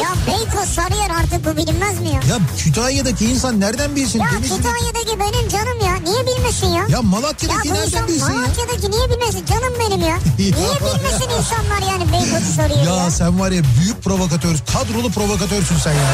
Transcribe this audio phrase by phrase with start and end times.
[0.00, 2.20] Ya Beykoz Sarıyer artık bu bilinmez mi ya?
[2.34, 4.18] Ya Kütahya'daki insan nereden bilsin?
[4.20, 5.94] Ya Denizli'deki- Kütahya'daki benim canım ya.
[6.04, 6.82] Niye bilmesin ya?
[6.82, 8.34] Ya Ya Malatya'daki bu nereden bilsin ya?
[8.40, 9.44] Malatya'daki niye bilmesin?
[9.46, 10.18] Canım benim ya.
[10.38, 13.04] Niye bilmesin insanlar yani Beykoz'u soruyor ya?
[13.04, 16.10] Ya sen var ya büyük provokatör, kadrolu provokatörsün sen ya.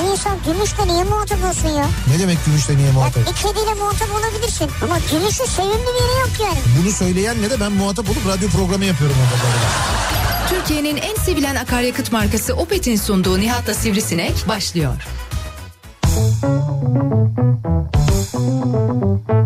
[0.00, 1.86] Bir insan gümüşle niye muhatap olsun ya?
[2.14, 3.26] Ne demek gümüşle niye Ya muhatap?
[3.26, 4.70] bir kediyle muhatap olabilirsin.
[4.84, 6.58] Ama gümüşün sevimli bir yeri yok yani.
[6.82, 9.50] Bunu söyleyen ne de ben muhatap olup radyo programı yapıyorum orada.
[10.48, 14.92] Türkiye'nin en sevilen akaryakıt markası Opet'in sunduğu Nihat'la Sivrisinek başlıyor.
[18.60, 19.39] Türkiye'nin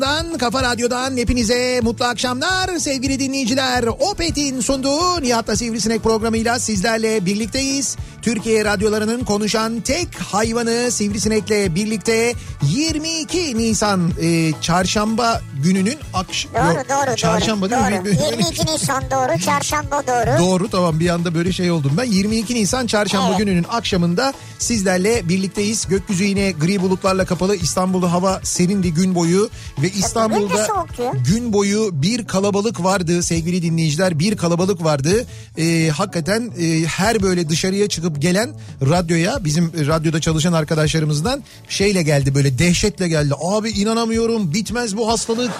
[0.00, 3.84] kafa radyosundan, kafa radyodan hepinize mutlu akşamlar sevgili dinleyiciler.
[3.84, 7.96] Opet'in sunduğu Nihat'la Sivrisinek programıyla sizlerle birlikteyiz.
[8.22, 16.52] Türkiye radyolarının konuşan tek hayvanı Sivrisinek'le birlikte 22 Nisan e, çarşamba gününün akşam...
[16.54, 17.80] Doğru doğru Çarşamba doğru.
[17.80, 18.18] değil mi?
[18.18, 18.30] doğru.
[18.30, 20.44] 22 Nisan doğru, çarşamba doğru.
[20.46, 22.04] Doğru tamam bir anda böyle şey oldum ben.
[22.04, 23.38] 22 Nisan çarşamba Evet.
[23.38, 25.86] gününün akşamında sizlerle birlikteyiz.
[25.88, 27.56] Gökyüzü yine gri bulutlarla kapalı.
[27.56, 29.50] İstanbul'da hava serindi gün boyu
[29.82, 30.86] ve İstanbul'da
[31.26, 34.18] gün boyu bir kalabalık vardı sevgili dinleyiciler.
[34.18, 35.26] Bir kalabalık vardı.
[35.58, 38.50] Ee, hakikaten e, her böyle dışarıya çıkıp gelen
[38.82, 43.34] radyoya bizim radyoda çalışan arkadaşlarımızdan şeyle geldi böyle dehşetle geldi.
[43.42, 45.50] Abi inanamıyorum bitmez bu hastalık.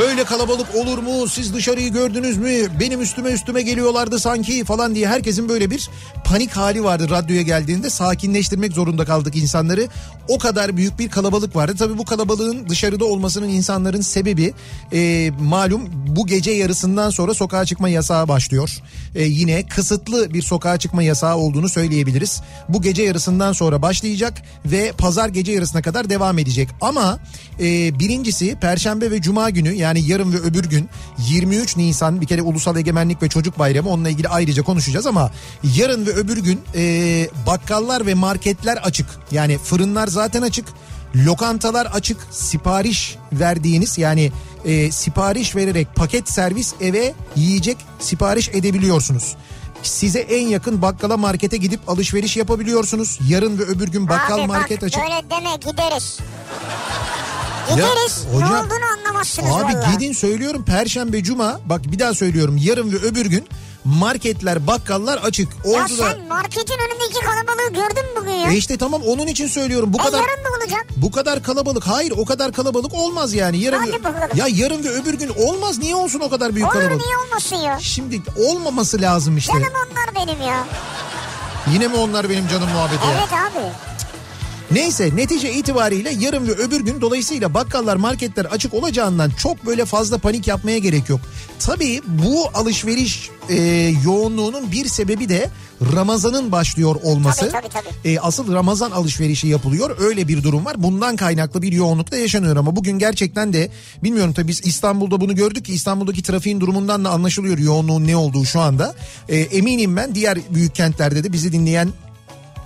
[0.00, 1.28] Böyle kalabalık olur mu?
[1.28, 2.50] Siz dışarıyı gördünüz mü?
[2.80, 5.90] Benim üstüme üstüme geliyorlardı sanki falan diye herkesin böyle bir
[6.24, 7.90] panik hali vardı radyoya geldiğinde.
[7.90, 9.88] Sakinleştirmek zorunda kaldık insanları.
[10.28, 11.74] O kadar büyük bir kalabalık vardı.
[11.78, 14.54] Tabii bu kalabalığın dışarıda olmasının insanların sebebi
[14.92, 18.82] e, malum bu gece yarısından sonra sokağa çıkma yasağı başlıyor.
[19.14, 22.42] E, yine kısıtlı bir sokağa çıkma yasağı olduğunu söyleyebiliriz.
[22.68, 26.68] Bu gece yarısından sonra başlayacak ve pazar gece yarısına kadar devam edecek.
[26.80, 27.18] Ama
[27.60, 30.88] e, birincisi Perşembe ve Cuma günü yani yarın ve öbür gün
[31.18, 35.30] 23 Nisan bir kere Ulusal Egemenlik ve Çocuk Bayramı onunla ilgili ayrıca konuşacağız ama
[35.76, 39.06] yarın ve öbür gün e, bakkallar ve marketler açık.
[39.30, 40.66] Yani fırınlar zaten açık.
[41.16, 44.32] Lokantalar açık sipariş verdiğiniz yani
[44.64, 49.36] e, sipariş vererek paket servis eve yiyecek sipariş edebiliyorsunuz.
[49.82, 53.18] Size en yakın bakkala markete gidip alışveriş yapabiliyorsunuz.
[53.28, 55.00] Yarın ve öbür gün bakkal Abi market bak açık.
[55.02, 56.18] böyle deme gideriz.
[57.70, 59.92] Gideriz ne hocam- olduğunu anlamazsınız Abi valla.
[59.92, 63.48] gidin söylüyorum perşembe cuma bak bir daha söylüyorum yarın ve öbür gün
[63.84, 65.48] marketler bakkallar açık.
[65.64, 68.50] Ya Orada da sen marketin önündeki kalabalığı gördün mü bugün ya?
[68.50, 70.86] e işte tamam onun için söylüyorum bu E kadar yarın da olacak.
[70.96, 74.28] bu kadar kalabalık hayır o kadar kalabalık olmaz yani yarın Hadi bakalım.
[74.36, 77.56] ya yarın ve öbür gün olmaz niye olsun o kadar büyük Olur kalabalık niye olmasın
[77.56, 77.78] ya?
[77.80, 80.64] şimdi olmaması lazım işte Canım onlar benim ya.
[81.72, 83.12] yine mi onlar benim canım muhabbeti ya?
[83.18, 83.91] Evet abi.
[84.72, 90.18] Neyse netice itibariyle yarın ve öbür gün dolayısıyla bakkallar marketler açık olacağından çok böyle fazla
[90.18, 91.20] panik yapmaya gerek yok.
[91.58, 93.54] Tabii bu alışveriş e,
[94.04, 95.50] yoğunluğunun bir sebebi de
[95.94, 97.40] Ramazan'ın başlıyor olması.
[97.40, 98.12] Tabii, tabii, tabii.
[98.12, 100.82] E, asıl Ramazan alışverişi yapılıyor öyle bir durum var.
[100.82, 103.70] Bundan kaynaklı bir yoğunluk da yaşanıyor ama bugün gerçekten de
[104.02, 108.44] bilmiyorum tabii biz İstanbul'da bunu gördük ki İstanbul'daki trafiğin durumundan da anlaşılıyor yoğunluğun ne olduğu
[108.44, 108.94] şu anda.
[109.28, 111.88] E, eminim ben diğer büyük kentlerde de bizi dinleyen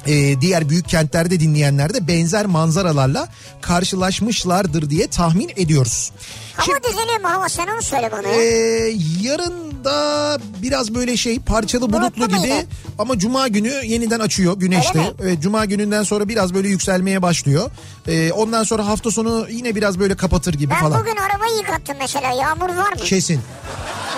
[0.06, 3.28] e, diğer büyük kentlerde dinleyenler de benzer manzaralarla
[3.60, 6.12] karşılaşmışlardır diye tahmin ediyoruz.
[6.56, 8.42] Hava düzeliyor mu hava sen onu söyle bana ya.
[8.42, 12.66] Ee, yarın da biraz böyle şey parçalı bulutlu Bulutlu gibi muydu?
[12.98, 14.98] ama cuma günü yeniden açıyor güneşte.
[14.98, 15.14] Öyle mi?
[15.22, 17.70] Evet, cuma gününden sonra biraz böyle yükselmeye başlıyor.
[18.08, 21.00] Ee, ondan sonra hafta sonu yine biraz böyle kapatır gibi ben falan.
[21.00, 22.96] bugün arabayı yıkattım mesela yağmur var mı?
[23.04, 23.40] Kesin.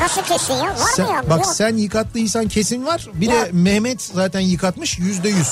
[0.00, 0.62] Nasıl kesin ya?
[0.66, 1.30] Var Sen- mı yağmur?
[1.30, 1.54] bak Yok.
[1.54, 3.08] sen yıkattıysan kesin var.
[3.14, 5.48] Bir de Mehmet zaten yıkatmış yüzde yüz.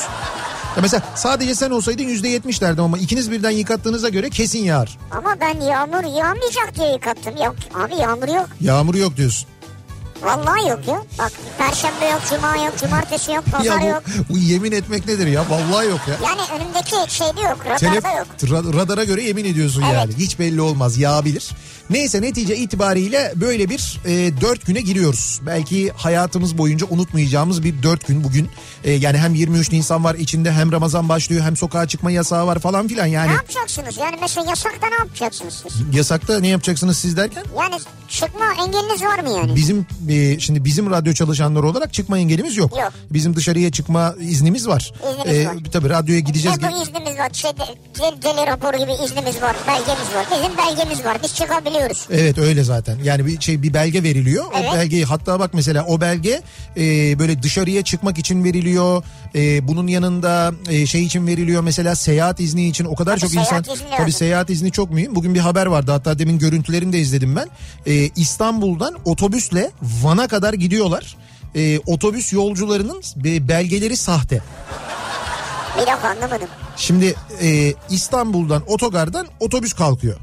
[0.76, 4.99] Ya mesela sadece sen olsaydın yüzde yetmiş derdim ama ikiniz birden yıkattığınıza göre kesin yağar.
[5.11, 7.37] Ama ben yağmur yağmayacak diye yıkattım.
[7.37, 8.49] Yok abi yağmur yok.
[8.61, 9.49] Yağmur yok diyorsun.
[10.23, 11.02] Vallahi yok ya.
[11.19, 14.02] Bak perşembe yok, cuma yok, cumartesi yok, pazar ya yok.
[14.28, 15.44] bu, bu yemin etmek nedir ya?
[15.50, 16.17] Vallahi yok ya.
[16.25, 18.26] Yani önümdeki şeyde yok, Telef- radarda yok.
[18.43, 19.94] ra- radara göre yemin ediyorsun Evet.
[19.94, 20.14] yani.
[20.19, 21.50] Hiç belli olmaz yağabilir.
[21.91, 25.41] Neyse netice itibariyle böyle bir e, dört güne giriyoruz.
[25.47, 28.49] Belki hayatımız boyunca unutmayacağımız bir dört gün bugün.
[28.85, 32.59] E, yani hem 23 Nisan var içinde hem Ramazan başlıyor hem sokağa çıkma yasağı var
[32.59, 33.29] falan filan yani.
[33.29, 33.97] Ne yapacaksınız?
[33.99, 35.97] Yani mesela yasakta ne yapacaksınız siz?
[35.97, 37.44] Yasakta ne yapacaksınız siz derken?
[37.59, 37.75] Yani
[38.09, 39.56] çıkma engeliniz var mı yani?
[39.56, 42.77] Bizim e, şimdi bizim radyo çalışanları olarak çıkma engelimiz yok.
[42.79, 42.93] Yok.
[43.11, 44.93] Bizim dışarıya çıkma iznimiz var.
[45.25, 45.55] İzniniz var.
[45.73, 46.62] Tabii radyoya gideceğiz.
[46.62, 47.31] Ne bu iznimiz var?
[47.32, 50.27] Şey, de- deli, deli raporu gibi iznimiz var, belgemiz var.
[50.31, 51.35] Bizim belgemiz var, biz
[51.76, 52.06] çıkabiliyoruz.
[52.11, 52.99] Evet öyle zaten.
[53.05, 54.44] Yani bir şey bir belge veriliyor.
[54.61, 54.70] Evet.
[54.73, 56.43] O belgeyi hatta bak mesela o belge
[56.76, 59.02] e, böyle dışarıya çıkmak için veriliyor.
[59.34, 63.40] E, bunun yanında e, şey için veriliyor mesela seyahat izni için o kadar Tabii çok
[63.40, 63.87] insan izni lazım.
[63.96, 65.14] tabii seyahat izni çok mühim.
[65.14, 67.49] Bugün bir haber vardı hatta demin görüntülerini de izledim ben.
[67.87, 71.17] E, İstanbul'dan otobüsle Van'a kadar gidiyorlar.
[71.55, 74.40] E, otobüs yolcularının be- belgeleri sahte.
[75.76, 76.49] Bir dakika anlamadım.
[76.76, 80.17] Şimdi e, İstanbul'dan otogardan otobüs kalkıyor.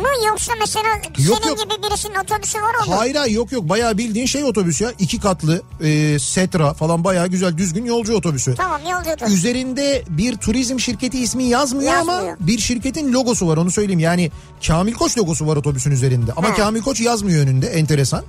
[0.00, 1.58] Mu yoksa mesela Yok, senin yok.
[1.58, 2.94] gibi birisinin otobüsü var mı?
[2.94, 4.92] Hayır hayır yok yok bayağı bildiğin şey otobüs ya.
[4.98, 8.54] iki katlı e, Setra falan bayağı güzel düzgün yolcu otobüsü.
[8.54, 9.36] Tamam yolcu otobüsü.
[9.36, 12.36] Üzerinde bir turizm şirketi ismi yazmıyor, ama Yazmıyor.
[12.40, 14.00] bir şirketin logosu var onu söyleyeyim.
[14.00, 14.30] Yani
[14.66, 16.54] Kamil Koç logosu var otobüsün üzerinde ama Ha.
[16.54, 18.24] Kamil Koç yazmıyor önünde enteresan.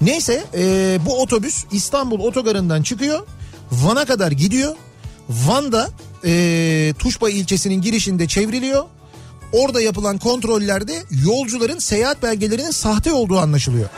[0.00, 3.26] Neyse e, bu otobüs İstanbul otogarından çıkıyor
[3.72, 4.74] Van'a kadar gidiyor.
[5.28, 5.88] Van'da
[6.24, 8.84] e, Tuşba ilçesinin girişinde çevriliyor.
[9.52, 13.88] Orada yapılan kontrollerde yolcuların seyahat belgelerinin sahte olduğu anlaşılıyor.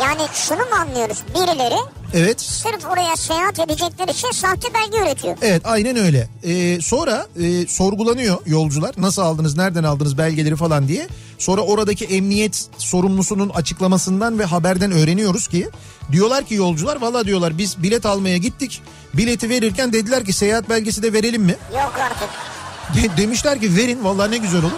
[0.00, 1.18] Yani şunu mu anlıyoruz?
[1.34, 1.74] Birileri
[2.14, 2.40] Evet.
[2.40, 5.36] sırf oraya seyahat edecekleri için sahte belge üretiyor.
[5.42, 6.28] Evet aynen öyle.
[6.44, 8.94] Ee, sonra e, sorgulanıyor yolcular.
[8.98, 11.08] Nasıl aldınız, nereden aldınız belgeleri falan diye.
[11.38, 15.68] Sonra oradaki emniyet sorumlusunun açıklamasından ve haberden öğreniyoruz ki
[16.12, 18.82] diyorlar ki yolcular valla diyorlar biz bilet almaya gittik.
[19.14, 21.56] Bileti verirken dediler ki seyahat belgesi de verelim mi?
[21.74, 22.28] Yok artık.
[22.94, 24.70] De- demişler ki verin vallahi ne güzel olur.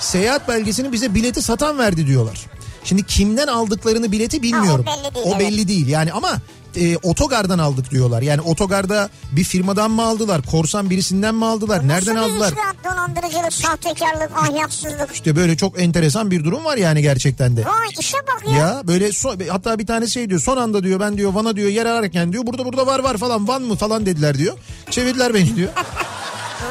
[0.00, 2.46] Seyahat belgesini bize bileti satan verdi diyorlar.
[2.84, 4.84] Şimdi kimden aldıklarını bileti bilmiyorum.
[4.88, 5.40] Ha, o belli değil, O evet.
[5.40, 6.36] belli değil yani ama
[6.76, 8.22] e, otogardan aldık diyorlar.
[8.22, 12.52] Yani otogarda bir firmadan mı aldılar, korsan birisinden mi aldılar, nereden Nasıl aldılar?
[12.52, 15.10] bir ilişki, dolandırıcılık, sahtekarlık, ahlaksızlık.
[15.14, 17.64] İşte böyle çok enteresan bir durum var yani gerçekten de.
[17.64, 18.56] Vay işe bak ya.
[18.56, 21.68] Ya böyle so- hatta bir tane şey diyor son anda diyor ben diyor Van'a diyor
[21.68, 24.58] yer ararken diyor burada burada var var falan Van mı falan dediler diyor.
[24.90, 25.68] Çevirdiler beni diyor.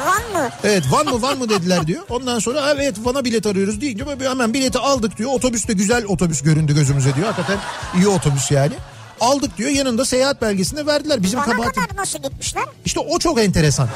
[0.06, 0.50] Van mı?
[0.64, 2.02] Evet Van mı Van mı dediler diyor.
[2.08, 5.30] Ondan sonra evet Van'a bilet arıyoruz deyince böyle hemen bileti aldık diyor.
[5.32, 7.26] Otobüs de güzel otobüs göründü gözümüze diyor.
[7.26, 7.58] Hakikaten
[7.96, 8.72] iyi otobüs yani.
[9.20, 11.22] Aldık diyor yanında seyahat belgesini verdiler.
[11.22, 11.82] Bizim Van'a kabahatim.
[11.82, 12.64] kadar nasıl gitmişler?
[12.84, 13.88] İşte o çok enteresan.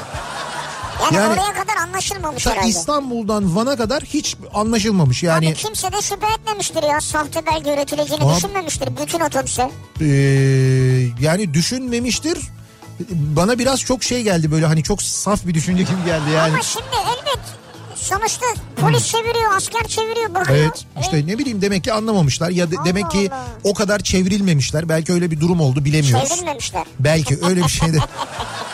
[1.03, 2.67] Yani, Yani- oraya kadar anlaşılmamış herhalde.
[2.67, 5.23] İstanbul'dan Van'a kadar hiç anlaşılmamış.
[5.23, 7.01] Yani Abi kimse de şüphe etmemiştir ya.
[7.01, 9.69] Sahte belge üretileceğini Abi- düşünmemiştir bütün otobüse.
[10.01, 10.05] Ee,
[11.21, 12.37] yani düşünmemiştir.
[13.09, 16.53] Bana biraz çok şey geldi böyle hani çok saf bir düşünce gibi geldi yani.
[16.53, 17.39] Ama şimdi elbet
[17.95, 18.45] sonuçta
[18.81, 20.57] polis çeviriyor, asker çeviriyor, bakıyor.
[20.57, 23.45] Evet işte ne bileyim demek ki anlamamışlar ya de- Allah demek ki Allah.
[23.63, 24.89] o kadar çevrilmemişler.
[24.89, 26.29] Belki öyle bir durum oldu bilemiyoruz.
[26.29, 26.83] Çevrilmemişler.
[26.99, 27.97] Belki öyle bir şey de.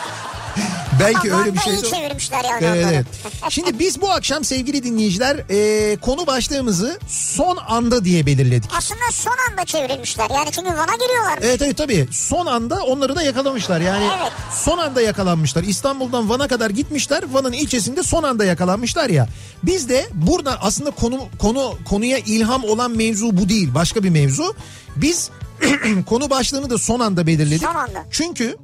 [1.00, 2.94] Belki Ama öyle bir şey iyi çevirmişler yani Evet, onları.
[2.96, 3.06] evet.
[3.50, 8.72] Şimdi biz bu akşam sevgili dinleyiciler e, konu başlığımızı son anda diye belirledik.
[8.78, 10.30] Aslında son anda çevrilmişler.
[10.30, 11.40] Yani çünkü Van'a giriyorlar.
[11.42, 14.32] Evet evet tabii son anda onları da yakalamışlar yani Evet.
[14.64, 19.28] son anda yakalanmışlar İstanbul'dan Van'a kadar gitmişler Van'ın ilçesinde son anda yakalanmışlar ya
[19.64, 24.56] biz de burada aslında konu konu konuya ilham olan mevzu bu değil başka bir mevzu
[24.96, 25.30] biz
[26.06, 28.06] konu başlığını da son anda belirledik Son anda.
[28.12, 28.58] çünkü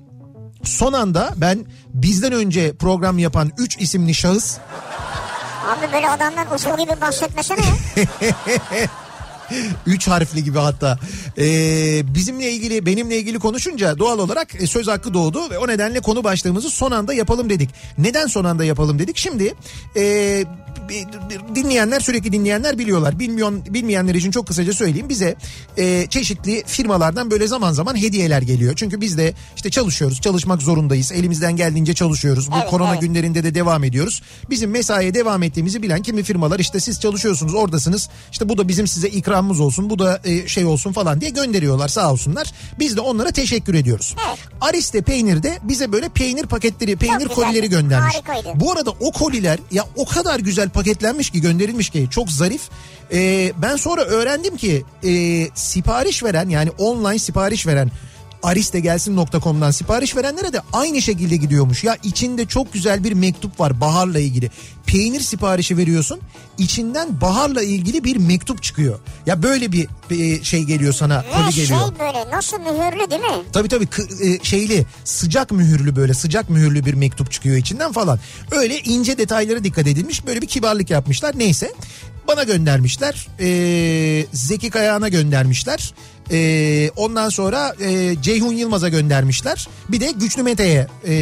[0.63, 4.57] son anda ben bizden önce program yapan 3 isimli şahıs
[5.67, 8.05] Abi böyle adamdan usul gibi bahsetmesene ya.
[9.85, 10.99] Üç harfli gibi hatta.
[11.37, 15.99] Ee, bizimle ilgili benimle ilgili konuşunca doğal olarak e, söz hakkı doğdu ve o nedenle
[15.99, 17.69] konu başlığımızı son anda yapalım dedik.
[17.97, 19.17] Neden son anda yapalım dedik?
[19.17, 19.53] Şimdi
[19.95, 20.43] e,
[21.55, 23.19] dinleyenler sürekli dinleyenler biliyorlar.
[23.19, 25.09] Bilmiyor, bilmeyenler için çok kısaca söyleyeyim.
[25.09, 25.35] Bize
[25.77, 28.73] e, çeşitli firmalardan böyle zaman zaman hediyeler geliyor.
[28.75, 31.11] Çünkü biz de işte çalışıyoruz, çalışmak zorundayız.
[31.11, 32.51] Elimizden geldiğince çalışıyoruz.
[32.51, 33.01] Bu Evet, korona evet.
[33.01, 34.21] günlerinde de devam ediyoruz.
[34.49, 38.09] Bizim mesaiye devam ettiğimizi bilen kimi firmalar işte siz çalışıyorsunuz oradasınız.
[38.31, 39.09] İşte bu da bizim size
[39.43, 42.53] ikramımız olsun bu da e, şey olsun falan diye gönderiyorlar sağ olsunlar.
[42.79, 44.15] Biz de onlara teşekkür ediyoruz.
[44.27, 44.39] Evet.
[44.61, 47.33] Ariste Peynir de bize böyle peynir paketleri, peynir güzeldi.
[47.33, 48.15] kolileri göndermiş.
[48.15, 48.59] Harikaydı.
[48.59, 52.61] Bu arada o koliler ya o kadar güzel paketlenmiş ki gönderilmiş ki çok zarif.
[53.13, 55.11] Ee, ben sonra öğrendim ki e,
[55.55, 57.91] sipariş veren yani online sipariş veren
[58.43, 61.83] aristegelsin.com'dan sipariş verenlere de aynı şekilde gidiyormuş.
[61.83, 64.51] Ya içinde çok güzel bir mektup var baharla ilgili.
[64.85, 66.19] Peynir siparişi veriyorsun.
[66.57, 68.99] içinden baharla ilgili bir mektup çıkıyor.
[69.25, 71.23] Ya böyle bir e, şey geliyor sana.
[71.23, 71.93] Ve koli şey geliyor.
[71.99, 73.43] böyle nasıl mühürlü değil mi?
[73.53, 73.87] Tabii tabii
[74.21, 78.19] e, şeyli sıcak mühürlü böyle sıcak mühürlü bir mektup çıkıyor içinden falan.
[78.51, 81.73] Öyle ince detaylara dikkat edilmiş böyle bir kibarlık yapmışlar neyse.
[82.27, 85.93] Bana göndermişler ee, Zeki Kayağan'a göndermişler.
[86.31, 89.67] Ee, ondan sonra e, Ceyhun Yılmaz'a göndermişler.
[89.89, 91.13] Bir de Güçlü Mete'ye e,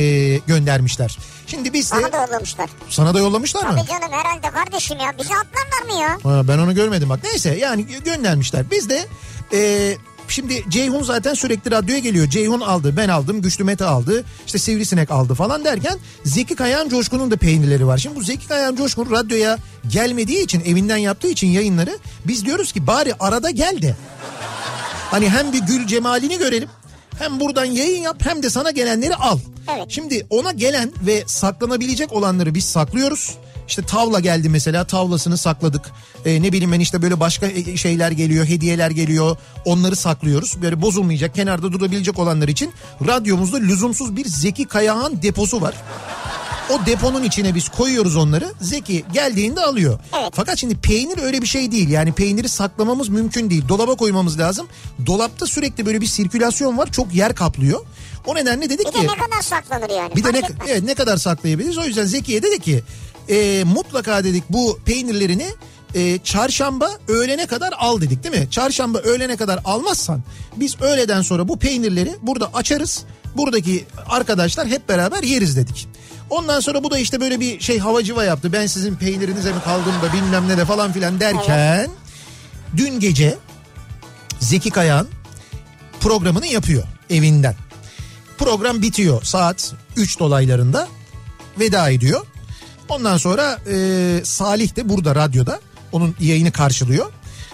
[0.47, 1.17] göndermişler.
[1.47, 2.69] Şimdi biz de Bana da yollamışlar.
[2.89, 3.75] sana da yollamışlar mı?
[3.77, 5.13] Tabii canım herhalde kardeşim ya.
[5.17, 6.31] Bizi atlarlar mı ya?
[6.31, 7.19] Ha, ben onu görmedim bak.
[7.23, 8.71] Neyse yani gö- göndermişler.
[8.71, 9.05] Biz de
[9.53, 9.93] e,
[10.27, 12.29] şimdi Ceyhun zaten sürekli radyoya geliyor.
[12.29, 17.31] Ceyhun aldı, ben aldım, Güçlü Mete aldı, işte Sivrisinek aldı falan derken Zeki Kayan Coşkun'un
[17.31, 17.97] da peynirleri var.
[17.97, 22.87] Şimdi bu Zeki Kayan Coşkun radyoya gelmediği için, evinden yaptığı için yayınları biz diyoruz ki
[22.87, 23.95] bari arada gel de.
[25.11, 26.69] Hani hem bir gül cemalini görelim.
[27.19, 29.39] Hem buradan yayın yap hem de sana gelenleri al.
[29.75, 29.85] Evet.
[29.89, 33.35] Şimdi ona gelen ve saklanabilecek olanları biz saklıyoruz.
[33.67, 35.91] İşte tavla geldi mesela tavlasını sakladık.
[36.25, 39.37] Ee, ne bileyim ben işte böyle başka e, şeyler geliyor, hediyeler geliyor.
[39.65, 40.61] Onları saklıyoruz.
[40.61, 42.71] Böyle bozulmayacak, kenarda durabilecek olanlar için
[43.07, 45.75] radyomuzda lüzumsuz bir Zeki Kayağan deposu var.
[46.71, 48.53] O deponun içine biz koyuyoruz onları.
[48.61, 49.99] Zeki geldiğinde alıyor.
[50.19, 50.29] Evet.
[50.33, 51.89] Fakat şimdi peynir öyle bir şey değil.
[51.89, 53.63] Yani peyniri saklamamız mümkün değil.
[53.69, 54.67] Dolaba koymamız lazım.
[55.05, 56.91] Dolapta sürekli böyle bir sirkülasyon var.
[56.91, 57.79] Çok yer kaplıyor.
[58.25, 58.97] O nedenle dedik Bir ki...
[58.97, 60.15] de ne kadar saklanır yani?
[60.15, 60.57] Bir de ne, etmez.
[60.67, 61.77] evet, ne kadar saklayabiliriz?
[61.77, 62.83] O yüzden Zekiye dedi ki
[63.29, 65.47] e, mutlaka dedik bu peynirlerini
[65.95, 68.47] e, çarşamba öğlene kadar al dedik değil mi?
[68.51, 70.21] Çarşamba öğlene kadar almazsan
[70.55, 73.03] biz öğleden sonra bu peynirleri burada açarız.
[73.37, 75.87] Buradaki arkadaşlar hep beraber yeriz dedik.
[76.31, 78.53] Ondan sonra bu da işte böyle bir şey havacıva yaptı.
[78.53, 81.89] Ben sizin peynirinize mi kaldım da bilmem ne de falan filan derken
[82.77, 83.37] dün gece
[84.39, 85.07] Zeki Kayağan
[85.99, 87.55] programını yapıyor evinden.
[88.37, 90.87] Program bitiyor saat 3 dolaylarında
[91.59, 92.25] veda ediyor.
[92.89, 93.75] Ondan sonra e,
[94.23, 95.59] Salih de burada radyoda
[95.91, 97.11] onun yayını karşılıyor.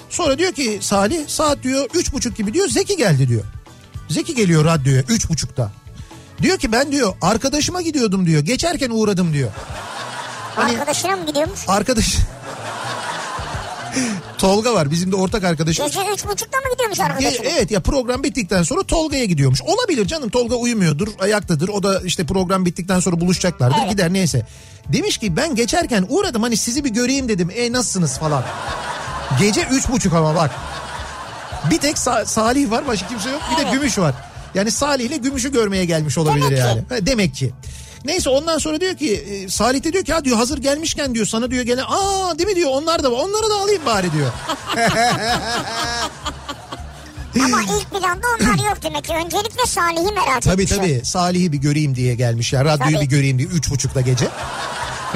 [0.09, 3.43] Sonra diyor ki Salih saat diyor üç buçuk gibi diyor Zeki geldi diyor.
[4.09, 5.71] Zeki geliyor radyoya üç buçukta.
[6.41, 8.41] Diyor ki ben diyor arkadaşıma gidiyordum diyor.
[8.41, 9.49] Geçerken uğradım diyor.
[10.55, 11.59] Hani Arkadaşına mı gidiyormuş?
[11.67, 12.15] arkadaş
[14.37, 15.91] Tolga var bizim de ortak arkadaşımız.
[15.91, 17.47] Gece üç buçukta mı gidiyormuş Ge- arkadaşına?
[17.49, 19.61] Evet ya program bittikten sonra Tolga'ya gidiyormuş.
[19.61, 21.69] Olabilir canım Tolga uyumuyordur, ayaktadır.
[21.69, 23.91] O da işte program bittikten sonra buluşacaklardır Evet.
[23.91, 24.45] gider neyse.
[24.93, 27.51] Demiş ki ben geçerken uğradım hani sizi bir göreyim dedim.
[27.55, 28.43] E nasılsınız falan.
[29.39, 30.51] Gece üç buçuk ama bak.
[31.71, 33.41] Bir tek Sa- Salih var başka kimse yok.
[33.51, 33.73] Bir de Evet.
[33.73, 34.15] Gümüş var.
[34.55, 36.63] Yani Salih ile Gümüş'ü görmeye gelmiş olabilir Demek ki.
[36.67, 36.81] yani.
[36.89, 37.53] Ha, demek ki.
[38.05, 41.25] Neyse ondan sonra diyor ki e, Salih de diyor ki ha diyor hazır gelmişken diyor
[41.25, 44.31] sana diyor gene aa değil mi diyor onlar da var onları da alayım bari diyor.
[47.45, 49.13] Ama ilk planda onlar yok demek ki.
[49.25, 50.77] Öncelikle Salih'i merak Tabii etmişler.
[50.77, 52.65] tabii Salih'i bir göreyim diye gelmişler.
[52.65, 53.05] Radyoyu Tabii.
[53.05, 54.27] bir göreyim diye üç buçukta gece.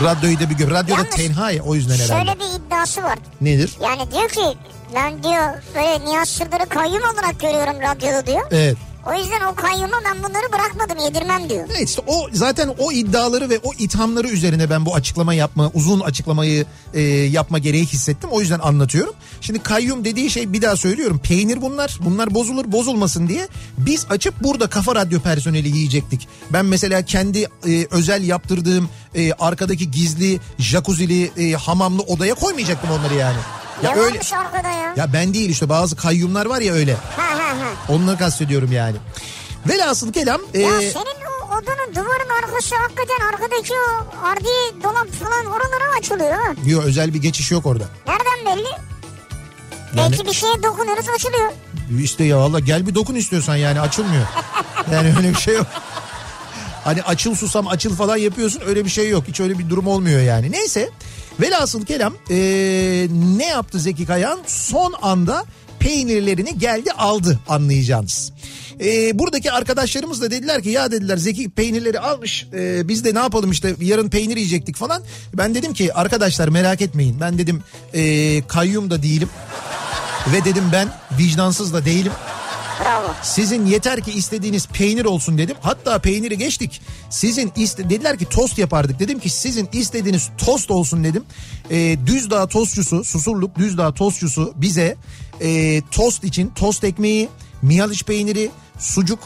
[0.04, 0.70] Radyoyu da bir gör.
[0.72, 2.26] Radyoda Yalnız tenha ya o yüzden herhalde.
[2.26, 3.20] Şöyle bir iddiası var.
[3.42, 3.72] Nedir?
[3.84, 4.58] Yani diyor ki
[4.96, 8.48] ben diyor böyle Nihat Sırdır'ı kayyum olarak görüyorum radyoda diyor.
[8.52, 8.78] Evet.
[9.06, 11.68] O yüzden o kayyuma ben bunları bırakmadım yedirmem diyor.
[11.76, 16.00] Evet işte o zaten o iddiaları ve o ithamları üzerine ben bu açıklama yapma, uzun
[16.00, 18.30] açıklamayı e, yapma gereği hissettim.
[18.32, 19.14] O yüzden anlatıyorum.
[19.42, 21.20] Şimdi kayyum dediği şey bir daha söylüyorum.
[21.24, 21.98] Peynir bunlar.
[22.00, 26.28] Bunlar bozulur bozulmasın diye biz açıp burada kafa radyo personeli yiyecektik.
[26.54, 33.14] Ben mesela kendi e, özel yaptırdığım e, arkadaki gizli jacuzzi'li e, hamamlı odaya koymayacaktım onları
[33.14, 33.38] yani.
[33.84, 34.94] Ya ne öyle varmış arkada ya?
[34.98, 36.94] ya ben değil işte bazı kayyumlar var ya öyle.
[36.94, 37.94] Ha ha ha.
[37.94, 38.96] Onları kastediyorum yani.
[39.70, 45.46] Velhasıl kelam e, Ya senin o odanın duvarın arkası hakikaten arkadaki o ardi dolap falan
[45.46, 46.54] oralara açılıyor ha.
[46.66, 47.84] diyor özel bir geçiş yok orada.
[48.08, 48.68] Nereden belli?
[49.96, 51.52] Yani- Belki bir şeye dokunuyoruz açılıyor.
[52.00, 54.26] İşte ya valla gel bir dokun istiyorsan yani açılmıyor.
[54.92, 55.68] Yani öyle bir şey yok.
[56.84, 59.24] Hani açıl susam açıl falan yapıyorsun öyle bir şey yok.
[59.28, 60.52] Hiç öyle bir durum olmuyor yani.
[60.52, 60.90] Neyse
[61.42, 63.08] velhasıl kelam ee,
[63.38, 64.40] ne yaptı Zeki Kayan?
[64.48, 65.46] Son anda
[65.80, 68.32] peynirlerini geldi aldı anlayacağınız.
[68.82, 73.20] Ee, buradaki arkadaşlarımız da dediler ki ya dediler Zeki peynirleri almış ee, biz de ne
[73.20, 75.04] yapalım işte yarın peynir yiyecektik falan.
[75.34, 79.30] Ben dedim ki arkadaşlar merak etmeyin ben dedim ee, kayyum da değilim
[80.34, 80.88] ve dedim ben
[81.20, 82.12] vicdansız da değilim.
[82.86, 83.14] Bravo.
[83.24, 85.56] Sizin yeter ki istediğiniz peynir olsun dedim.
[85.62, 86.82] Hatta peyniri geçtik.
[87.10, 89.00] Sizin iste dediler ki tost yapardık.
[89.00, 91.24] Dedim ki sizin istediğiniz tost olsun dedim.
[91.72, 94.96] Ee, Düzdağ tostçusu, Susurluk Düzdağ tostçusu bize
[95.42, 97.30] e, tost için tost ekmeği,
[97.62, 99.20] miyaliç peyniri, sucuk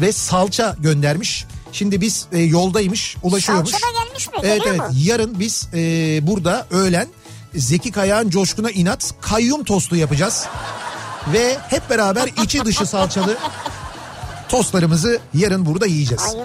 [0.00, 1.44] ve salça göndermiş.
[1.72, 3.70] Şimdi biz e, yoldaymış, ulaşıyormuş.
[3.70, 4.34] Salça da gelmiş mi?
[4.42, 4.92] Evet Geliyor evet.
[4.92, 4.98] mu?
[5.02, 5.78] Yarın biz e,
[6.26, 7.08] burada öğlen
[7.54, 10.46] Zeki Kayağan coşkuna inat kayyum tostu yapacağız.
[11.32, 13.36] Ve hep beraber içi dışı salçalı
[14.50, 16.36] Tostlarımızı yarın burada yiyeceğiz.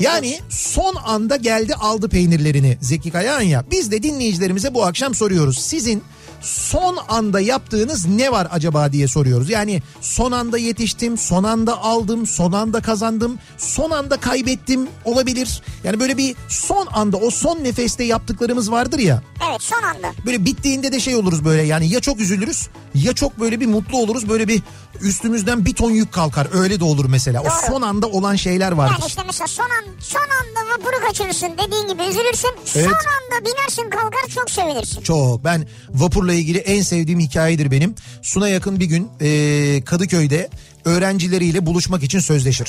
[0.00, 3.64] Yani son anda geldi aldı peynirlerini Zeki Kayağan ya.
[3.70, 5.58] Biz de dinleyicilerimize bu akşam soruyoruz.
[5.58, 6.04] Sizin
[6.44, 9.50] son anda yaptığınız ne var acaba diye soruyoruz.
[9.50, 15.62] Yani son anda yetiştim, son anda aldım, son anda kazandım, son anda kaybettim olabilir.
[15.84, 19.22] Yani böyle bir son anda o son nefeste yaptıklarımız vardır ya.
[19.50, 20.12] Evet son anda.
[20.26, 23.98] Böyle bittiğinde de şey oluruz böyle yani ya çok üzülürüz ya çok böyle bir mutlu
[23.98, 24.28] oluruz.
[24.28, 24.62] Böyle bir
[25.00, 27.40] üstümüzden bir ton yük kalkar öyle de olur mesela.
[27.40, 27.52] O Doğru.
[27.66, 28.96] son anda olan şeyler vardır.
[29.00, 32.50] Yani işte mesela son, an, son anda vapuru kaçırırsın dediğin gibi üzülürsün.
[32.76, 32.84] Evet.
[32.86, 35.02] Son anda binersin kalkar çok sevinirsin.
[35.02, 35.44] Çok.
[35.44, 37.94] Ben vapurla ilgili en sevdiğim hikayedir benim.
[38.22, 40.48] Suna yakın bir gün e, Kadıköy'de
[40.84, 42.68] öğrencileriyle buluşmak için sözleşir.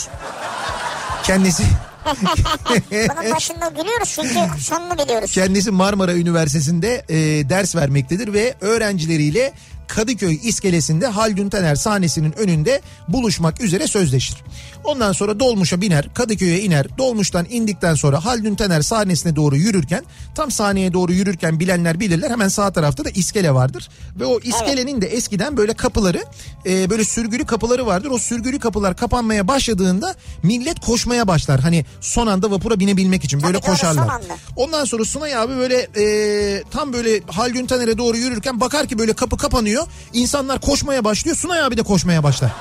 [1.24, 1.64] Kendisi
[2.92, 5.32] Bunun başında gülüyoruz çünkü sonunu biliyoruz.
[5.32, 7.16] kendisi Marmara Üniversitesi'nde e,
[7.50, 9.54] ders vermektedir ve öğrencileriyle
[9.88, 14.38] Kadıköy iskelesinde Haldun Taner sahnesinin önünde buluşmak üzere sözleşir.
[14.84, 16.98] Ondan sonra dolmuşa biner, Kadıköy'e iner.
[16.98, 20.04] Dolmuştan indikten sonra Haldun Taner sahnesine doğru yürürken,
[20.36, 23.90] tam sahneye doğru yürürken bilenler bilirler hemen sağ tarafta da iskele vardır.
[24.20, 26.24] Ve o iskelenin de eskiden böyle kapıları,
[26.66, 28.10] e, böyle sürgülü kapıları vardır.
[28.12, 31.60] O sürgülü kapılar kapanmaya başladığında millet koşmaya başlar.
[31.60, 34.22] Hani son anda vapura binebilmek için böyle Tabii koşarlar.
[34.56, 39.14] Ondan sonra Sunay abi böyle e, tam böyle Haldun Taner'e doğru yürürken bakar ki böyle
[39.14, 39.75] kapı kapanıyor.
[40.14, 41.38] İnsanlar koşmaya başlıyor.
[41.38, 42.52] Sunay abi de koşmaya başlar.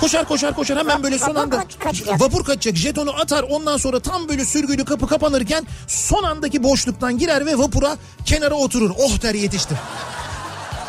[0.00, 1.64] Koşar koşar koşar hemen böyle son anda
[2.18, 7.46] vapur kaçacak jetonu atar ondan sonra tam böyle sürgülü kapı kapanırken son andaki boşluktan girer
[7.46, 8.90] ve vapura kenara oturur.
[8.98, 9.78] Oh der yetiştim.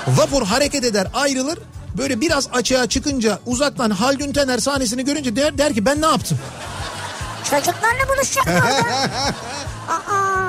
[0.07, 1.59] Vapur hareket eder ayrılır
[1.97, 6.39] böyle biraz açığa çıkınca uzaktan Haldun Taner sahnesini görünce der, der ki ben ne yaptım?
[7.49, 9.11] Çocuklarla buluşacak mı orada?
[9.93, 10.40] Aa,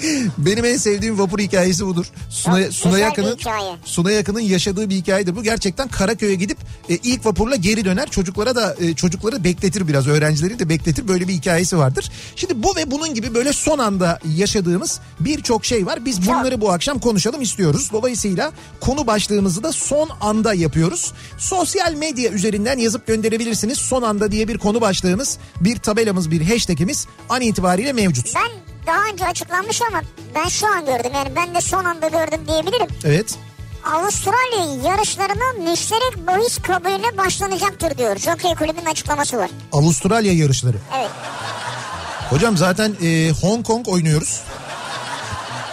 [0.38, 2.06] Benim en sevdiğim vapur hikayesi budur.
[2.30, 3.38] Suna, Çok Suna Yakın'ın.
[3.84, 5.36] Suna Yakın'ın yaşadığı bir hikayedir.
[5.36, 8.10] Bu gerçekten Karaköy'e gidip e, ilk vapurla geri döner.
[8.10, 10.06] Çocuklara da e, çocukları bekletir biraz.
[10.06, 11.08] Öğrencileri de bekletir.
[11.08, 12.10] Böyle bir hikayesi vardır.
[12.36, 16.04] Şimdi bu ve bunun gibi böyle son anda yaşadığımız birçok şey var.
[16.04, 17.90] Biz bunları bu akşam konuşalım istiyoruz.
[17.92, 21.12] Dolayısıyla konu başlığımızı da son anda yapıyoruz.
[21.38, 23.78] Sosyal medya üzerinden yazıp gönderebilirsiniz.
[23.78, 28.34] Son anda diye bir konu başlığımız, bir tabelamız, bir hashtagimiz an itibariyle mevcut.
[28.34, 30.02] ben daha önce açıklanmış ama
[30.34, 31.12] ben şu an gördüm.
[31.14, 32.86] Yani ben de son anda gördüm diyebilirim.
[33.04, 33.38] Evet.
[33.84, 38.16] Avustralya yarışlarına müşterek bahis kabulüne başlanacaktır diyor.
[38.16, 39.50] Jockey Kulübü'nün açıklaması var.
[39.72, 40.76] Avustralya yarışları.
[40.98, 41.10] Evet.
[42.30, 44.40] Hocam zaten e, Hong Kong oynuyoruz.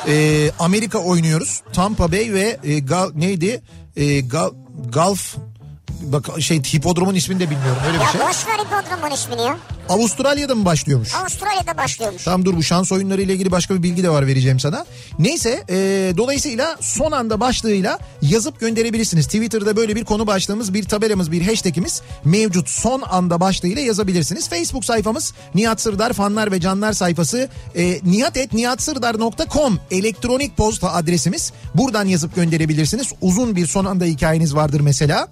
[0.08, 1.62] E, Amerika oynuyoruz.
[1.74, 3.62] Tampa Bay ve e, Gal, neydi?
[3.96, 4.50] E, Gal,
[4.94, 5.36] Gulf
[6.02, 8.22] bak şey hipodromun ismini de bilmiyorum öyle bir Ya şey.
[8.22, 9.58] boş ver hipodromun ismini ya.
[9.90, 11.16] Avustralya'da mı başlıyormuş?
[11.16, 12.24] Avustralya'da başlıyormuş.
[12.24, 14.86] Tam dur bu şans oyunları ile ilgili başka bir bilgi de var vereceğim sana.
[15.20, 15.76] Neyse e,
[16.18, 19.26] dolayısıyla son anda başlığıyla yazıp gönderebilirsiniz.
[19.26, 22.70] Twitter'da böyle bir konu başlığımız, bir tabelamız, bir hashtagimiz mevcut.
[22.70, 24.50] Son anda başlığıyla yazabilirsiniz.
[24.50, 31.52] Facebook sayfamız Nihat Sırdar fanlar ve canlar sayfası e, nihatetnihatsırdar.com elektronik posta adresimiz.
[31.76, 33.08] Buradan yazıp gönderebilirsiniz.
[33.22, 35.28] Uzun bir son anda hikayeniz vardır mesela.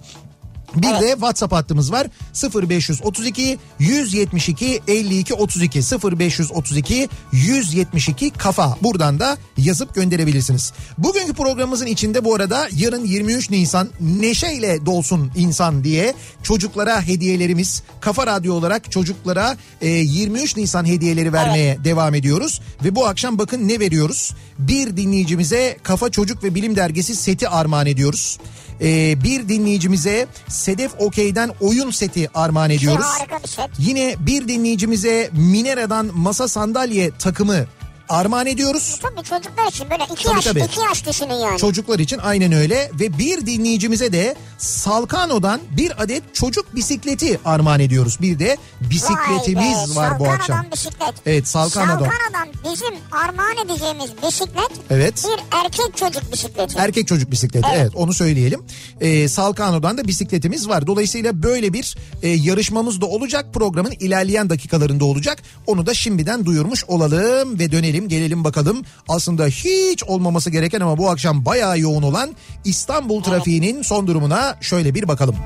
[0.76, 2.06] Bir de WhatsApp hattımız var.
[2.54, 5.78] 0532 172 52 32
[6.18, 8.76] 0532 172 kafa.
[8.82, 10.72] Buradan da yazıp gönderebilirsiniz.
[10.98, 17.82] Bugünkü programımızın içinde bu arada yarın 23 Nisan neşeyle dolsun insan diye çocuklara hediyelerimiz.
[18.00, 22.60] Kafa Radyo olarak çocuklara e, 23 Nisan hediyeleri vermeye devam ediyoruz.
[22.84, 24.34] Ve bu akşam bakın ne veriyoruz?
[24.58, 28.38] Bir dinleyicimize Kafa Çocuk ve Bilim Dergisi seti armağan ediyoruz.
[28.80, 33.04] E, bir dinleyicimize Sedef Okey'den oyun seti armağan ediyoruz.
[33.04, 33.70] harika bir set.
[33.78, 37.64] Yine bir dinleyicimize Minera'dan masa sandalye takımı
[38.08, 38.98] armağan ediyoruz.
[39.02, 40.60] Tabii çocuklar için böyle iki Tabii, yaş, tabii.
[40.60, 41.58] iki yaş düşünün yani.
[41.58, 48.18] Çocuklar için aynen öyle ve bir dinleyicimize de Salkano'dan bir adet çocuk bisikleti armağan ediyoruz.
[48.20, 50.66] Bir de bisikletimiz be, var bu akşam.
[50.72, 51.14] bisiklet.
[51.26, 51.98] Evet, Salkano'dan.
[51.98, 55.24] Salkano'dan bizim armağan edeceğimiz bisiklet Evet.
[55.28, 56.78] bir erkek çocuk bisikleti.
[56.78, 57.92] Erkek çocuk bisikleti evet, Evet.
[57.94, 58.60] onu söyleyelim.
[59.00, 60.86] Ee, Salkano'dan da bisikletimiz var.
[60.86, 63.46] Dolayısıyla böyle bir e, yarışmamız da olacak.
[63.54, 65.42] Programın ilerleyen dakikalarında olacak.
[65.66, 68.82] Onu da şimdiden duyurmuş olalım ve dönelim gelelim bakalım.
[69.08, 72.30] Aslında hiç olmaması gereken ama bu akşam bayağı yoğun olan
[72.64, 75.36] İstanbul trafiğinin son durumuna şöyle bir bakalım.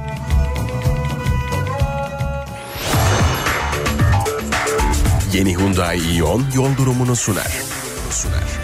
[5.34, 7.52] Yeni Hyundai Ion yol durumunu sunar.
[8.10, 8.60] Sunar.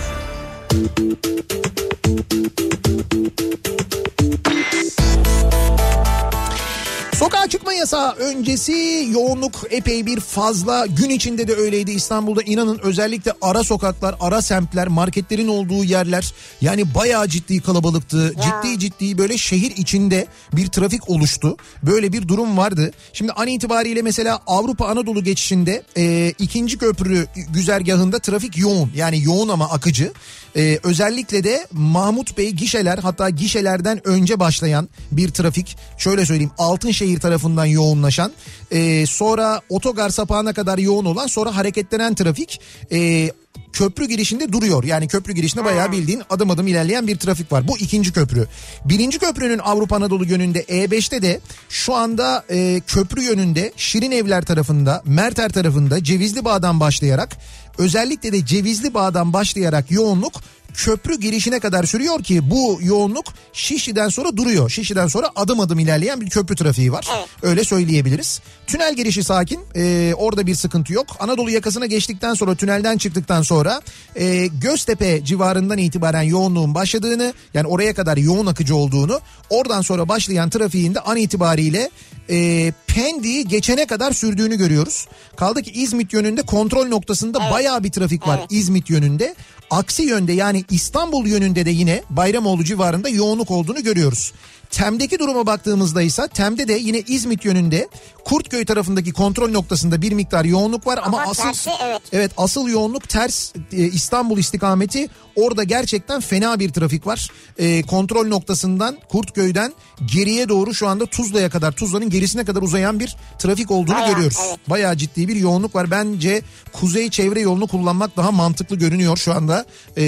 [7.19, 10.87] Sokağa çıkma yasağı öncesi yoğunluk epey bir fazla.
[10.87, 16.95] Gün içinde de öyleydi İstanbul'da inanın özellikle ara sokaklar, ara semtler, marketlerin olduğu yerler yani
[16.95, 18.33] bayağı ciddi kalabalıktı.
[18.35, 21.57] Ciddi ciddi böyle şehir içinde bir trafik oluştu.
[21.83, 22.91] Böyle bir durum vardı.
[23.13, 28.91] Şimdi an itibariyle mesela Avrupa Anadolu geçişinde e, ikinci köprü güzergahında trafik yoğun.
[28.97, 30.13] Yani yoğun ama akıcı.
[30.57, 35.77] E, özellikle de Mahmut Bey gişeler hatta gişelerden önce başlayan bir trafik.
[35.99, 38.33] Şöyle söyleyeyim Altınşehir tarafından yoğunlaşan
[38.71, 42.61] e, sonra otogar sapağına kadar yoğun olan sonra hareketlenen trafik
[42.93, 43.31] e,
[43.77, 44.85] köprü girişinde duruyor.
[44.85, 47.69] Yani köprü girişinde bayağı bildiğin adım adım ilerleyen bir trafik var.
[47.69, 48.47] Bu ikinci köprü.
[48.85, 55.03] Birinci köprünün Avrupa Anadolu yönünde E5'te de şu anda e, köprü yönünde Şirin Evler tarafında,
[55.05, 57.37] Merter tarafında Cevizli Bağ'dan başlayarak
[57.79, 60.33] özellikle de Cevizli Bağ'dan başlayarak yoğunluk
[60.77, 64.71] köprü girişine kadar sürüyor ki bu yoğunluk Şişli'den sonra duruyor.
[64.71, 67.09] Şişli'den sonra adım adım ilerleyen bir köprü trafiği var.
[67.17, 67.29] Evet.
[67.43, 68.41] Öyle söyleyebiliriz.
[68.67, 69.61] Tünel girişi sakin.
[69.77, 71.07] Ee, orada bir sıkıntı yok.
[71.21, 73.81] Anadolu yakasına geçtikten sonra tünelden çıktıktan sonra
[74.17, 80.51] e, Göztepe civarından itibaren yoğunluğun başladığını yani oraya kadar yoğun akıcı olduğunu oradan sonra başlayan
[80.51, 81.91] trafiğin de an itibariyle
[82.31, 85.09] e, Pendik'i geçene kadar sürdüğünü görüyoruz.
[85.37, 88.53] Kaldı ki İzmit yönünde kontrol noktasında bayağı bir trafik var Evet.
[88.53, 89.35] İzmit yönünde.
[89.71, 94.33] Aksi yönde yani İstanbul yönünde de yine Bayramoğlu civarında yoğunluk olduğunu görüyoruz.
[94.71, 97.89] Tem'deki duruma baktığımızda ise Tem'de de yine İzmit yönünde
[98.27, 102.03] Kurtköy tarafındaki kontrol noktasında bir miktar yoğunluk var ama, Ama asıl tersi evet.
[102.13, 107.31] Evet asıl yoğunluk ters e, İstanbul istikameti orada gerçekten fena bir trafik var.
[107.59, 109.75] E, kontrol noktasından Kurtköy'den
[110.15, 114.39] geriye doğru şu anda Tuzla'ya kadar Tuzla'nın gerisine kadar uzayan bir trafik olduğunu Bayağı, görüyoruz.
[114.49, 114.59] evet.
[114.69, 115.91] Bayağı ciddi bir yoğunluk var.
[115.91, 119.65] Bence kuzey çevre yolunu kullanmak daha mantıklı görünüyor şu anda.
[119.97, 120.05] E,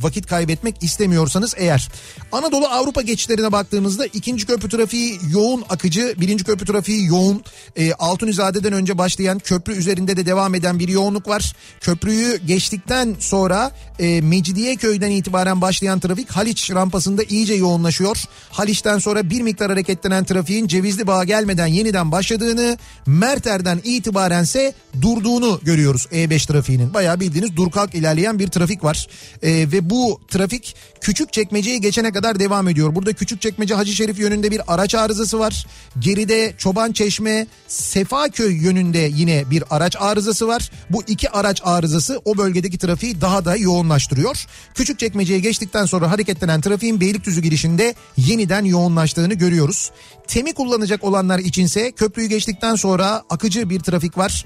[0.00, 1.88] vakit kaybetmek istemiyorsanız eğer.
[2.32, 6.14] Anadolu Avrupa geçişlerine baktığımızda ikinci köprü trafiği yoğun akıcı.
[6.20, 7.42] Birinci köprü trafiği yoğun.
[7.76, 11.52] E, Altunizade'den önce başlayan köprü üzerinde de devam eden bir yoğunluk var.
[11.80, 18.16] Köprüyü geçtikten sonra e, Mecidiyeköy'den itibaren başlayan trafik Haliç rampasında iyice yoğunlaşıyor.
[18.50, 26.06] Haliç'ten sonra bir miktar hareketlenen trafiğin Cevizli Bağ'a gelmeden yeniden başladığını, Merter'den itibarense durduğunu görüyoruz
[26.12, 26.94] E5 trafiğinin.
[26.94, 29.06] Bayağı bildiğiniz dur kalk ilerleyen bir trafik var.
[29.42, 32.94] E, ve bu trafik küçük çekmeceyi geçene kadar devam ediyor.
[32.94, 35.66] Burada küçük çekmece Hacı Şerif yönünde bir araç arızası var.
[35.98, 40.70] Geride Çoban Çeşme Sefaköy yönünde yine bir araç arızası var.
[40.90, 44.46] Bu iki araç arızası o bölgedeki trafiği daha da yoğunlaştırıyor.
[44.74, 49.90] Küçük çekmeceye geçtikten sonra hareketlenen trafiğin Beylikdüzü girişinde yeniden yoğunlaştığını görüyoruz.
[50.26, 54.44] Temi kullanacak olanlar içinse köprüyü geçtikten sonra akıcı bir trafik var.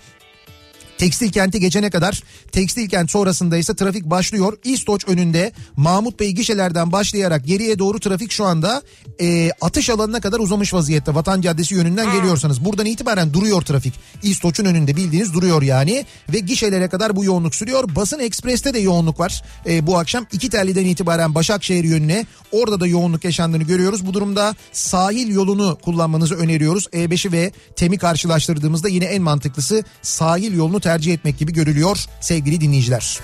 [0.98, 4.58] Tekstil kenti geçene kadar tekstil kent sonrasında ise trafik başlıyor.
[4.64, 8.82] İstoç önünde Mahmut Bey gişelerden başlayarak geriye doğru trafik şu anda
[9.20, 11.14] e, atış alanına kadar uzamış vaziyette.
[11.14, 13.94] Vatan Caddesi yönünden geliyorsanız buradan itibaren duruyor trafik.
[14.22, 17.84] İstoç'un önünde bildiğiniz duruyor yani ve gişelere kadar bu yoğunluk sürüyor.
[17.96, 19.42] Basın Ekspres'te de yoğunluk var.
[19.66, 24.06] E, bu akşam iki telliden itibaren Başakşehir yönüne orada da yoğunluk yaşandığını görüyoruz.
[24.06, 26.86] Bu durumda sahil yolunu kullanmanızı öneriyoruz.
[26.86, 33.18] E5'i ve TEM'i karşılaştırdığımızda yine en mantıklısı sahil yolunu tercih etmek gibi görülüyor sevgili dinleyiciler.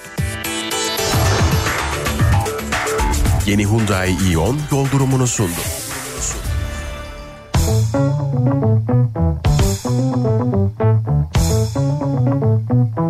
[3.46, 5.61] Yeni Hyundai Ion yol durumunu sundu.
[12.96, 13.10] Kafa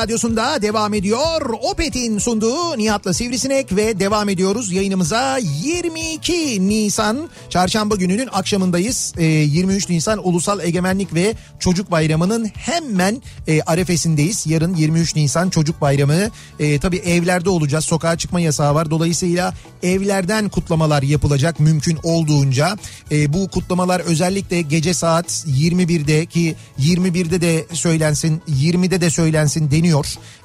[0.00, 1.40] radyosunda devam ediyor.
[1.62, 9.12] Opet'in sunduğu Nihat'la Sivrisinek ve devam ediyoruz yayınımıza 22 Nisan çarşamba gününün akşamındayız.
[9.18, 14.46] Ee, 23 Nisan Ulusal Egemenlik ve Çocuk Bayramı'nın hemen e, arefesindeyiz.
[14.46, 16.30] Yarın 23 Nisan Çocuk Bayramı.
[16.58, 17.84] E, tabii evlerde olacağız.
[17.84, 18.90] Sokağa çıkma yasağı var.
[18.90, 22.76] Dolayısıyla evlerden kutlamalar yapılacak mümkün olduğunca.
[23.10, 29.89] E, bu kutlamalar özellikle gece saat 21'de ki 21'de de söylensin 20'de de söylensin deniyor.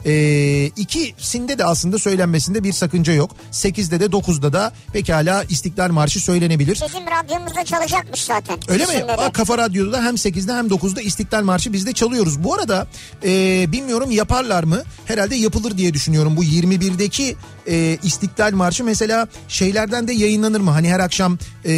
[0.06, 3.32] E, ikisinde de aslında söylenmesinde bir sakınca yok.
[3.52, 6.82] 8'de de 9'da da pekala İstiklal Marşı söylenebilir.
[6.88, 8.58] Bizim radyomuzda çalacakmış zaten.
[8.68, 9.04] Öyle mi?
[9.04, 12.44] Aa, Kafa Radyo'da hem 8'de hem 9'da İstiklal Marşı biz de çalıyoruz.
[12.44, 12.88] Bu arada
[13.24, 13.32] e,
[13.72, 14.84] bilmiyorum yaparlar mı?
[15.06, 16.38] Herhalde yapılır diye düşünüyorum.
[16.38, 17.36] Bu 21'deki
[17.68, 20.72] e, İstiklal Marşı mesela şeylerden de yayınlanır mı?
[20.72, 21.74] Hani her akşam e,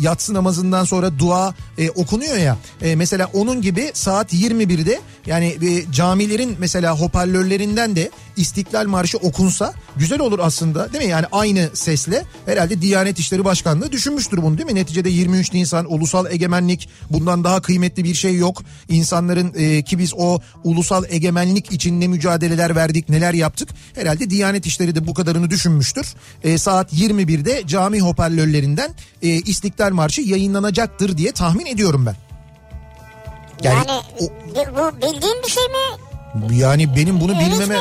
[0.00, 2.56] yatsı namazından sonra dua e, okunuyor ya.
[2.82, 9.74] E, mesela onun gibi saat 21'de yani e, camilerin mesela hoparlörlerinden de İstiklal Marşı okunsa
[9.96, 11.10] güzel olur aslında değil mi?
[11.10, 14.74] Yani aynı sesle herhalde Diyanet İşleri Başkanlığı düşünmüştür bunu değil mi?
[14.74, 18.62] Neticede 23 Nisan ulusal egemenlik bundan daha kıymetli bir şey yok.
[18.88, 23.68] İnsanların e, ki biz o ulusal egemenlik için ne mücadeleler verdik neler yaptık.
[23.94, 26.14] Herhalde Diyanet İşleri de bu kadarını düşünmüştür.
[26.44, 28.90] E, saat 21'de cami hoparlörlerinden
[29.22, 32.16] e, İstiklal Marşı yayınlanacaktır diye tahmin ediyorum ben.
[33.62, 33.84] Yani,
[34.20, 36.07] o- bi- bu bildiğin bir şey mi?
[36.50, 37.76] Yani benim bunu Ümit bilmeme?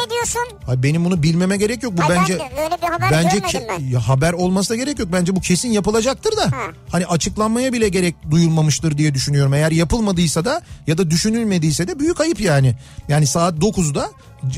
[0.65, 1.97] Hayır, benim bunu bilmeme gerek yok.
[1.97, 3.83] Bu Hayır, ben bence de öyle bir haber bence ke- ben.
[3.85, 5.09] ya haber olmasına gerek yok.
[5.11, 6.41] Bence bu kesin yapılacaktır da.
[6.41, 6.61] Ha.
[6.91, 9.53] Hani açıklanmaya bile gerek duyulmamıştır diye düşünüyorum.
[9.53, 12.75] Eğer yapılmadıysa da ya da düşünülmediyse de büyük ayıp yani.
[13.09, 14.09] Yani saat 9'da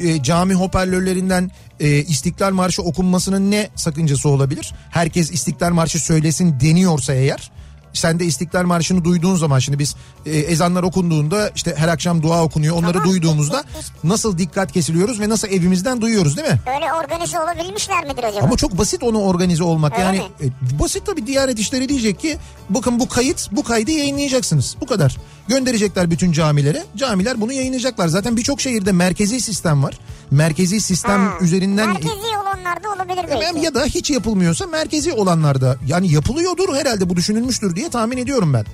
[0.04, 4.74] e, cami hoparlörlerinden e, İstiklal Marşı okunmasının ne sakıncası olabilir?
[4.90, 7.52] Herkes İstiklal Marşı söylesin deniyorsa eğer
[7.94, 12.44] sen de İstiklal Marşı'nı duyduğun zaman şimdi biz e, ezanlar okunduğunda işte her akşam dua
[12.44, 13.10] okunuyor onları Tamam.
[13.10, 13.64] duyduğumuzda
[14.04, 16.60] nasıl dikkat kesiliyoruz ve nasıl evimizden duyuyoruz değil mi?
[16.76, 18.46] Öyle organize olabilmişler midir acaba?
[18.46, 20.26] Ama çok basit onu organize olmak Öyle yani mi?
[20.74, 22.38] e, basit tabii Diyanet İşleri diyecek ki
[22.70, 25.18] bakın bu kayıt bu kaydı yayınlayacaksınız bu kadar.
[25.50, 30.00] Gönderecekler bütün camilere camiler bunu yayınlayacaklar zaten birçok şehirde merkezi sistem var.
[30.32, 33.60] Merkezi sistem Ha, üzerinden Merkezi olanlarda olabilir belki.
[33.66, 38.66] ya da hiç yapılmıyorsa merkezi olanlarda yani yapılıyordur herhalde bu düşünülmüştür diye tahmin ediyorum ben.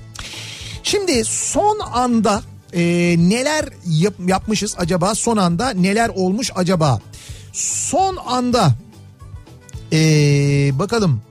[0.83, 2.41] Şimdi son anda
[2.73, 2.81] e,
[3.17, 6.99] neler yap- yapmışız acaba son anda neler olmuş acaba?
[7.53, 8.71] Son anda
[9.93, 9.99] e,
[10.79, 11.21] bakalım.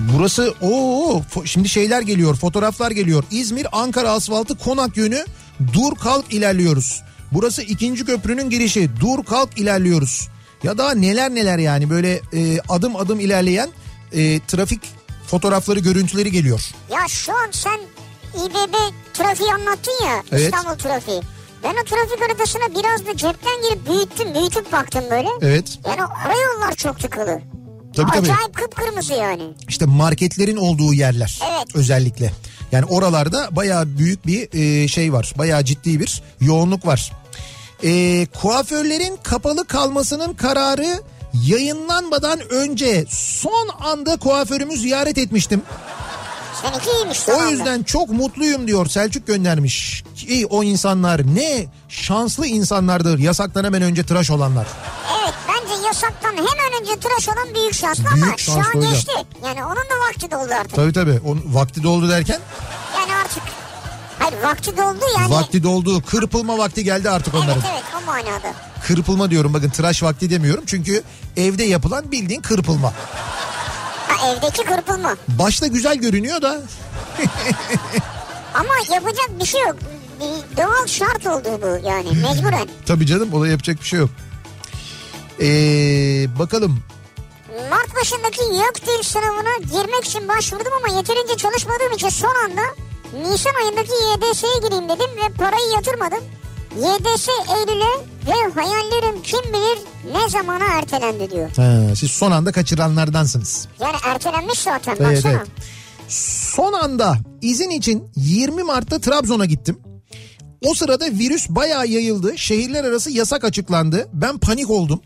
[0.00, 3.24] Burası o şimdi şeyler geliyor fotoğraflar geliyor.
[3.30, 5.24] İzmir Ankara asfaltı Konak yönü
[5.72, 7.02] dur kalk ilerliyoruz.
[7.32, 10.28] Burası ikinci köprünün girişi dur kalk ilerliyoruz.
[10.62, 13.68] Ya daha neler neler yani böyle e, adım adım ilerleyen
[14.12, 14.80] e, trafik
[15.26, 16.60] fotoğrafları görüntüleri geliyor.
[16.92, 17.80] Ya şu an sen
[18.34, 18.74] İBB
[19.14, 20.54] trafiği anlattın ya Evet.
[20.54, 21.20] İstanbul trafiği.
[21.62, 25.28] Ben o trafik haritasına biraz da cepten girip büyüttüm büyütüp baktım böyle.
[25.42, 27.40] Evet Yani ara yollar çok tıkalı.
[27.96, 28.32] Tabii tabii.
[28.32, 29.42] Acayip kıpkırmızı yani.
[29.68, 31.66] İşte marketlerin olduğu yerler Evet.
[31.76, 32.32] özellikle.
[32.72, 34.48] Yani oralarda bayağı büyük bir
[34.82, 35.32] e, şey var.
[35.38, 37.12] Bayağı ciddi bir yoğunluk var.
[37.84, 41.02] E, kuaförlerin kapalı kalmasının kararı
[41.44, 45.62] yayınlanmadan önce son anda kuaförümü ziyaret etmiştim.
[46.62, 47.50] Seninki iyiymiş O zamanda.
[47.50, 50.04] yüzden çok mutluyum diyor Selçuk göndermiş.
[50.28, 54.66] İyi o insanlar ne şanslı insanlardır yasaktan hemen önce tıraş olanlar.
[55.24, 55.55] Evet bence
[55.86, 58.92] yasaktan hemen önce tıraş olan büyük şanslı Büyük ama şu şanslı an hocam.
[58.92, 59.12] geçti.
[59.44, 60.74] Yani onun da vakti doldu artık.
[60.74, 62.38] Tabii tabii onun vakti doldu derken
[62.98, 63.42] Yani artık.
[64.18, 65.30] Hayır vakti doldu yani.
[65.34, 67.52] vakti doldu kırpılma vakti geldi artık onların.
[67.54, 68.52] Evet evet o manada.
[68.86, 71.02] Kırpılma diyorum bakın tıraş vakti demiyorum çünkü
[71.36, 72.92] evde yapılan bildiğin kırpılma.
[74.08, 75.16] Ha evdeki kırpılma.
[75.28, 76.60] Başta güzel görünüyor da
[78.54, 79.76] Ama yapacak bir şey yok.
[80.20, 82.68] Bir doğal şart oldu bu yani mecburen.
[82.86, 84.10] tabii canım ona yapacak bir şey yok.
[85.40, 86.78] Ee, bakalım
[87.70, 92.62] Mart başındaki YÖKDİL sınavına girmek için başvurdum ama yeterince çalışmadığım için son anda
[93.30, 96.24] Nisan ayındaki YDS'ye gireyim dedim ve parayı yatırmadım.
[96.76, 99.78] YDS Eylül'e ve hayallerim kim bilir
[100.12, 101.50] ne zamana ertelendi diyor.
[101.56, 103.68] ha, siz son anda kaçıranlardansınız.
[103.80, 105.32] Yani ertelenmiş zaten Evet, baksana.
[105.32, 105.46] evet.
[106.08, 109.78] Son anda izin için 20 Mart'ta Trabzon'a gittim.
[110.64, 112.38] O sırada virüs bayağı yayıldı.
[112.38, 114.08] Şehirler arası yasak açıklandı.
[114.12, 115.00] Ben panik oldum.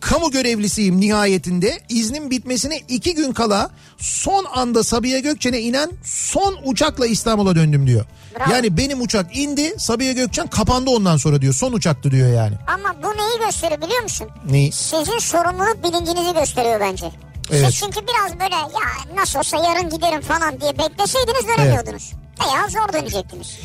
[0.00, 1.80] Kamu görevlisiyim nihayetinde.
[1.88, 8.04] İznin bitmesine iki gün kala son anda Sabiha Gökçen'e inen son uçakla İstanbul'a döndüm diyor.
[8.38, 8.52] Bravo.
[8.52, 11.54] Yani benim uçak indi Sabiha Gökçen kapandı ondan sonra diyor.
[11.54, 12.54] Son uçaktı diyor yani.
[12.66, 14.28] Ama bu neyi gösteriyor biliyor musun?
[14.50, 14.72] Neyi?
[14.72, 17.06] Sizin sorumluluk bilincinizi gösteriyor bence.
[17.50, 17.66] Evet.
[17.66, 22.12] Siz çünkü biraz böyle ya nasıl olsa yarın giderim falan diye bekleseydiniz dönemiyordunuz.
[22.40, 23.58] Veya zor dönecektiniz.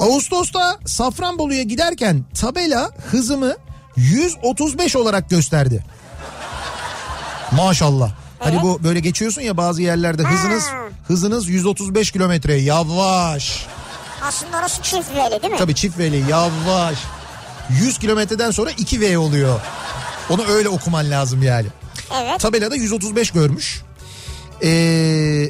[0.00, 3.56] Ağustos'ta Safranbolu'ya giderken tabela hızımı
[3.96, 5.84] 135 olarak gösterdi.
[7.52, 8.10] Maşallah.
[8.38, 10.76] Hani bu böyle geçiyorsun ya bazı yerlerde hızınız Ha.
[11.08, 13.66] hızınız 135 kilometre yavaş.
[14.22, 15.58] Aslında orası çift V'li değil mi?
[15.58, 16.98] Tabii çift V'li yavaş.
[17.70, 19.60] 100 kilometreden sonra 2 V oluyor.
[20.30, 21.66] Onu öyle okuman lazım yani.
[22.22, 22.40] Evet.
[22.40, 23.82] Tabelada 135 görmüş.
[24.62, 25.48] Ee,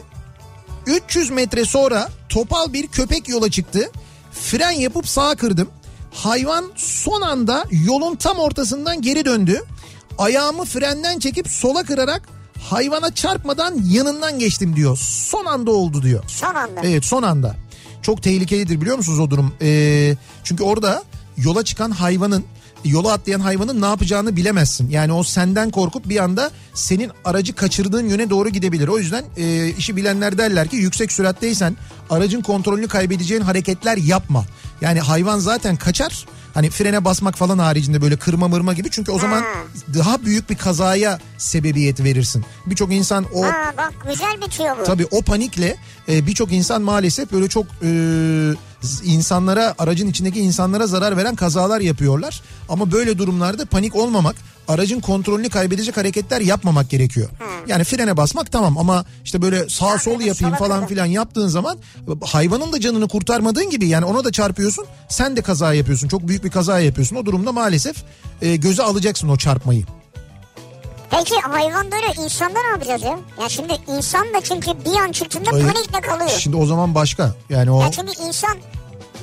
[0.86, 3.90] 300 metre sonra topal bir köpek yola çıktı.
[4.32, 5.68] Fren yapıp sağa kırdım.
[6.12, 9.62] Hayvan son anda yolun tam ortasından geri döndü.
[10.18, 12.28] Ayağımı frenden çekip sola kırarak
[12.62, 14.96] hayvana çarpmadan yanından geçtim diyor.
[15.02, 16.24] Son anda oldu diyor.
[16.26, 16.80] Son anda.
[16.84, 17.56] Evet son anda.
[18.02, 19.54] Çok tehlikelidir biliyor musunuz o durum?
[19.62, 21.02] Ee, çünkü orada
[21.36, 22.44] yola çıkan hayvanın
[22.84, 24.90] yola atlayan hayvanın ne yapacağını bilemezsin.
[24.90, 28.88] Yani o senden korkup bir anda senin aracı kaçırdığın yöne doğru gidebilir.
[28.88, 31.76] O yüzden e, işi bilenler derler ki yüksek süratteysen
[32.10, 34.44] aracın kontrolünü kaybedeceğin hareketler yapma.
[34.80, 39.18] Yani hayvan zaten kaçar Hani frene basmak falan haricinde böyle kırma mırma gibi çünkü o
[39.18, 39.44] zaman
[39.94, 42.44] daha büyük bir kazaya sebebiyet verirsin.
[42.66, 44.84] Birçok insan o Ha bak güzel bir tüyo bu.
[44.84, 45.76] Tabii o panikle
[46.08, 47.88] e, birçok insan maalesef böyle çok e,
[49.04, 52.42] insanlara aracın içindeki insanlara zarar veren kazalar yapıyorlar.
[52.68, 54.36] Ama böyle durumlarda panik olmamak,
[54.68, 57.28] aracın kontrolünü kaybedecek hareketler yapmamak gerekiyor.
[57.66, 61.78] Yani frene basmak tamam ama işte böyle sağ sol böyle yapayım falan filan yaptığın zaman
[62.24, 64.86] hayvanın da canını kurtarmadığın gibi yani ona da çarpıyorsun.
[65.08, 66.08] Sen de kaza yapıyorsun.
[66.08, 67.16] Çok büyük bir kaza yapıyorsun.
[67.16, 67.96] O durumda maalesef
[68.42, 69.84] e, göze alacaksın o çarpmayı.
[71.18, 73.18] Peki hayvan böyle insanda ne yapacağız ya?
[73.42, 76.30] Ya şimdi insan da çünkü bir an çıktığında panikle kalıyor.
[76.30, 77.34] Şimdi o zaman başka.
[77.50, 78.56] Yani o Ya çünkü insan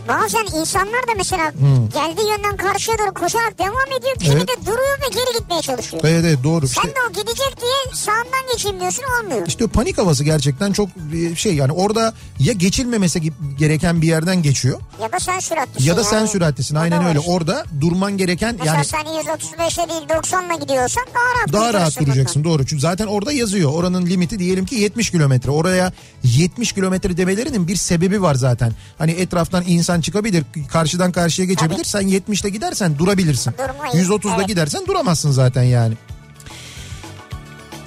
[0.09, 1.51] bazen insanlar da mesela
[1.93, 4.15] geldiği yönden karşıya doğru koşarak devam ediyor.
[4.19, 4.47] Kimi Evet.
[4.47, 6.03] de duruyor ve geri gitmeye çalışıyor.
[6.05, 6.67] Evet evet doğru.
[6.67, 9.47] Sen İşte- de o gidecek diye sağından geçeyim diyorsun olmuyor.
[9.47, 14.41] İşte panik havası gerçekten çok bir şey yani orada ya geçilmemesi ge- gereken bir yerden
[14.43, 15.89] geçiyor Ya da sen süratlisin.
[15.89, 16.27] ya da sen yani.
[16.27, 17.31] süratlisin O da aynen öyle işte.
[17.31, 22.05] orada durman gereken Mesela yani sen 135'e değil 90'la gidiyorsan daha rahat daha rahat duracaksın
[22.05, 25.91] duracaksın doğru çünkü zaten orada yazıyor oranın limiti diyelim ki 70 kilometre oraya
[26.23, 31.87] 70 kilometre demelerinin bir sebebi var zaten hani etraftan insan çıkabilir karşıdan karşıya geçebilir Tabii.
[31.87, 34.47] sen 70'te gidersen durabilirsin Durmayın, 130'da evet.
[34.47, 35.93] gidersen duramazsın zaten yani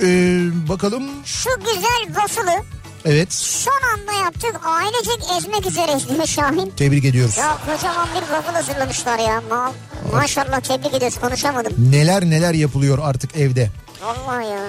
[0.01, 2.63] ee, bakalım Şu güzel waffle'ı
[3.05, 4.61] evet son anda yaptık.
[4.65, 6.71] Ailecek ezmek üzereyiz değil mi Şahin?
[6.77, 9.43] tebrik ediyoruz Ya kocaman bir waffle hazırlamışlar ya.
[9.51, 9.73] Ma
[10.13, 11.73] maşallah tebrik ediyoruz konuşamadım.
[11.79, 13.71] neler neler yapılıyor artık evde
[14.03, 14.61] Vallahi ya.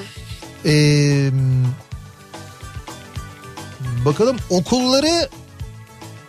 [0.66, 1.30] Ee,
[4.06, 5.30] bakalım okulları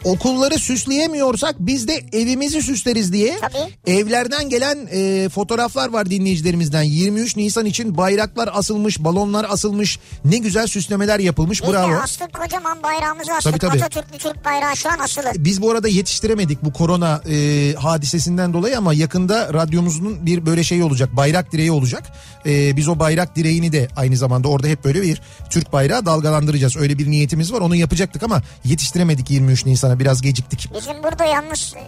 [0.05, 3.97] okulları süsleyemiyorsak biz de evimizi süsleriz diye Tabii.
[3.97, 10.67] evlerden gelen e, fotoğraflar var dinleyicilerimizden 23 Nisan için bayraklar asılmış balonlar asılmış ne güzel
[10.67, 11.95] süslemeler yapılmış Biz bravo.
[11.95, 13.61] astık kocaman bayrağımızı astık.
[13.61, 13.85] Tabii, tabii.
[13.85, 15.33] Atatürk'lü Türk bayrağı şu an asılı.
[15.37, 20.83] Biz bu arada yetiştiremedik bu korona e, hadisesinden dolayı ama yakında radyomuzun bir böyle şey
[20.83, 21.17] olacak.
[21.17, 22.03] Bayrak direği olacak.
[22.47, 26.77] E, biz o bayrak direğini de aynı zamanda orada hep böyle bir Türk bayrağı dalgalandıracağız.
[26.77, 27.61] Öyle bir niyetimiz var.
[27.61, 29.94] Onu yapacaktık ama yetiştiremedik 23 Nisan'a.
[29.99, 30.71] Biraz geciktik.
[30.75, 31.83] Bizim burada yalnız e,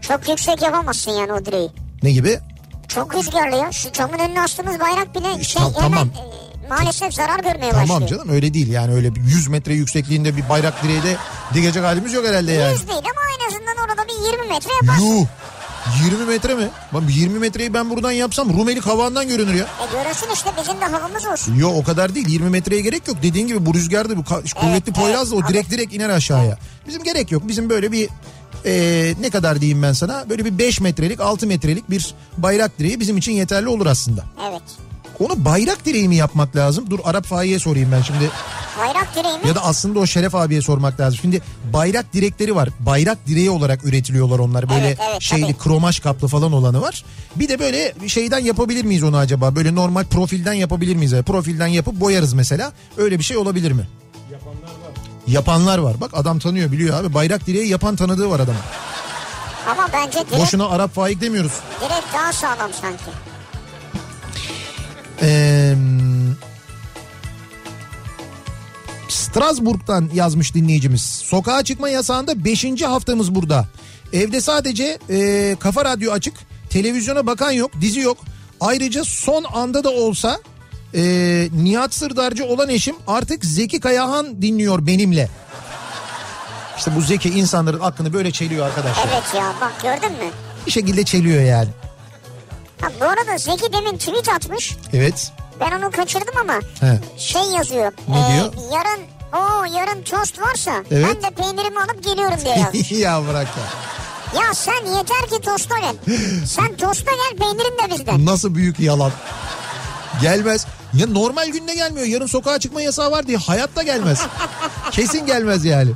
[0.00, 1.70] çok yüksek yapamazsın yani o direği.
[2.02, 2.40] Ne gibi?
[2.88, 3.72] Çok rüzgarlı ya.
[3.72, 6.08] Şu camın önüne astığımız bayrak bile şey Ta- hemen tamam.
[6.08, 7.86] e, maalesef zarar görmeye başlıyor.
[7.86, 8.68] Tamam canım öyle değil.
[8.72, 11.16] Yani öyle bir 100 metre yüksekliğinde bir bayrak direği de
[11.54, 12.72] dikecek halimiz yok herhalde yani.
[12.72, 15.04] Yüz değil ama en azından orada bir 20 metre yaparsın.
[15.06, 15.26] Yuh.
[16.04, 16.68] 20 metre mi?
[16.92, 19.64] Bak 20 metreyi ben buradan yapsam Rumeli Kavağı'ndan görünür ya.
[19.64, 21.54] E görürsün işte bizim de havamız olsun.
[21.54, 23.16] Yo o kadar değil 20 metreye gerek yok.
[23.22, 25.48] Dediğin gibi bu rüzgarda bu ka- kuvvetli evet, Poyraz'da o evet.
[25.50, 26.58] direkt direkt iner aşağıya.
[26.86, 27.48] Bizim gerek yok.
[27.48, 28.08] Bizim böyle bir
[28.64, 33.00] e, ne kadar diyeyim ben sana böyle bir 5 metrelik 6 metrelik bir bayrak direği
[33.00, 34.24] bizim için yeterli olur aslında.
[34.50, 34.62] Evet.
[35.22, 36.84] Onu bayrak direği mi yapmak lazım?
[36.90, 38.30] Dur Arap Fahiye sorayım ben şimdi.
[38.78, 39.48] Bayrak direği mi?
[39.48, 41.18] Ya da aslında o Şeref abiye sormak lazım.
[41.22, 42.68] Şimdi bayrak direkleri var.
[42.80, 44.68] Bayrak direği olarak üretiliyorlar onlar.
[44.68, 45.58] Böyle Evet, evet, şeyli tabii.
[45.58, 47.04] kromaj kaplı falan olanı var.
[47.36, 49.56] Bir de böyle şeyden yapabilir miyiz onu acaba?
[49.56, 51.14] Böyle normal profilden yapabilir miyiz?
[51.26, 52.72] Profilden yapıp boyarız mesela.
[52.96, 53.88] Öyle bir şey olabilir mi?
[54.32, 54.92] Yapanlar var.
[55.26, 56.00] Yapanlar var.
[56.00, 57.14] Bak adam tanıyor biliyor abi.
[57.14, 58.60] Bayrak direği yapan tanıdığı var adamın.
[59.70, 61.52] Ama bence direkt, Boşuna Arap faik demiyoruz.
[61.80, 63.04] direkt daha sağlam sanki.
[65.22, 65.74] Ee,
[69.08, 71.02] Strasbourg'dan yazmış dinleyicimiz.
[71.02, 72.82] Sokağa çıkma yasağında 5.
[72.82, 73.66] haftamız burada.
[74.12, 76.34] Evde sadece e, kafa radyo açık.
[76.70, 78.18] Televizyona bakan yok, dizi yok.
[78.60, 80.40] Ayrıca son anda da olsa
[80.94, 81.02] e,
[81.52, 85.28] Nihat Sırdarcı olan eşim artık Zeki Kayahan dinliyor benimle.
[86.78, 89.08] İşte bu Zeki insanların aklını böyle çeliyor arkadaşlar.
[89.12, 90.30] Evet ya bak gördün mü?
[90.66, 91.68] Bir şekilde çeliyor yani.
[92.82, 94.76] Ha, bu arada Zeki demin tweet atmış.
[94.92, 95.32] Evet.
[95.60, 96.98] Ben onu kaçırdım ama He.
[97.18, 97.92] şey yazıyor.
[98.08, 98.52] Ne diyor?
[98.72, 99.00] Yarın
[99.32, 101.06] o yarın tost varsa Evet.
[101.08, 102.92] ben de peynirimi alıp geliyorum diye yazmış.
[103.02, 104.40] ya bırak ya.
[104.42, 106.16] ya sen yeter ki tosta gel.
[106.46, 108.26] Sen tosta gel peynirin de bizden.
[108.26, 109.12] Nasıl büyük yalan.
[110.22, 110.66] Gelmez.
[110.94, 112.06] Ya normal günde gelmiyor.
[112.06, 114.20] Yarın sokağa çıkma yasağı var diye hayatta gelmez.
[114.90, 115.90] Kesin gelmez yani.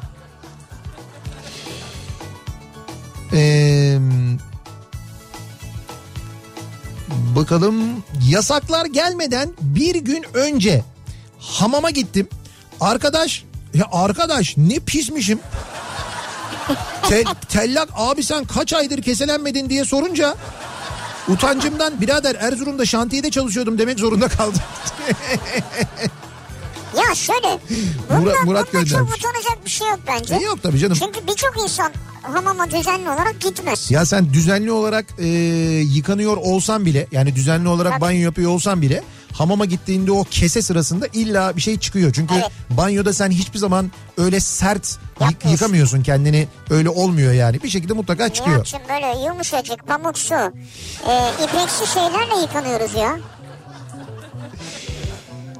[3.32, 3.98] Ee,
[7.36, 10.84] bakalım yasaklar gelmeden bir gün önce
[11.40, 12.28] hamama gittim.
[12.80, 13.44] Arkadaş
[13.74, 15.38] ya arkadaş ne pismişim.
[17.08, 20.34] Te- tellak abi sen kaç aydır keselenmedin diye sorunca
[21.28, 24.60] utancımdan birader Erzurum'da şantiyede çalışıyordum demek zorunda kaldım.
[26.96, 27.58] Ya şöyle.
[28.10, 30.34] Bunda, Murat- Murat bunda çok utanacak bir şey yok bence.
[30.34, 30.96] E yok tabii canım.
[31.04, 31.92] Çünkü birçok insan
[32.22, 33.90] hamama düzenli olarak gitmez.
[33.90, 35.26] Ya sen düzenli olarak e,
[35.80, 38.00] yıkanıyor olsan bile yani düzenli olarak Tabii.
[38.00, 42.12] banyo yapıyor olsan bile hamama gittiğinde o kese sırasında illa bir şey çıkıyor.
[42.12, 42.50] Çünkü Evet.
[42.70, 45.50] banyoda sen hiçbir zaman öyle sert Yapmıyorsun.
[45.50, 46.48] yıkamıyorsun kendini.
[46.70, 47.62] Öyle olmuyor yani.
[47.62, 48.56] Bir şekilde mutlaka çıkıyor.
[48.56, 53.16] Nihat'cığım böyle yumuşacık pamuksu e, ipeksi şeylerle yıkanıyoruz ya.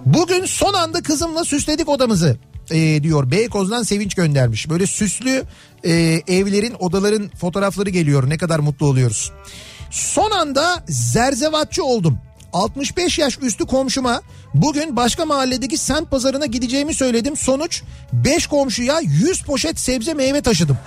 [0.07, 2.37] Bugün son anda kızımla süsledik odamızı
[2.71, 3.31] e, diyor.
[3.31, 4.71] Beykoz'dan Sevinç göndermiş.
[4.71, 5.45] Böyle süslü
[5.85, 5.93] e,
[6.29, 8.31] evlerin odaların fotoğrafları geliyor.
[8.31, 9.33] Ne kadar mutlu oluyoruz.
[9.91, 12.19] Son anda zerzevatçı oldum.
[12.53, 14.23] 65 yaş üstü komşuma
[14.55, 17.37] bugün başka mahalledeki semt pazarına gideceğimi söyledim.
[17.37, 17.83] Sonuç
[18.13, 20.79] 5 komşuya 100 poşet sebze meyve taşıdım.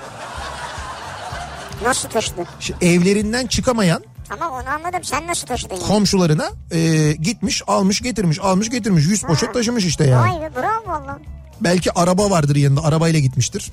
[1.84, 2.46] Nasıl taşıdın?
[2.82, 5.04] Evlerinden çıkamayan Tamam onu anladım.
[5.04, 5.88] Sen nasıl taşıdın yani?
[5.88, 10.32] komşularına e, gitmiş almış getirmiş almış getirmiş 100 poşet taşımış işte yani.
[10.32, 11.20] Vay be bravo valla.
[11.62, 13.72] Belki araba vardır yanında arabayla gitmiştir.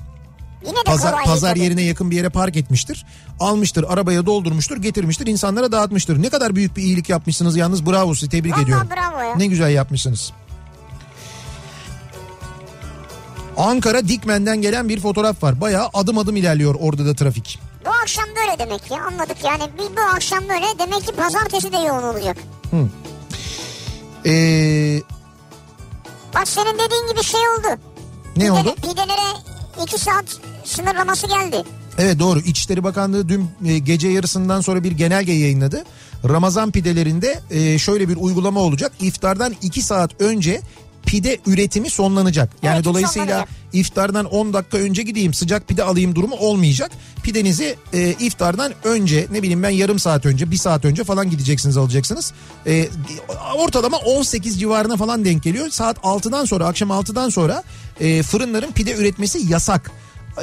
[0.65, 3.05] Yine de Pazar, pazar yerine yakın bir yere park etmiştir.
[3.39, 6.21] Almıştır arabaya doldurmuştur getirmiştir insanlara dağıtmıştır.
[6.21, 8.87] Ne kadar büyük bir iyilik yapmışsınız yalnız bravo sizi tebrik Vallahi ediyorum.
[8.95, 9.35] bravo ya.
[9.35, 10.33] Ne güzel yapmışsınız.
[13.57, 15.61] Ankara Dikmen'den gelen bir fotoğraf var.
[15.61, 17.59] Bayağı adım adım ilerliyor orada da trafik.
[17.87, 21.77] Bu akşam böyle demek ya anladık yani bir, bu akşam böyle demek ki pazartesi de
[21.77, 22.37] yoğun olacak.
[24.25, 25.01] Ee,
[26.35, 27.81] Bak senin dediğin gibi şey oldu.
[28.37, 28.75] ne Pidele- oldu?
[28.75, 29.37] Pidelere
[29.83, 30.25] 2 saat
[30.63, 31.63] sınırlaması geldi.
[31.97, 35.83] Evet doğru İçişleri Bakanlığı dün e, gece yarısından sonra bir genelge yayınladı.
[36.29, 38.91] Ramazan pidelerinde e, şöyle bir uygulama olacak.
[38.99, 40.61] İftardan 2 saat önce
[41.07, 42.49] pide üretimi sonlanacak.
[42.63, 43.49] Yani Evet, dolayısıyla sonlanacak.
[43.73, 46.91] iftardan 10 dakika önce gideyim sıcak pide alayım durumu olmayacak.
[47.23, 51.77] Pidenizi e, iftardan önce ne bileyim ben yarım saat önce bir saat önce falan gideceksiniz
[51.77, 52.33] alacaksınız.
[52.67, 52.87] E,
[53.57, 55.69] ortalama 18 civarına falan denk geliyor.
[55.69, 57.63] Saat 6'dan sonra akşam 6'dan sonra
[57.99, 59.91] e, fırınların pide üretmesi yasak.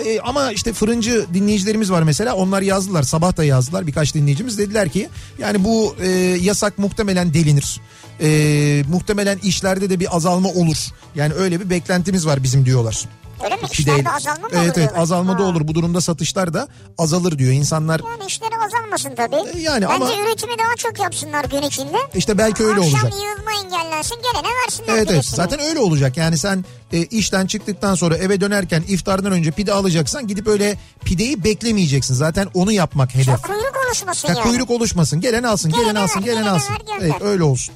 [0.04, 4.88] E, ama işte fırıncı dinleyicilerimiz var mesela onlar yazdılar sabah da yazdılar birkaç dinleyicimiz dediler
[4.88, 6.08] ki yani bu e,
[6.40, 7.80] yasak muhtemelen delinir.
[8.20, 8.28] E,
[8.88, 10.76] muhtemelen işlerde de bir azalma olur.
[11.14, 13.08] Yani öyle bir beklentimiz var bizim diyorlar.
[13.44, 13.62] Öyle mi?
[13.72, 15.46] İşlerde azalma mı olur Evet evet azalma da Ha.
[15.46, 16.68] olur bu durumda satışlar da
[16.98, 18.00] azalır diyor insanlar.
[18.10, 19.58] Yani işleri azalmasın tabii.
[19.58, 21.96] E, yani Bence ama- üretimi daha çok yapsınlar gün içinde.
[22.14, 23.12] İşte belki öyle Akşam olacak.
[23.12, 28.16] yığılma engellensin gelene versinler Evet evet zaten öyle olacak yani sen e, işten çıktıktan sonra
[28.16, 33.28] eve dönerken iftardan önce pide alacaksan gidip öyle pideyi beklemeyeceksin zaten onu yapmak hedef.
[33.28, 34.42] Ya kuyruk oluşmasın Ya yani.
[34.48, 36.74] kuyruk oluşmasın gelen alsın Gelene gelen alsın ver, gelen alsın.
[36.74, 36.80] ver.
[37.00, 37.74] Evet öyle olsun.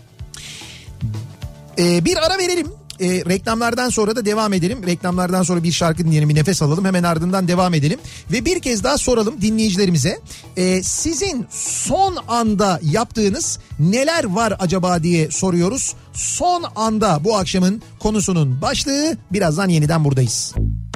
[1.78, 2.72] Ee, bir ara verelim.
[3.00, 4.86] Ee, reklamlardan sonra da devam edelim.
[4.86, 6.84] Reklamlardan sonra bir şarkı dinleyelim, bir nefes alalım.
[6.84, 7.98] Hemen ardından devam edelim.
[8.32, 10.20] Ve bir kez daha soralım dinleyicilerimize.
[10.56, 15.94] Ee, sizin son anda yaptığınız neler var acaba diye soruyoruz.
[16.12, 19.16] Son anda bu akşamın konusunun başlığı.
[19.32, 20.54] Birazdan yeniden buradayız.
[20.56, 20.87] Kimi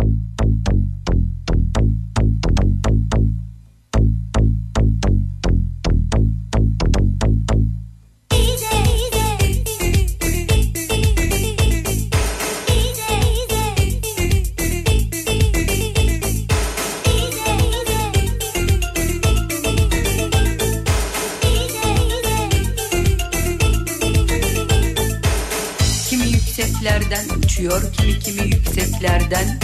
[27.62, 29.60] uçuyor, kimi kimi yükseklerden.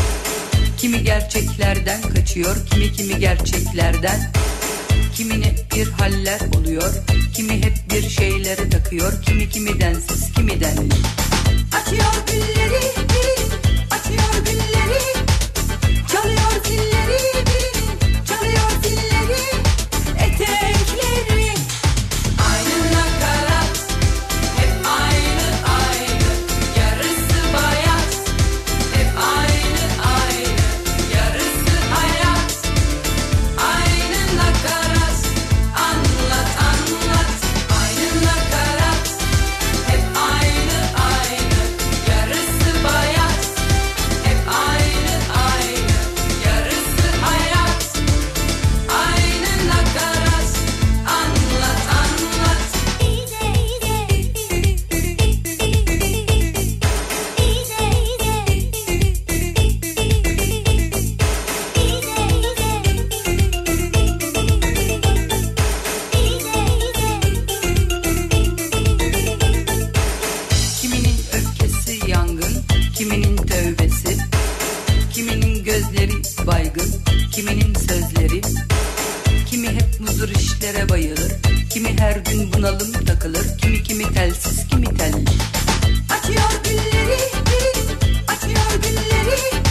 [0.79, 4.33] Kimi gerçeklerden kaçıyor, kimi kimi gerçeklerden.
[5.15, 6.95] Kimine bir haller oluyor,
[7.35, 10.95] kimi hep bir şeyleri takıyor, kimi kimi densiz, kimi denli.
[11.83, 12.81] Açıyor gülleri,
[73.59, 74.17] tövbesi,
[75.13, 76.13] kiminin gözleri
[76.47, 76.95] baygın,
[77.33, 78.41] kiminin sözleri,
[79.51, 81.33] kimi hep muzur işlere bayılır,
[81.71, 85.25] kimi her gün bunalım takılır, kimi kimi telsiz, kimi telli.
[86.11, 87.19] Açıyor gülleri,
[88.29, 89.68] açıyor gülleri,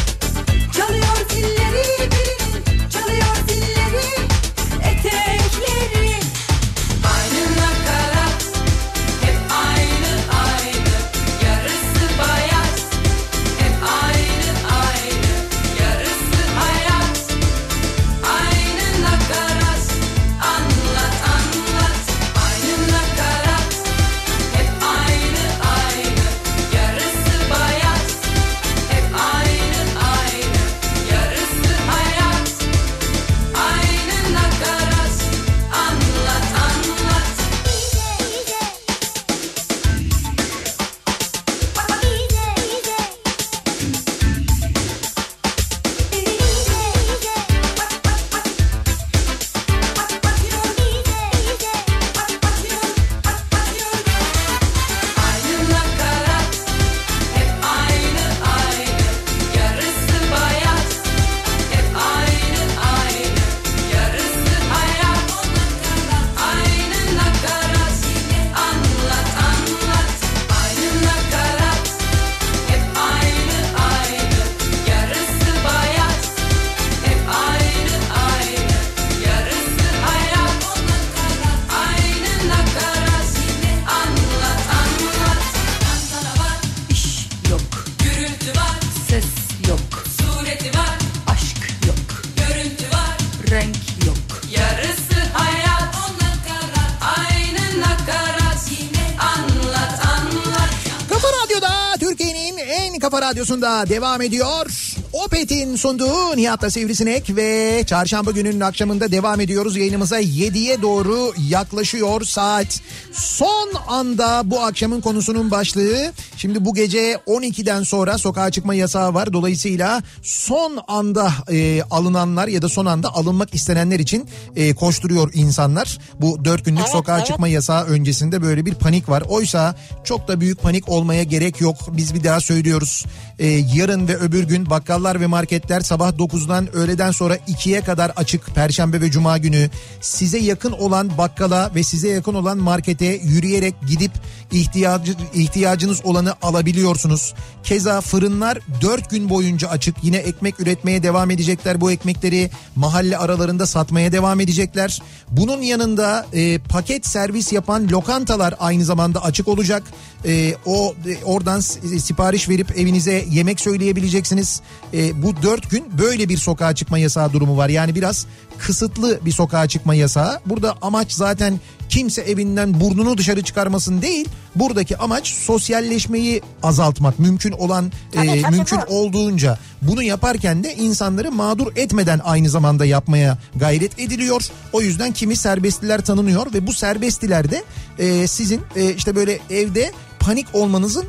[103.48, 104.95] Radyosu'nda devam ediyor.
[105.14, 109.78] Opet'in sunduğu Nihat'la Sivrisinek ve çarşamba gününün akşamında devam ediyoruz.
[109.78, 112.82] Yayınımıza 7'ye doğru yaklaşıyor saat.
[113.14, 116.12] Son anda bu akşamın konusunun başlığı.
[116.38, 119.34] Şimdi bu gece 12'den sonra sokağa çıkma yasağı var.
[119.34, 125.98] Dolayısıyla son anda e, alınanlar ya da son anda alınmak istenenler için e, koşturuyor insanlar.
[126.22, 127.28] Bu 4 günlük Evet, sokağa evet.
[127.28, 129.24] çıkma yasağı öncesinde böyle bir panik var.
[129.30, 131.76] Oysa çok da büyük panik olmaya gerek yok.
[131.91, 133.06] Biz bir daha söylüyoruz.
[133.39, 138.45] Ee, yarın ve öbür gün bakkallar ve marketler sabah 9'dan öğleden sonra 2'ye kadar açık.
[138.55, 139.69] Perşembe ve cuma günü
[140.01, 144.11] size yakın olan bakkala ve size yakın olan markete yürüyerek gidip
[144.51, 147.33] ihtiyacı, ihtiyacınız olanı alabiliyorsunuz.
[147.63, 149.95] Keza fırınlar 4 gün boyunca açık.
[150.03, 151.81] Yine ekmek üretmeye devam edecekler.
[151.81, 155.01] Bu ekmekleri mahalle aralarında satmaya devam edecekler.
[155.31, 159.83] Bunun yanında e, paket servis yapan lokantalar aynı zamanda açık olacak.
[160.25, 164.61] E, o e, oradan sipariş verip evinize yemek söyleyebileceksiniz.
[164.93, 167.69] E, bu dört gün böyle bir sokağa çıkma yasağı durumu var.
[167.69, 168.25] Yani biraz
[168.57, 170.39] kısıtlı bir sokağa çıkma yasağı.
[170.45, 171.59] Burada amaç zaten
[171.89, 174.30] kimse evinden burnunu dışarı çıkarmasın değil.
[174.55, 177.19] Buradaki amaç sosyalleşmeyi azaltmak.
[177.19, 178.93] Mümkün olan Tabii, e, tabii mümkün bu.
[178.93, 184.41] olduğunca bunu yaparken de insanları mağdur etmeden aynı zamanda yapmaya gayret ediliyor.
[184.73, 187.63] O yüzden kimi serbestliler tanınıyor ve bu serbestliler de
[187.99, 191.05] e, sizin e, işte böyle evde panik olmanızın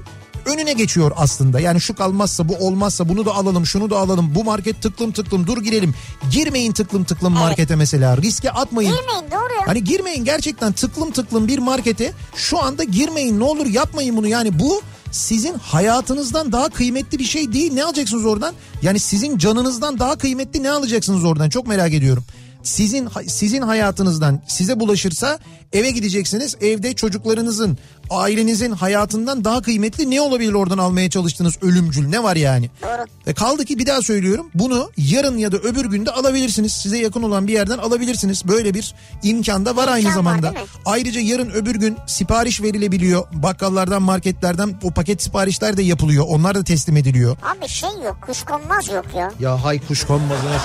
[0.47, 1.61] önüne geçiyor aslında.
[1.61, 5.47] Yani şu kalmazsa bu olmazsa bunu da alalım şunu da alalım bu market tıklım tıklım
[5.47, 5.95] dur girelim.
[6.30, 8.93] Girmeyin tıklım tıklım markete mesela riske atmayın.
[8.93, 9.66] Girmeyin doğru.
[9.66, 14.59] Hani girmeyin gerçekten tıklım tıklım bir markete şu anda girmeyin ne olur yapmayın bunu yani
[14.59, 18.55] bu sizin hayatınızdan daha kıymetli bir şey değil ne alacaksınız oradan?
[18.82, 22.24] Yani sizin canınızdan daha kıymetli ne alacaksınız oradan çok merak ediyorum.
[22.68, 25.38] Sizin sizin hayatınızdan size bulaşırsa
[25.72, 26.56] eve gideceksiniz.
[26.60, 27.78] Evde çocuklarınızın,
[28.10, 32.70] ailenizin hayatından daha kıymetli ne olabilir oradan almaya çalıştığınız ölümcül ne var yani?
[32.82, 33.04] Doğru.
[33.26, 36.72] E kaldı ki bir daha söylüyorum bunu yarın ya da öbür günde alabilirsiniz.
[36.72, 38.48] Size yakın olan bir yerden alabilirsiniz.
[38.48, 40.50] Böyle bir imkan da var aynı İmkan var, zamanda.
[40.50, 40.58] mi?
[40.84, 43.26] Ayrıca yarın öbür gün sipariş verilebiliyor.
[43.32, 46.24] Bakkallardan, marketlerden o paket siparişler de yapılıyor.
[46.28, 47.36] Onlar da teslim ediliyor.
[47.42, 49.32] Abi şey yok kuşkonmaz yok ya.
[49.40, 50.58] Ya hay kuş konmazına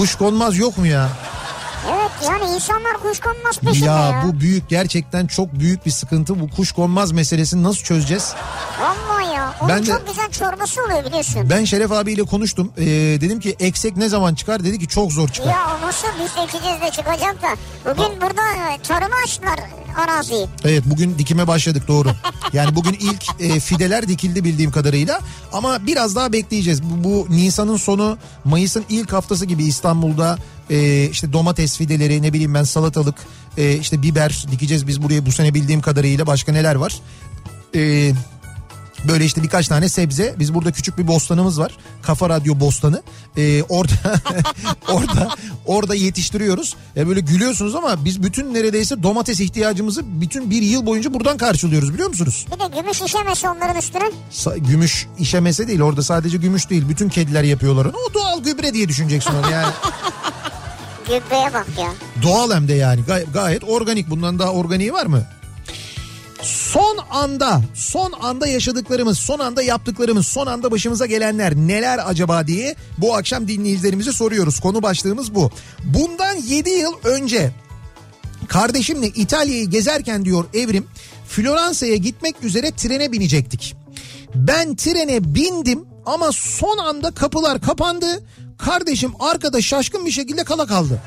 [0.00, 0.06] say.
[0.06, 1.08] Kuş konmaz yok mu ya?
[1.88, 4.10] Evet yani insanlar kuşkonmaz peşinde ya.
[4.10, 6.40] Ya bu büyük gerçekten çok büyük bir sıkıntı.
[6.40, 8.34] Bu kuş konmaz meselesini nasıl çözeceğiz?
[8.80, 9.09] Vallahi.
[9.60, 11.50] Onun Ben de- çok güzel çorbası oluyor biliyorsun.
[11.50, 12.72] Ben Şeref abiyle konuştum.
[12.78, 12.84] Ee,
[13.20, 14.64] dedim ki eksek ne zaman çıkar?
[14.64, 15.50] Dedi ki çok zor çıkar.
[15.50, 17.48] Ya nasıl biz ekeceğiz de çıkacak da.
[17.84, 18.42] Bugün burada
[18.72, 19.60] e, tarıma açtılar
[19.96, 20.46] araziyi.
[20.64, 22.08] Evet bugün dikime başladık doğru.
[22.52, 25.20] Yani bugün ilk e, fideler dikildi bildiğim kadarıyla.
[25.52, 26.82] Ama biraz daha bekleyeceğiz.
[26.82, 30.38] Bu, bu Nisan'ın sonu Mayıs'ın ilk haftası gibi İstanbul'da
[30.70, 33.14] e, işte domates fideleri ne bileyim ben salatalık
[33.58, 36.94] e, işte biber dikeceğiz biz buraya bu sene bildiğim kadarıyla başka neler var.
[37.74, 38.12] E,
[39.08, 40.34] Böyle işte birkaç tane sebze.
[40.38, 41.72] Biz burada küçük bir bostanımız var.
[42.02, 43.02] Kafa Radyo Bostanı.
[43.36, 43.92] Ee, orada
[44.88, 45.28] orada
[45.66, 46.76] orada yetiştiriyoruz.
[46.96, 51.94] Ya böyle gülüyorsunuz ama biz bütün neredeyse domates ihtiyacımızı bütün bir yıl boyunca buradan karşılıyoruz
[51.94, 52.46] biliyor musunuz?
[52.54, 54.10] Bir de gümüş işemesi onların üstüne.
[54.32, 56.88] Sa- gümüş işemese değil orada sadece gümüş değil.
[56.88, 57.94] Bütün kediler yapıyorlar onu.
[58.10, 59.72] O doğal gübre diye düşüneceksin onu yani.
[61.04, 61.92] Gübreye bak ya.
[62.22, 64.10] Doğal hem de yani Gay- gayet organik.
[64.10, 65.22] Bundan daha organiği var mı?
[66.42, 72.74] Son anda, son anda yaşadıklarımız, son anda yaptıklarımız, son anda başımıza gelenler neler acaba diye
[72.98, 74.60] bu akşam dinleyicilerimize soruyoruz.
[74.60, 75.50] Konu başlığımız bu.
[75.84, 77.52] Bundan 7 yıl önce
[78.48, 80.86] kardeşimle İtalya'yı gezerken diyor Evrim,
[81.28, 83.76] Floransa'ya gitmek üzere trene binecektik.
[84.34, 88.22] Ben trene bindim ama son anda kapılar kapandı.
[88.58, 91.02] Kardeşim arkada şaşkın bir şekilde kala kaldı.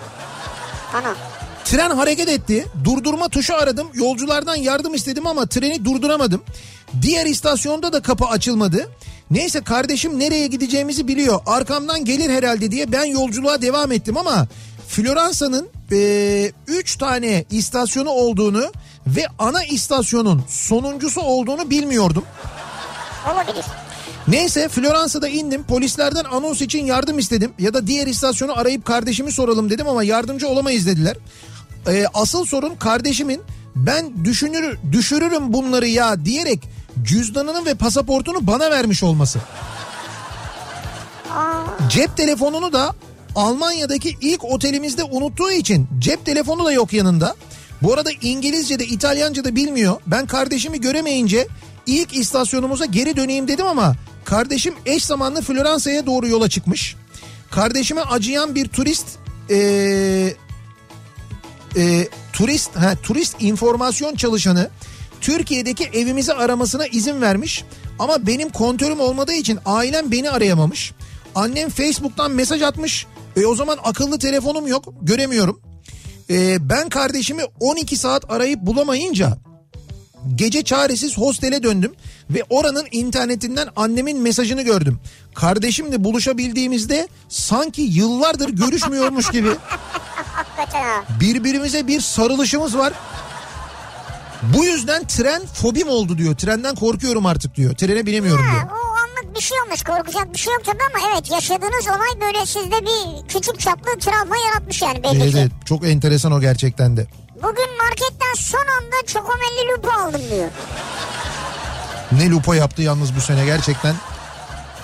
[0.94, 1.16] Ana.
[1.66, 2.66] Tren hareket etti.
[2.84, 3.88] Durdurma tuşu aradım.
[3.94, 6.44] Yolculardan yardım istedim ama treni durduramadım.
[7.02, 8.90] Diğer istasyonda da kapı açılmadı.
[9.32, 11.40] Neyse kardeşim nereye gideceğimizi biliyor.
[11.46, 14.48] Arkamdan gelir herhalde diye ben yolculuğa devam ettim ama
[14.88, 15.70] Floransa'nın
[16.68, 18.72] 3 tane istasyonu olduğunu
[19.08, 22.24] ve ana istasyonun sonuncusu olduğunu bilmiyordum.
[23.34, 23.66] Olabilir.
[24.28, 29.70] Neyse Floransa'da indim polislerden anons için yardım istedim ya da diğer istasyonu arayıp kardeşimi soralım
[29.70, 31.18] dedim ama yardımcı olamayız dediler.
[31.88, 33.42] Ee, asıl sorun kardeşimin
[33.76, 36.60] ben düşünür, düşürürüm bunları ya diyerek
[37.04, 39.40] cüzdanını ve pasaportunu bana vermiş olması.
[41.90, 42.94] Cep telefonunu da
[43.36, 47.36] Almanya'daki ilk otelimizde unuttuğu için cep telefonu da yok yanında.
[47.82, 49.96] Bu arada İngilizce de İtalyanca da bilmiyor.
[50.08, 51.48] Ben kardeşimi göremeyince
[51.86, 56.96] ilk istasyonumuza geri döneyim dedim ama kardeşim eş zamanlı Floransa'ya doğru yola çıkmış.
[57.52, 59.06] Kardeşime acıyan bir turist
[59.50, 60.36] eee,
[61.78, 64.70] e, turist ha, turist informasyon çalışanı
[65.22, 67.64] Türkiye'deki evimizi aramasına izin vermiş.
[68.00, 70.94] Ama benim kontörüm olmadığı için ailem beni arayamamış.
[71.36, 73.06] Annem Facebook'tan mesaj atmış.
[73.36, 75.62] E o zaman akıllı telefonum yok göremiyorum.
[76.30, 79.38] E, ben kardeşimi 12 saat arayıp bulamayınca
[80.36, 81.94] gece çaresiz hostele döndüm
[82.30, 85.00] ve oranın internetinden annemin mesajını gördüm.
[85.36, 89.50] Kardeşimle buluşabildiğimizde sanki yıllardır görüşmüyormuş gibi
[90.34, 91.04] Hakikaten ha.
[91.20, 92.94] birbirimize bir sarılışımız var.
[94.44, 96.36] Bu yüzden tren fobim oldu diyor.
[96.36, 97.76] Trenden korkuyorum artık diyor.
[97.76, 98.64] Trene binemiyorum Ha, diyor.
[98.64, 102.46] o anlık bir şey olmuş korkacak bir şey yok tabii ama evet yaşadığınız olay böyle
[102.46, 105.38] sizde bir küçük çaplı travma yaratmış yani belli Evet, ki.
[105.40, 107.08] evet çok enteresan o gerçekten de.
[107.36, 110.50] Bugün marketten son anda çokomelli lupa aldım diyor.
[112.12, 113.96] Ne lupo yaptı yalnız bu sene gerçekten.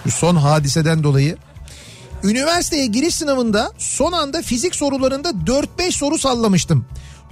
[0.05, 1.37] Bu son hadiseden dolayı.
[2.23, 6.85] Üniversiteye giriş sınavında son anda fizik sorularında 4-5 soru sallamıştım.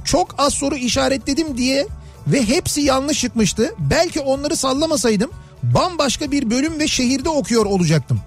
[0.05, 1.87] Çok az soru işaretledim diye
[2.27, 3.75] ve hepsi yanlış çıkmıştı.
[3.79, 5.31] Belki onları sallamasaydım
[5.63, 8.21] bambaşka bir bölüm ve şehirde okuyor olacaktım.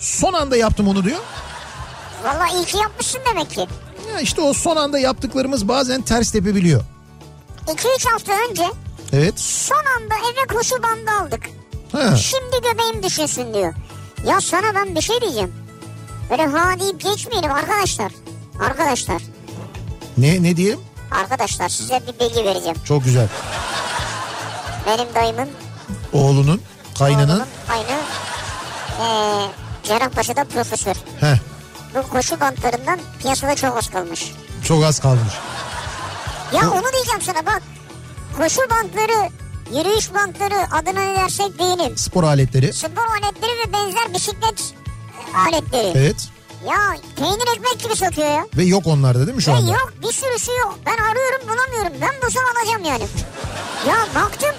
[0.00, 1.18] Son anda yaptım onu diyor.
[2.24, 3.66] Valla iyi ki yapmışsın demek ki.
[4.12, 6.80] Ya işte o son anda yaptıklarımız bazen ters tepebiliyor.
[7.66, 8.64] 2-3 hafta önce
[9.12, 9.40] Evet.
[9.40, 11.50] son anda eve koşu bandı aldık.
[11.92, 12.16] Ha.
[12.16, 13.74] Şimdi göbeğim düşünsün diyor.
[14.26, 15.63] Ya sana ben bir şey diyeceğim.
[16.30, 18.12] Böyle ha deyip geçmeyelim arkadaşlar.
[18.66, 19.22] Arkadaşlar.
[20.18, 20.80] Ne ne diyelim?
[21.10, 22.76] Arkadaşlar size bir bilgi vereceğim.
[22.84, 23.28] Çok güzel.
[24.86, 25.48] Benim dayımın
[26.12, 26.62] Oğlunun,
[26.98, 27.28] kaynının.
[27.28, 27.98] oğlunun aynı
[29.00, 29.46] ee,
[29.84, 30.94] Cerrahpaşa'da profesör.
[31.20, 31.36] Heh,
[31.94, 34.32] Bu koşu bantlarından piyasada çok az kalmış.
[34.68, 35.34] çok az kalmış.
[36.52, 37.62] Ya onu diyeceğim sana bak.
[38.36, 39.30] Koşu bantları,
[39.78, 41.96] yürüyüş bantları adına ne dersek diyelim.
[41.98, 42.72] Spor aletleri.
[42.72, 44.74] Spor aletleri ve benzer bisiklet
[45.34, 45.92] aletleri.
[45.98, 46.16] Evet.
[46.68, 46.76] Ya
[47.16, 48.46] peynir ekmek gibi satıyor ya.
[48.56, 49.70] Ve yok onlarda değil mi şu Ya anda?
[49.72, 50.78] yok bir sürüsü yok.
[50.86, 51.92] Ben arıyorum bulamıyorum.
[52.00, 53.04] Ben bulsam alacağım yani.
[53.88, 54.50] Ya baktım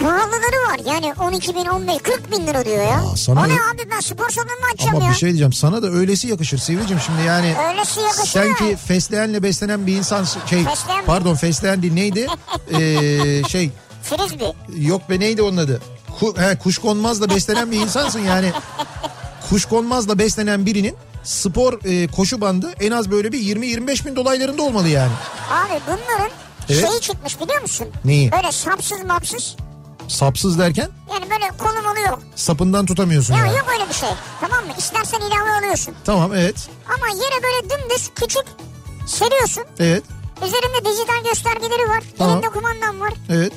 [0.00, 0.80] pahalıları var.
[0.94, 3.02] Yani 12 bin 15 40 bin lira diyor ya.
[3.12, 5.10] Aa, sana o ne abi ben spor salonu açacağım Ama ya.
[5.10, 7.56] bir şey diyeceğim sana da öylesi yakışır Sivricim şimdi yani.
[7.68, 12.26] Öylesi yakışır Sen ki fesleğenle beslenen bir insan şey Fesleğen pardon fesleğen değil neydi?
[12.72, 13.70] Ee, şey
[14.02, 14.52] Frisbee.
[14.76, 15.80] yok be neydi onun adı?
[16.20, 18.52] Ku, he, kuşkonmazla beslenen bir insansın yani.
[19.52, 24.88] Kuşkonmazla beslenen birinin spor e, koşu bandı en az böyle bir 20-25 bin dolaylarında olmalı
[24.88, 25.12] yani.
[25.50, 26.30] Abi bunların
[26.68, 26.88] Evet.
[26.88, 27.86] şeyi çıkmış biliyor musun?
[28.04, 28.32] Neyi?
[28.32, 29.56] Böyle sapsız mapsız.
[30.08, 32.22] Sapsız derken Yani böyle kolu molu yok.
[32.36, 33.56] sapından tutamıyorsun Ya yani.
[33.56, 34.08] yok öyle bir şey.
[34.40, 34.72] Tamam mı?
[34.78, 35.94] İstersen ilave alıyorsun.
[36.04, 36.68] Tamam evet.
[36.86, 38.44] Ama yere böyle dümdüz küçük
[39.06, 39.64] seriyorsun.
[39.78, 40.02] Evet.
[40.46, 42.02] Üzerinde dijital göstergeleri var.
[42.18, 42.32] Tamam.
[42.38, 43.12] Elinde kumandan var.
[43.30, 43.52] Evet.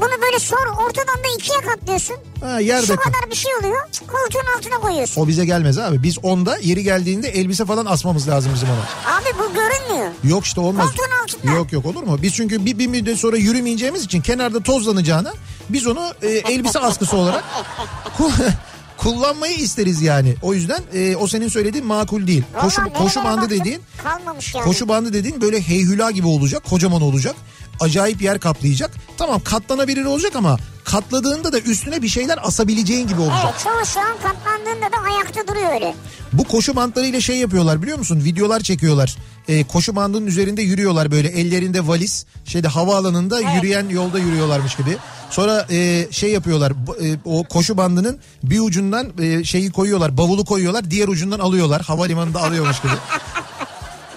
[0.00, 2.16] Bunu böyle sor ortadan da ikiye katlıyorsun.
[2.40, 3.82] Ha, yerde Şu kadar bir şey oluyor.
[4.06, 5.22] Koltuğun altına koyuyorsun.
[5.22, 6.02] O bize gelmez abi.
[6.02, 9.14] Biz onda yeri geldiğinde elbise falan asmamız lazım bizim ona.
[9.16, 10.12] Abi bu görünmüyor.
[10.24, 10.86] Yok işte olmaz.
[10.86, 11.52] Koltuğun altında.
[11.52, 12.18] Yok yok olur mu?
[12.22, 15.32] Biz çünkü bir, bir müddet sonra yürümeyeceğimiz için kenarda tozlanacağına
[15.68, 17.44] biz onu e, elbise askısı olarak
[18.18, 18.32] ku-
[18.96, 20.34] kullanmayı isteriz yani.
[20.42, 22.44] O yüzden e, o senin söylediğin makul değil.
[22.54, 24.64] Vallahi koşu koşu bandı baktım, dediğin Kalmamış yani.
[24.64, 27.34] koşu bandı dediğin böyle heyhüla gibi olacak, kocaman olacak.
[27.80, 28.90] Acayip yer kaplayacak.
[29.18, 33.38] Tamam katlanabilir olacak ama katladığında da üstüne bir şeyler asabileceğin gibi olacak.
[33.44, 35.94] Evet çoğu şu an katlandığında da ayakta duruyor öyle.
[36.32, 38.20] Bu koşu bantlarıyla şey yapıyorlar biliyor musun?
[38.24, 39.16] Videolar çekiyorlar.
[39.48, 42.26] Ee, koşu bandının üzerinde yürüyorlar böyle ellerinde valiz.
[42.44, 44.96] Şeyde havaalanında yürüyen yolda yürüyorlarmış gibi.
[45.30, 46.72] Sonra e, şey yapıyorlar
[47.02, 51.82] e, o koşu bandının bir ucundan e, şeyi koyuyorlar bavulu koyuyorlar diğer ucundan alıyorlar.
[51.82, 52.92] Havalimanında alıyormuş gibi.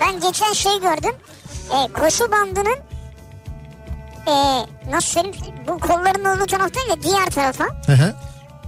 [0.01, 1.13] Ben geçen şey gördüm.
[1.71, 2.75] E, koşu bandının
[4.27, 4.33] e,
[4.91, 7.63] nasıl söyleyeyim bu kolların olduğu taraf değil de diğer tarafa.
[7.85, 8.15] Hı hı,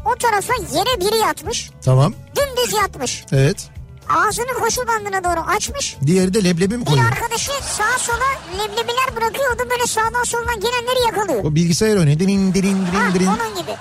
[0.05, 1.69] O tarafa yere biri yatmış.
[1.85, 3.25] tamam Dümdüz yatmış.
[3.31, 3.69] evet.
[4.09, 5.97] Ağzını koşu bandına doğru açmış.
[6.05, 7.11] Diğeri de leblebi mi Bir koyuyor?
[7.11, 9.55] arkadaşı sağa sola leblebiler bırakıyor.
[9.55, 11.43] O da böyle sağdan soldan gelenleri yakalıyor.
[11.43, 12.19] O bilgisayar oyunu.
[12.19, 13.27] Dirin dirin Ha, dirin dirin.
[13.27, 13.71] onun gibi.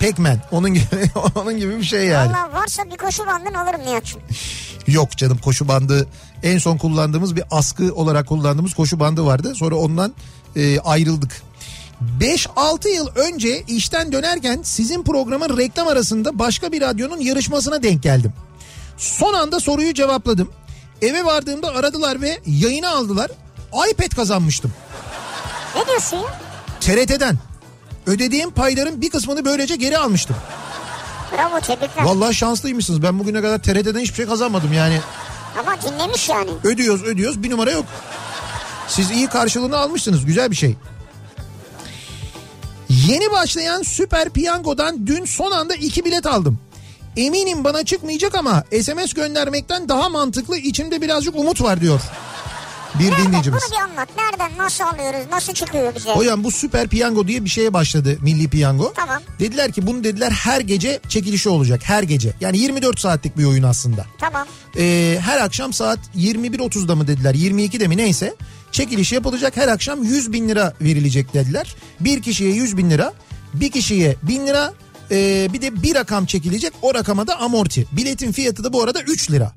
[0.00, 0.38] Pac-Man.
[0.52, 0.84] Onun gibi,
[1.34, 2.32] onun gibi bir şey yani.
[2.32, 4.20] Valla varsa bir koşu bandını alırım Nihat'cığım.
[4.86, 6.08] Yok canım koşu bandı
[6.42, 9.54] en son kullandığımız bir askı olarak kullandığımız koşu bandı vardı.
[9.54, 10.14] Sonra ondan
[10.56, 11.42] e, ayrıldık.
[12.20, 18.32] 5-6 yıl önce işten dönerken sizin programın reklam arasında başka bir radyonun yarışmasına denk geldim.
[18.96, 20.50] Son anda soruyu cevapladım.
[21.02, 23.30] Eve vardığımda aradılar ve yayına aldılar.
[23.90, 24.72] iPad kazanmıştım.
[25.76, 26.20] Ne diyorsun?
[26.80, 27.38] TRT'den.
[28.06, 30.36] Ödediğim payların bir kısmını böylece geri almıştım.
[31.32, 32.04] Bravo tebrikler.
[32.04, 33.02] Vallahi şanslıymışsınız.
[33.02, 35.00] Ben bugüne kadar TRT'den hiçbir şey kazanmadım yani.
[35.60, 36.50] Ama dinlemiş yani.
[36.64, 37.84] Ödüyoruz ödüyoruz bir numara yok.
[38.88, 40.74] Siz iyi karşılığını almışsınız güzel bir şey.
[42.88, 46.58] Yeni başlayan Süper Piyango'dan dün son anda iki bilet aldım.
[47.16, 52.00] Eminim bana çıkmayacak ama SMS göndermekten daha mantıklı içimde birazcık umut var diyor.
[52.98, 53.26] bir Nereden?
[53.26, 53.62] dinleyicimiz.
[53.70, 54.08] Bunu bir anlat.
[54.16, 54.58] Nereden?
[54.58, 55.20] Nasıl alıyoruz?
[55.30, 56.10] Nasıl çıkıyor bize?
[56.12, 58.92] Hocam bu süper piyango diye bir şeye başladı milli piyango.
[58.96, 59.22] Tamam.
[59.38, 62.32] Dediler ki bunu dediler her gece çekilişi olacak her gece.
[62.40, 64.04] Yani 24 saatlik bir oyun aslında.
[64.18, 64.46] Tamam.
[64.78, 68.34] Ee, her akşam saat 21.30'da mı dediler 22'de mi neyse
[68.76, 71.74] çekiliş yapılacak her akşam 100 bin lira verilecek dediler.
[72.00, 73.12] Bir kişiye 100 bin lira
[73.54, 74.72] bir kişiye 1000 lira
[75.10, 77.86] ee, bir de bir rakam çekilecek o rakama da amorti.
[77.92, 79.52] Biletin fiyatı da bu arada 3 lira.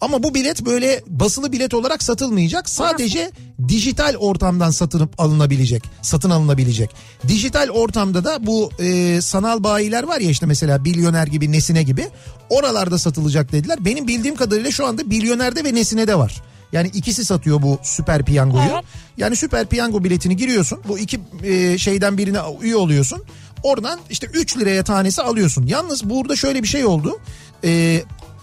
[0.00, 2.68] Ama bu bilet böyle basılı bilet olarak satılmayacak.
[2.68, 3.30] Sadece
[3.68, 6.90] dijital ortamdan satılıp alınabilecek, satın alınabilecek.
[7.28, 12.08] Dijital ortamda da bu e, sanal bayiler var ya işte mesela Bilyoner gibi, Nesine gibi
[12.50, 13.84] oralarda satılacak dediler.
[13.84, 16.42] Benim bildiğim kadarıyla şu anda Bilyoner'de ve Nesine'de var.
[16.72, 18.70] Yani ikisi satıyor bu süper piyangoyu.
[18.72, 18.84] Evet.
[19.16, 20.80] Yani süper piyango biletini giriyorsun.
[20.88, 23.24] Bu iki e, şeyden birine üye oluyorsun.
[23.62, 25.66] Oradan işte 3 liraya tanesi alıyorsun.
[25.66, 27.20] Yalnız burada şöyle bir şey oldu.
[27.64, 28.02] E,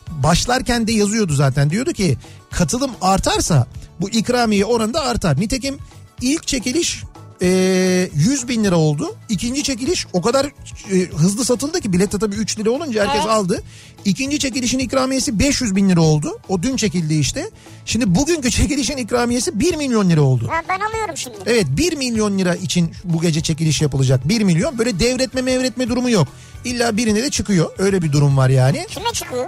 [0.09, 1.69] başlarken de yazıyordu zaten.
[1.69, 2.17] Diyordu ki
[2.51, 3.67] katılım artarsa
[4.01, 5.39] bu ikramiye oranında artar.
[5.39, 5.77] Nitekim
[6.21, 7.03] ilk çekiliş
[7.41, 9.15] e, 100 bin lira oldu.
[9.29, 10.45] İkinci çekiliş o kadar
[10.91, 13.35] e, hızlı satıldı ki bilet de tabii 3 lira olunca herkes Evet.
[13.35, 13.63] aldı.
[14.05, 16.39] İkinci çekilişin ikramiyesi 500 bin lira oldu.
[16.49, 17.49] O dün çekildi işte.
[17.85, 20.47] Şimdi bugünkü çekilişin ikramiyesi 1 milyon lira oldu.
[20.51, 21.37] Ha, ben alıyorum şimdi.
[21.45, 24.29] Evet 1 milyon lira için bu gece çekiliş yapılacak.
[24.29, 26.27] 1 milyon böyle devretme mevretme durumu yok.
[26.65, 27.71] İlla birine de çıkıyor.
[27.77, 28.85] Öyle bir durum var yani.
[28.89, 29.45] Kime çıkıyor?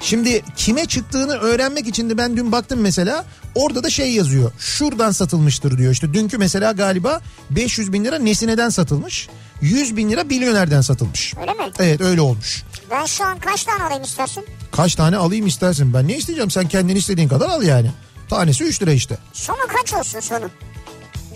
[0.00, 3.24] Şimdi kime çıktığını öğrenmek için de ben dün baktım mesela.
[3.54, 4.52] Orada da şey yazıyor.
[4.58, 5.92] Şuradan satılmıştır diyor.
[5.92, 7.20] İşte dünkü mesela galiba
[7.50, 9.28] 500 bin lira Nesine'den satılmış.
[9.60, 11.34] 100 bin lira Bilyoner'den satılmış.
[11.40, 11.70] Öyle mi?
[11.78, 12.64] Evet öyle olmuş.
[12.90, 14.44] Ben şu an kaç tane alayım istersin?
[14.72, 15.94] Kaç tane alayım istersin?
[15.94, 16.50] Ben ne isteyeceğim?
[16.50, 17.90] Sen kendin istediğin kadar al yani.
[18.30, 19.18] Tanesi 3 lira işte.
[19.32, 20.50] Sonu kaç olsun sonu?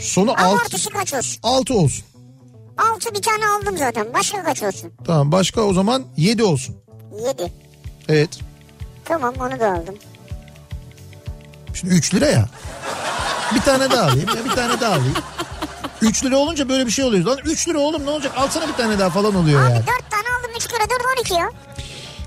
[0.00, 1.38] Sonu 6, Amortisi kaç olsun?
[1.42, 2.04] 6 olsun.
[2.94, 4.06] 6 bir tane aldım zaten.
[4.14, 4.92] Başka kaç olsun?
[5.06, 6.76] Tamam başka o zaman 7 olsun.
[7.28, 7.52] 7.
[8.08, 8.38] Evet.
[9.04, 9.94] Tamam onu da aldım.
[11.74, 12.48] Şimdi 3 lira ya.
[13.54, 15.14] Bir tane daha alayım ya bir tane daha alayım.
[16.02, 17.24] 3 lira olunca böyle bir şey oluyor.
[17.24, 18.32] Lan 3 lira oğlum ne olacak?
[18.36, 19.78] Alsana bir tane daha falan oluyor Abi yani.
[19.78, 21.50] 4 tane aldım 3 kere 4 12 ya.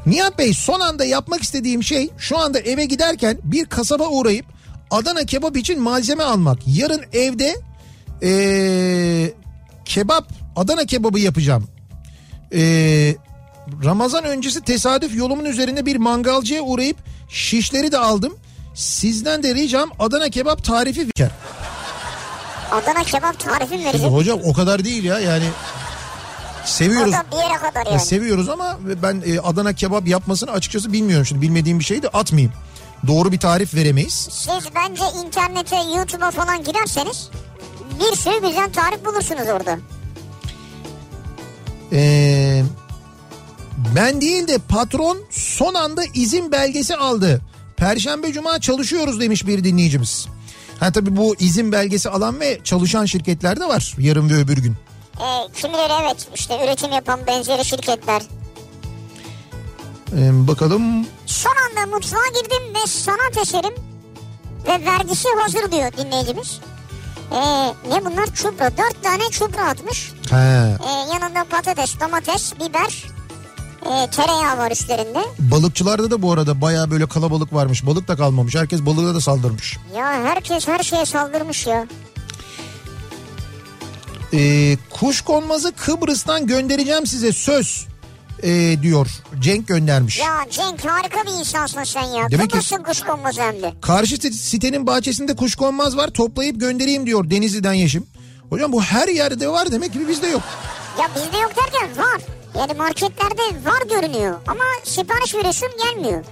[0.05, 4.45] Nihat Bey son anda yapmak istediğim şey şu anda eve giderken bir kasaba uğrayıp
[4.91, 6.59] Adana kebap için malzeme almak.
[6.67, 7.55] Yarın evde
[8.23, 9.34] ee,
[9.86, 11.67] kebap Adana kebabı yapacağım.
[12.53, 13.15] Ee,
[13.86, 16.97] Ramazan öncesi tesadüf yolumun üzerinde bir mangalcıya uğrayıp
[17.30, 18.34] şişleri de aldım.
[18.74, 21.32] Sizden de ricam Adana kebap tarifi ver.
[22.72, 24.11] Adana kebap tarifi mi verecek?
[24.11, 25.45] hocam o kadar değil ya yani
[26.66, 27.13] seviyoruz.
[27.32, 28.01] bir yere kadar Ya yani.
[28.05, 31.26] seviyoruz ama ben e, Adana kebap yapmasını açıkçası bilmiyorum.
[31.26, 32.53] Şimdi bilmediğim bir şeyi de atmayayım.
[33.07, 34.13] Doğru bir tarif veremeyiz.
[34.32, 37.30] Siz bence internete YouTube'a falan girerseniz
[37.99, 39.78] bir sürü güzel tarif bulursunuz orada.
[41.93, 42.63] Ee,
[43.95, 47.41] ben değil de patron son anda izin belgesi aldı.
[47.77, 50.27] Perşembe cuma çalışıyoruz demiş bir dinleyicimiz.
[50.79, 54.75] Ha tabii bu izin belgesi alan ve çalışan şirketler de var yarın ve öbür gün.
[55.19, 58.21] Ee, kimileri evet işte üretim yapan benzeri şirketler.
[60.17, 63.73] Ee, bakalım Son anda mutfağa girdim ve sanat eserim
[64.67, 66.59] ve vergisi hazır diyor dinleyicimiz.
[67.31, 68.25] Ee, ne bunlar?
[68.36, 68.71] Çupra.
[68.77, 70.11] Dört tane çupra atmış.
[70.29, 73.05] He, Ee, yanında patates, domates, biber,
[73.86, 75.19] e, tereyağı var üstlerinde.
[75.39, 77.86] balıkçılarda da bu arada baya böyle kalabalık varmış.
[77.86, 78.55] Balık da kalmamış.
[78.55, 79.77] Herkes balığa da saldırmış.
[79.97, 81.86] Ya herkes her şeye saldırmış ya.
[84.33, 87.88] Ee, kuşkonmazı Kıbrıs'tan göndereceğim size söz
[88.43, 89.07] ee, diyor.
[89.39, 90.19] Cenk göndermiş.
[90.19, 92.31] Ya Cenk harika bir insansın sen ya.
[92.31, 93.73] Demek ki- Kıbrıs'ın kuşkonmazı hem de.
[93.81, 98.07] Karşı sit- sitenin bahçesinde kuşkonmaz var toplayıp göndereyim diyor Denizli'den Yeşim.
[98.49, 100.41] Hocam bu her yerde var demek ki bizde yok.
[100.99, 102.21] Ya bizde yok derken var.
[102.60, 104.36] Yani marketlerde var görünüyor.
[104.47, 106.26] Ama sipariş veriyorsun gelmiyor.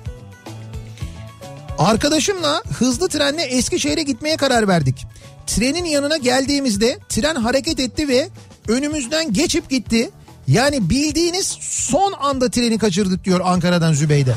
[1.77, 5.05] Arkadaşımla hızlı trenle Eskişehir'e gitmeye karar verdik.
[5.47, 8.29] Trenin yanına geldiğimizde tren hareket etti ve
[8.67, 10.09] önümüzden geçip gitti.
[10.47, 14.35] Yani bildiğiniz son anda treni kaçırdık diyor Ankara'dan Zübeyde.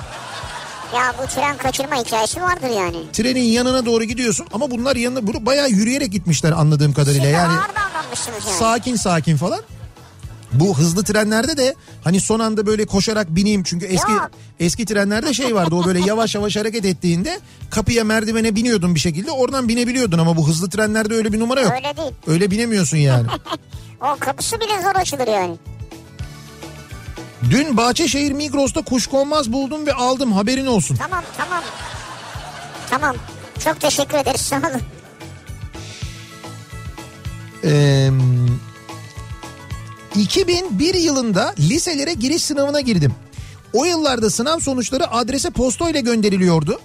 [0.94, 2.96] Ya bu tren kaçırma hikayesi vardır yani.
[3.12, 7.24] Trenin yanına doğru gidiyorsun ama bunlar yanına bunu bayağı yürüyerek gitmişler anladığım kadarıyla.
[7.24, 8.56] De Yani yani.
[8.58, 9.60] sakin sakin falan.
[10.60, 14.30] Bu hızlı trenlerde de hani son anda böyle koşarak bineyim çünkü eski Yok.
[14.60, 17.40] eski trenlerde şey vardı o böyle yavaş yavaş hareket ettiğinde
[17.70, 21.72] kapıya merdivene biniyordun bir şekilde oradan binebiliyordun ama bu hızlı trenlerde öyle bir numara yok.
[21.72, 22.12] Öyle değil.
[22.26, 23.26] Öyle binemiyorsun yani.
[24.00, 25.56] O kapısı bile zor açılır yani.
[27.50, 30.96] Dün Bahçeşehir Migros'ta kuşkonmaz buldum ve aldım haberin olsun.
[30.96, 31.62] Tamam tamam.
[32.90, 33.16] Tamam.
[33.64, 34.82] Çok teşekkür ederiz sağ olun.
[37.64, 38.10] Ee,
[40.16, 43.12] 2001 yılında liselere giriş sınavına girdim.
[43.72, 46.80] O yıllarda sınav sonuçları adrese posta ile gönderiliyordu.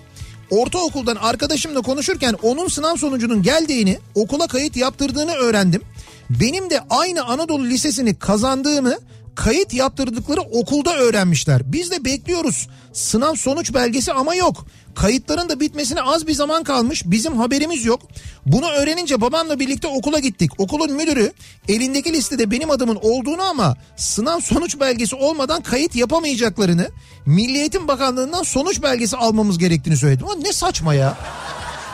[0.50, 5.82] Ortaokuldan arkadaşımla konuşurken onun sınav sonucunun geldiğini, okula kayıt yaptırdığını öğrendim.
[6.30, 8.96] Benim de aynı Anadolu Lisesi'ni kazandığımı
[9.36, 11.62] kayıt yaptırdıkları okulda öğrenmişler.
[11.66, 14.66] Biz de bekliyoruz sınav sonuç belgesi ama yok.
[14.96, 17.04] Kayıtların da bitmesine az bir zaman kalmış.
[17.06, 18.02] Bizim haberimiz yok.
[18.46, 20.52] Bunu öğrenince babamla birlikte okula gittik.
[20.58, 21.32] Okulun müdürü
[21.68, 26.88] elindeki listede benim adımın olduğunu ama sınav sonuç belgesi olmadan kayıt yapamayacaklarını,
[27.26, 30.24] Milli Eğitim Bakanlığı'ndan sonuç belgesi almamız gerektiğini söyledi.
[30.24, 31.18] Ama ne saçma ya.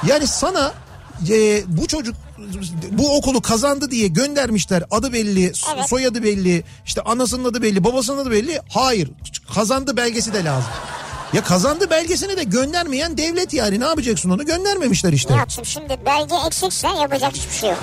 [0.08, 0.74] Yani sana
[1.30, 2.16] e, bu çocuk
[2.92, 4.84] bu okulu kazandı diye göndermişler.
[4.92, 5.90] Adı belli, Evet.
[5.90, 8.62] soyadı belli, işte anasının adı belli, babasının adı belli.
[8.70, 9.10] Hayır,
[9.54, 10.70] kazandı belgesi de lazım.
[11.34, 15.34] Ya kazandı belgesini de göndermeyen devlet yani ne yapacaksın onu göndermemişler işte.
[15.34, 17.80] Nihat'cığım şimdi belge eksikse yapacak hiçbir şey yok.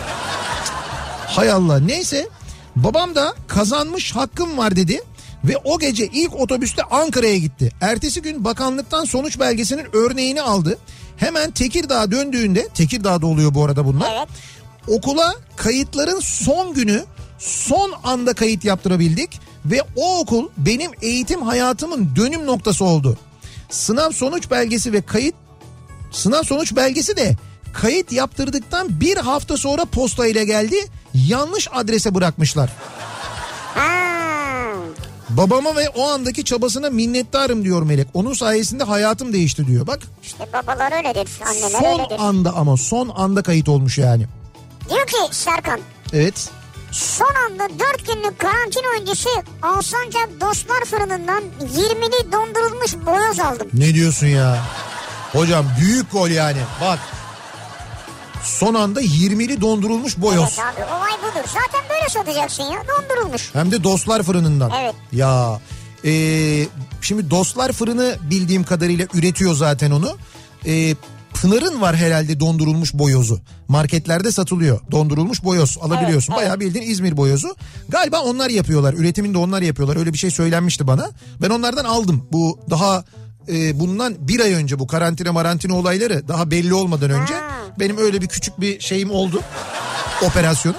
[1.27, 2.29] Hay Allah neyse
[2.77, 5.01] babam da kazanmış hakkım var dedi
[5.45, 7.73] ve o gece ilk otobüste Ankara'ya gitti.
[7.81, 10.79] Ertesi gün bakanlıktan sonuç belgesinin örneğini aldı.
[11.17, 14.13] Hemen Tekirdağ'a döndüğünde Tekirdağ'da oluyor bu arada bunlar.
[14.17, 14.29] Evet.
[14.89, 17.05] Okula kayıtların son günü
[17.39, 23.19] son anda kayıt yaptırabildik ve o okul benim eğitim hayatımın dönüm noktası oldu.
[23.71, 25.35] Sınav sonuç belgesi ve kayıt
[26.13, 27.37] sınav sonuç belgesi de
[27.73, 30.77] kayıt yaptırdıktan bir hafta sonra posta ile geldi.
[31.15, 32.71] Yanlış adrese bırakmışlar.
[33.75, 34.14] Ha.
[35.29, 38.09] Babama ve o andaki çabasına minnettarım diyor Melek.
[38.15, 39.87] Onun sayesinde hayatım değişti diyor.
[39.87, 42.17] Bak İşte babalar öyledir, anneler son öyledir.
[42.19, 44.27] anda ama son anda kayıt olmuş yani.
[44.91, 45.81] Diyor ki Serkan,
[46.13, 46.51] Evet.
[46.93, 49.29] son anda 4 günlük karantina öncesi
[49.63, 51.43] Alsancak Dostlar Fırını'ndan
[51.77, 53.69] 20'li dondurulmuş boyoz aldım.
[53.75, 54.59] Ne diyorsun ya?
[55.33, 56.59] Hocam büyük gol yani.
[56.81, 56.99] Bak.
[58.45, 60.59] Son anda 20'li dondurulmuş boyoz.
[60.59, 61.49] Evet abi olay budur.
[61.49, 63.55] Zaten böyle satacaksın ya dondurulmuş.
[63.55, 64.71] Hem de Dostlar Fırını'ndan.
[64.81, 64.95] Evet.
[65.13, 65.61] Ya
[66.05, 66.67] ee,
[67.01, 70.17] şimdi Dostlar Fırını bildiğim kadarıyla üretiyor zaten onu.
[70.67, 70.95] Ee,
[71.35, 73.41] Pınar'ın var herhalde dondurulmuş boyozu.
[73.69, 74.81] Marketlerde satılıyor.
[74.91, 76.33] Dondurulmuş boyoz alabiliyorsun.
[76.33, 76.47] Evet, evet.
[76.47, 77.57] Bayağı bildiğin İzmir boyozu.
[77.89, 78.95] Galiba onlar yapıyorlar.
[78.95, 79.97] Üretimini de onlar yapıyorlar.
[79.97, 81.11] Öyle bir şey söylenmişti bana.
[81.43, 82.27] Ben onlardan aldım.
[82.33, 83.05] Bu daha
[83.49, 87.35] e, bundan bir ay önce bu karantina marantina olayları daha belli olmadan önce.
[87.35, 87.41] Ha.
[87.81, 89.41] Benim öyle bir küçük bir şeyim oldu.
[90.23, 90.75] Operasyon.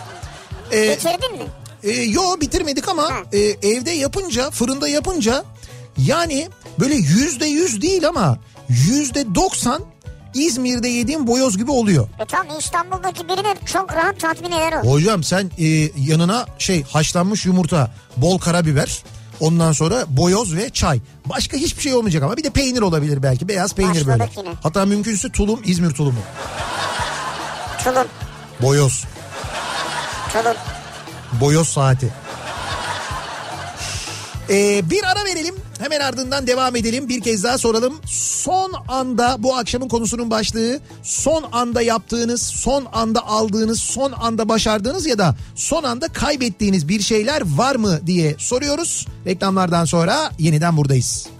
[0.74, 1.44] Ee, Bitirdin mi?
[1.84, 3.18] e, yo bitirmedik ama Ha.
[3.34, 5.44] e, evde yapınca fırında yapınca
[5.98, 6.50] yani
[6.80, 8.38] böyle yüzde yüz değil ama
[8.70, 9.82] yüzde doksan
[10.34, 12.08] İzmir'de yediğim boyoz gibi oluyor.
[12.20, 14.92] E tam İstanbul'daki birini çok rahat tatmin eder o.
[14.92, 15.66] Hocam sen e,
[15.98, 19.04] yanına şey haşlanmış yumurta, bol karabiber,
[19.40, 21.00] ondan sonra boyoz ve çay.
[21.26, 23.48] Başka hiçbir şey olmayacak ama bir de peynir olabilir belki.
[23.48, 24.20] Beyaz peynir böyle.
[24.20, 24.56] Başladık yine.
[24.64, 26.20] Hatta mümkünse tulum, İzmir tulumu.
[27.84, 28.08] Tulum,
[28.62, 29.06] Boyoz.
[30.34, 30.56] tulum.
[31.42, 32.10] Boyoz saati.
[34.50, 35.56] Ee, bir ara verelim.
[35.80, 37.10] Hemen ardından devam edelim.
[37.10, 37.94] Bir kez daha soralım.
[38.06, 45.06] Son anda bu akşamın konusunun başlığı son anda yaptığınız, son anda aldığınız, son anda başardığınız
[45.06, 49.08] ya da son anda kaybettiğiniz bir şeyler var mı diye soruyoruz.
[49.26, 51.35] Reklamlardan sonra yeniden buradayız.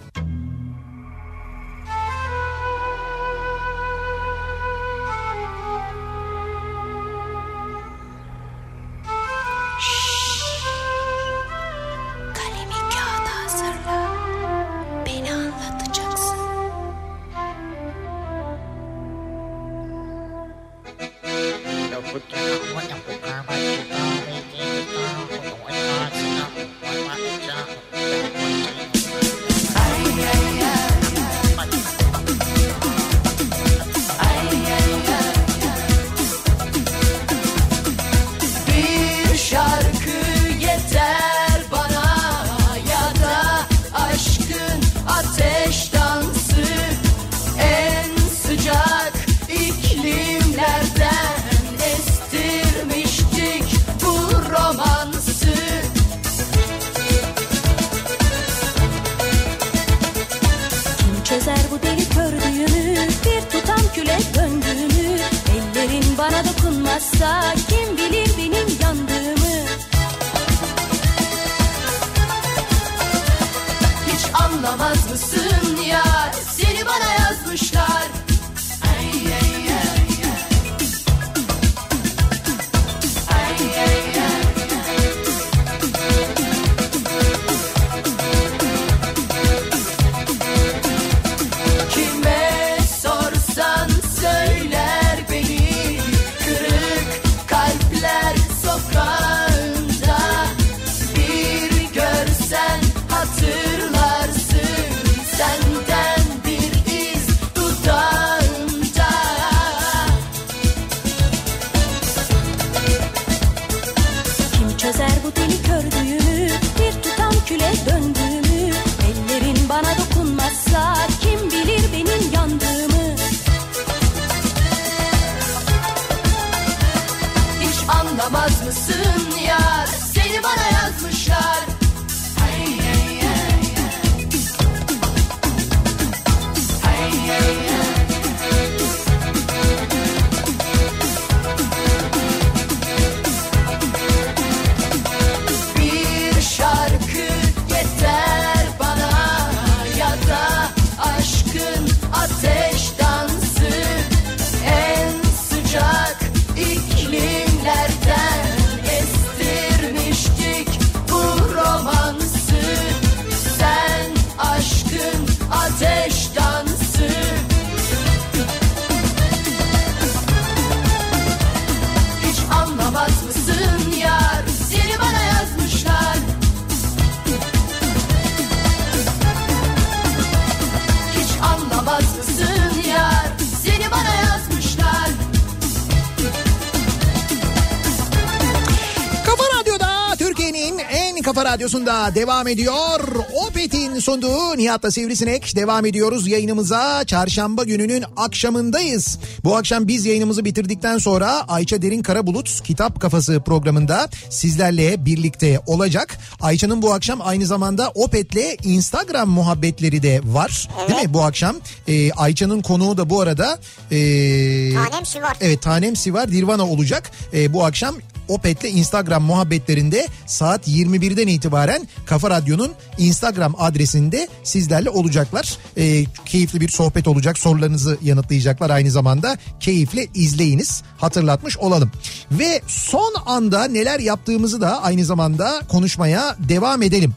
[191.66, 193.00] Radyosunda devam ediyor.
[193.48, 197.04] Opet'in sunduğu Nihat'la Sivrisinek devam ediyoruz yayınımıza.
[197.04, 199.18] Çarşamba gününün akşamındayız.
[199.44, 206.18] Bu akşam biz yayınımızı bitirdikten sonra Ayça Derin Karabulut Kitap Kafası programında sizlerle birlikte olacak.
[206.40, 210.68] Ayça'nın bu akşam aynı zamanda Opet'le Instagram muhabbetleri de var.
[210.88, 211.56] Değil mi bu akşam?
[211.88, 213.58] Ee, Ayça'nın konuğu da bu arada...
[213.90, 215.36] ee, Tanem Sivar.
[215.40, 217.10] Evet Tanem Sivar Dirvana olacak.
[217.34, 217.96] Ee, bu akşam
[218.28, 225.58] Opet'le Instagram muhabbetlerinde saat 21'den itibaren Kafa Radyo'nun Instagram adresinde sizlerle olacaklar.
[225.76, 227.38] Ee, keyifli bir sohbet olacak.
[227.38, 229.38] Sorularınızı yanıtlayacaklar aynı zamanda.
[229.60, 230.82] Keyifle izleyiniz.
[230.98, 231.90] Hatırlatmış olalım.
[232.30, 237.14] Ve son anda neler yaptığımızı da aynı zamanda konuşmaya devam edelim.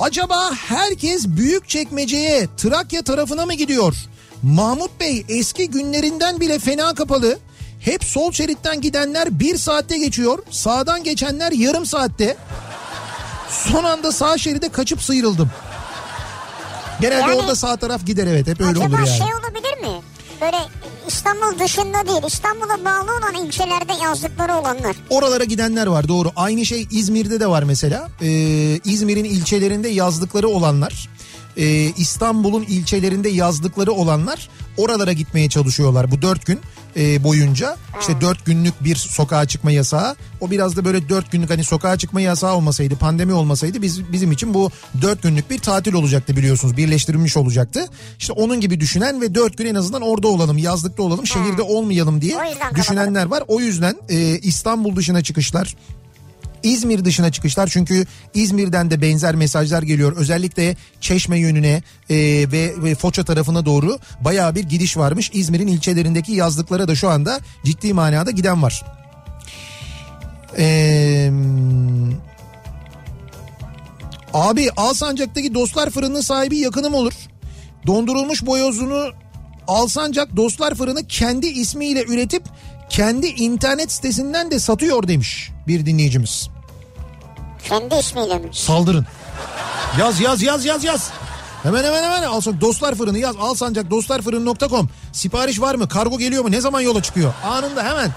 [0.00, 3.94] Acaba herkes büyük çekmeceye Trakya tarafına mı gidiyor?
[4.42, 7.38] Mahmut Bey eski günlerinden bile fena kapalı.
[7.84, 10.38] Hep sol şeritten gidenler bir saatte geçiyor.
[10.50, 12.36] Sağdan geçenler yarım saatte.
[13.50, 15.50] Son anda sağ şeride kaçıp sıyrıldım.
[17.00, 19.08] Genelde Yani- orada sağ taraf gider evet hep öyle Acaba olur yani.
[19.08, 20.02] şey olabilir mi?
[20.40, 20.56] Böyle
[21.08, 24.96] İstanbul dışında değil İstanbul'a bağlı olan ilçelerde yazlıkları olanlar.
[25.10, 26.30] Oralara gidenler var doğru.
[26.36, 28.08] Aynı şey İzmir'de de var mesela.
[28.22, 28.26] Ee,
[28.84, 31.08] İzmir'in ilçelerinde yazlıkları olanlar.
[31.56, 36.60] E, İstanbul'un ilçelerinde yazlıkları olanlar oralara gitmeye çalışıyorlar bu dört gün
[36.96, 37.76] e, boyunca.
[38.00, 40.16] İşte dört günlük bir sokağa çıkma yasağı.
[40.40, 44.32] O biraz da böyle dört günlük hani sokağa çıkma yasağı olmasaydı pandemi olmasaydı biz bizim
[44.32, 44.70] için bu
[45.02, 46.76] dört günlük bir tatil olacaktı biliyorsunuz.
[46.76, 47.86] Birleştirilmiş olacaktı.
[48.18, 52.20] İşte onun gibi düşünen ve dört gün en azından orada olalım yazlıkta olalım şehirde olmayalım
[52.20, 52.36] diye
[52.74, 53.44] düşünenler var.
[53.48, 55.76] O yüzden e, İstanbul dışına çıkışlar
[56.62, 60.16] İzmir dışına çıkışlar çünkü İzmir'den de benzer mesajlar geliyor.
[60.16, 62.16] Özellikle Çeşme yönüne e,
[62.52, 65.30] ve, ve Foça tarafına doğru bayağı bir gidiş varmış.
[65.34, 68.84] İzmir'in ilçelerindeki yazlıklara da şu anda ciddi manada giden var.
[70.58, 71.32] Eee...
[74.34, 77.12] Abi Alsancak'taki Dostlar Fırını'nın sahibi yakınım olur.
[77.86, 79.10] Dondurulmuş boyozunu
[79.68, 82.42] Alsancak Dostlar Fırını kendi ismiyle üretip
[82.92, 86.48] kendi internet sitesinden de satıyor demiş bir dinleyicimiz.
[87.64, 88.48] Kendi ismiyle mi?
[88.52, 89.06] Saldırın.
[89.98, 91.10] Yaz yaz yaz yaz yaz.
[91.62, 93.36] Hemen hemen hemen Alsancak Dostlar Fırını yaz.
[93.36, 94.88] Alsancak Dostlar Fırını.com.
[95.12, 95.88] Sipariş var mı?
[95.88, 96.50] Kargo geliyor mu?
[96.50, 97.34] Ne zaman yola çıkıyor?
[97.44, 98.10] Anında hemen.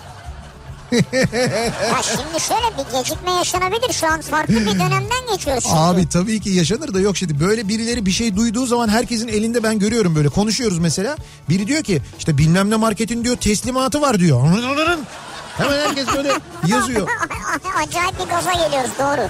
[0.92, 3.94] Ya şimdi şöyle bir gecikme yaşanabilir.
[3.94, 5.76] Şu an farklı bir dönemden geçiyoruz çünkü.
[5.76, 9.64] Abi tabii ki yaşanır da yok şimdi böyle birileri bir şey duyduğu zaman herkesin elinde
[9.64, 11.16] ben görüyorum böyle konuşuyoruz mesela.
[11.50, 14.42] Biri diyor ki işte bilmem ne marketin diyor teslimatı var diyor.
[15.58, 16.32] Hemen herkes böyle
[16.68, 17.08] yazıyor.
[17.84, 19.30] Acayip bir gaza geliyoruz doğru.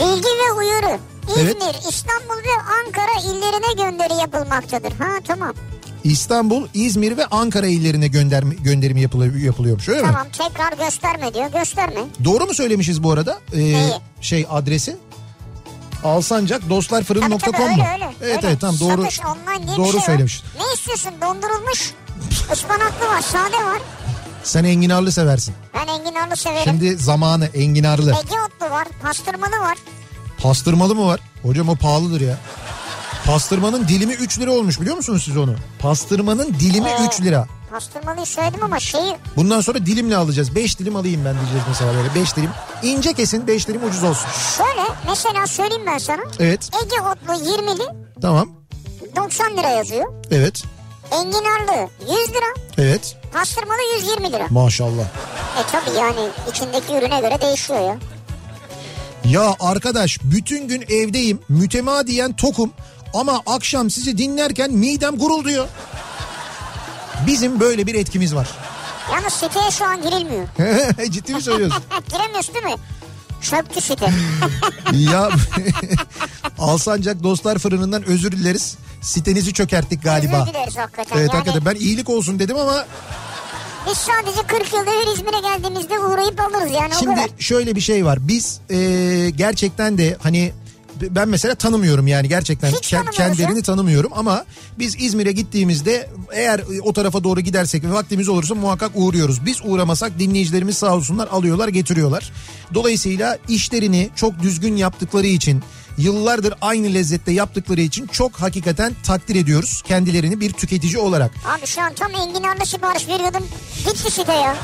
[0.00, 0.98] Bilgi ve uyarı.
[1.28, 1.86] İzmir, Evet.
[1.90, 2.54] İstanbul ve
[2.86, 4.92] Ankara illerine gönderi yapılmaktadır.
[4.98, 5.54] Ha tamam.
[6.04, 10.06] İstanbul, İzmir ve Ankara illerine gönderme, gönderimi yapılıyor, yapılıyormuş öyle mi?
[10.06, 11.52] Tamam tekrar gösterme diyor.
[11.52, 12.00] Gösterme.
[12.24, 13.38] Doğru mu söylemişiz bu arada?
[13.52, 13.92] Ee, Neyi?
[14.20, 14.96] şey adresi?
[16.04, 17.64] Alsancak dostlarfırın.com tabii mu?
[17.70, 18.12] öyle öyle.
[18.22, 18.46] Evet öyle.
[18.48, 19.02] evet tamam doğru.
[19.02, 20.42] Satış online diye doğru şey söylemiş.
[20.58, 21.12] Ne istiyorsun?
[21.20, 21.92] Dondurulmuş.
[22.52, 23.78] Ispanaklı var, sade var.
[24.42, 25.54] Sen enginarlı seversin.
[25.74, 26.64] Ben enginarlı severim.
[26.64, 28.10] Şimdi zamanı enginarlı.
[28.10, 29.78] Ege otlu var, pastırmalı var.
[30.38, 31.20] Pastırmalı mı var?
[31.42, 32.38] Hocam o pahalıdır ya.
[33.26, 35.54] Pastırmanın dilimi 3 lira olmuş biliyor musunuz siz onu?
[35.78, 37.06] Pastırmanın dilimi Ee.
[37.06, 37.46] 3 lira.
[37.70, 40.54] Pastırmalıyı söyledim ama şeyi Bundan sonra dilimle alacağız.
[40.54, 42.50] 5 dilim alayım ben diyeceğiz mesela böyle 5 dilim.
[42.82, 44.28] İnce kesin 5 dilim ucuz olsun.
[44.56, 46.22] şöyle mesela söyleyeyim ben sana.
[46.38, 47.82] Evet Ege otlu 20'li
[48.22, 48.48] tamam.
[49.16, 50.12] 90 lira yazıyor.
[50.30, 50.62] Evet.
[51.12, 52.54] Enginarlı 100 lira.
[52.78, 53.16] Evet.
[53.32, 54.46] Pastırmalı 120 lira.
[54.50, 55.04] Maşallah.
[55.58, 57.96] E tabi yani içindeki ürüne göre değişiyor ya.
[59.24, 61.40] Ya arkadaş bütün gün evdeyim.
[61.48, 62.72] Mütemadiyen tokum.
[63.14, 65.68] Ama akşam sizi dinlerken midem gurulduyor.
[67.26, 68.48] Bizim böyle bir etkimiz var.
[69.12, 70.48] Yalnız siteye şu an girilmiyor.
[71.10, 71.82] Ciddi mi söylüyorsun?
[72.12, 72.74] Giremiyorsun değil mi?
[73.42, 74.10] Çöktü site.
[74.92, 75.30] ya
[76.58, 78.76] Alsancak Dostlar Fırını'ndan özür dileriz.
[79.02, 80.42] Sitenizi çökerttik galiba.
[80.42, 81.16] Özür dileriz hakikaten.
[81.16, 82.86] Evet yani, hakikaten ben iyilik olsun dedim ama
[83.90, 88.04] Biz sadece 40 yılda bir İzmir'e geldiğimizde uğrayıp alırız yani o Şimdi şöyle bir şey
[88.04, 88.18] var.
[88.28, 88.76] Biz e,
[89.30, 90.52] gerçekten de hani
[91.00, 94.44] ben mesela tanımıyorum yani gerçekten ke- kendilerini tanımıyorum ama
[94.78, 99.46] biz İzmir'e gittiğimizde eğer o tarafa doğru gidersek ve vaktimiz olursa muhakkak uğruyoruz.
[99.46, 102.32] Biz uğramasak dinleyicilerimiz sağ olsunlar alıyorlar getiriyorlar.
[102.74, 105.62] Dolayısıyla işlerini çok düzgün yaptıkları için
[105.98, 111.30] yıllardır aynı lezzette yaptıkları için çok hakikaten takdir ediyoruz kendilerini bir tüketici olarak.
[111.58, 113.42] Abi şu an tam enginarlı sipariş veriyordum.
[113.78, 114.56] Gitti site ya.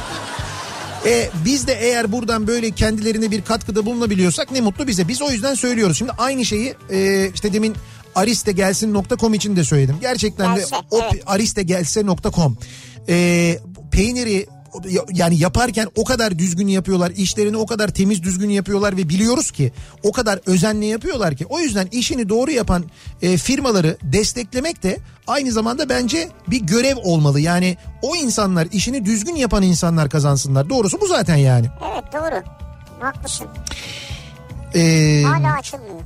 [1.06, 5.08] E, biz de eğer buradan böyle kendilerine bir katkıda bulunabiliyorsak ne mutlu bize.
[5.08, 5.98] Biz o yüzden söylüyoruz.
[5.98, 7.74] Şimdi aynı şeyi e, işte demin
[8.14, 9.96] aristegelsin.com için de söyledim.
[10.00, 11.22] Gerçekten de o evet.
[11.26, 12.58] aristegelse.com
[13.08, 13.58] e,
[13.92, 14.46] peyniri
[15.12, 17.10] yani yaparken o kadar düzgün yapıyorlar.
[17.10, 21.46] işlerini o kadar temiz düzgün yapıyorlar ve biliyoruz ki o kadar özenle yapıyorlar ki.
[21.46, 22.84] O yüzden işini doğru yapan
[23.22, 27.40] e, firmaları desteklemek de aynı zamanda bence bir görev olmalı.
[27.40, 30.70] Yani o insanlar işini düzgün yapan insanlar kazansınlar.
[30.70, 31.66] Doğrusu bu zaten yani.
[31.92, 32.42] Evet doğru.
[33.00, 33.46] Haklısın.
[34.74, 36.00] Ee, Hala açılmıyor.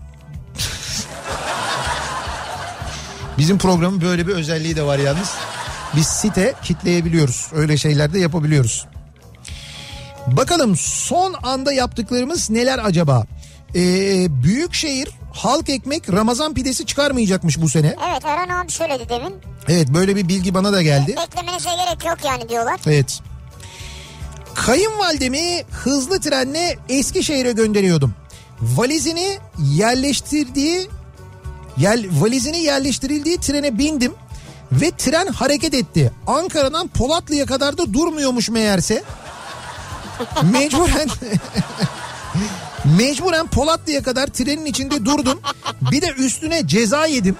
[3.39, 5.31] bizim programın böyle bir özelliği de var yalnız.
[5.97, 7.47] Biz site kitleyebiliyoruz.
[7.55, 8.87] Öyle şeyler de yapabiliyoruz.
[10.27, 13.27] Bakalım son anda yaptıklarımız neler acaba?
[13.75, 17.97] Ee, Büyükşehir halk ekmek Ramazan pidesi çıkarmayacakmış bu sene.
[18.11, 19.35] Evet Erhan abi söyledi demin.
[19.69, 21.15] Evet böyle bir bilgi bana da geldi.
[21.17, 22.81] Beklemenize gerek yok yani diyorlar.
[22.87, 23.21] Evet.
[24.55, 28.15] Kayınvalidemi hızlı trenle Eskişehir'e gönderiyordum.
[28.61, 30.89] Valizini yerleştirdiği
[31.77, 34.13] yer, valizini yerleştirildiği trene bindim
[34.73, 36.13] ve tren hareket etti.
[36.27, 39.03] Ankara'dan Polatlı'ya kadar da durmuyormuş meğerse.
[40.43, 41.09] Mecburen
[42.99, 45.41] Mecburen Polatlı'ya kadar trenin içinde durdum.
[45.91, 47.37] Bir de üstüne ceza yedim.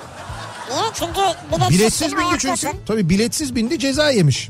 [0.71, 0.83] Niye?
[0.95, 1.21] Çünkü
[1.53, 2.57] biletsiz, Biletsiz bindi ayaktasın.
[2.57, 2.77] çünkü.
[2.87, 4.49] Tabii biletsiz bindi ceza yemiş.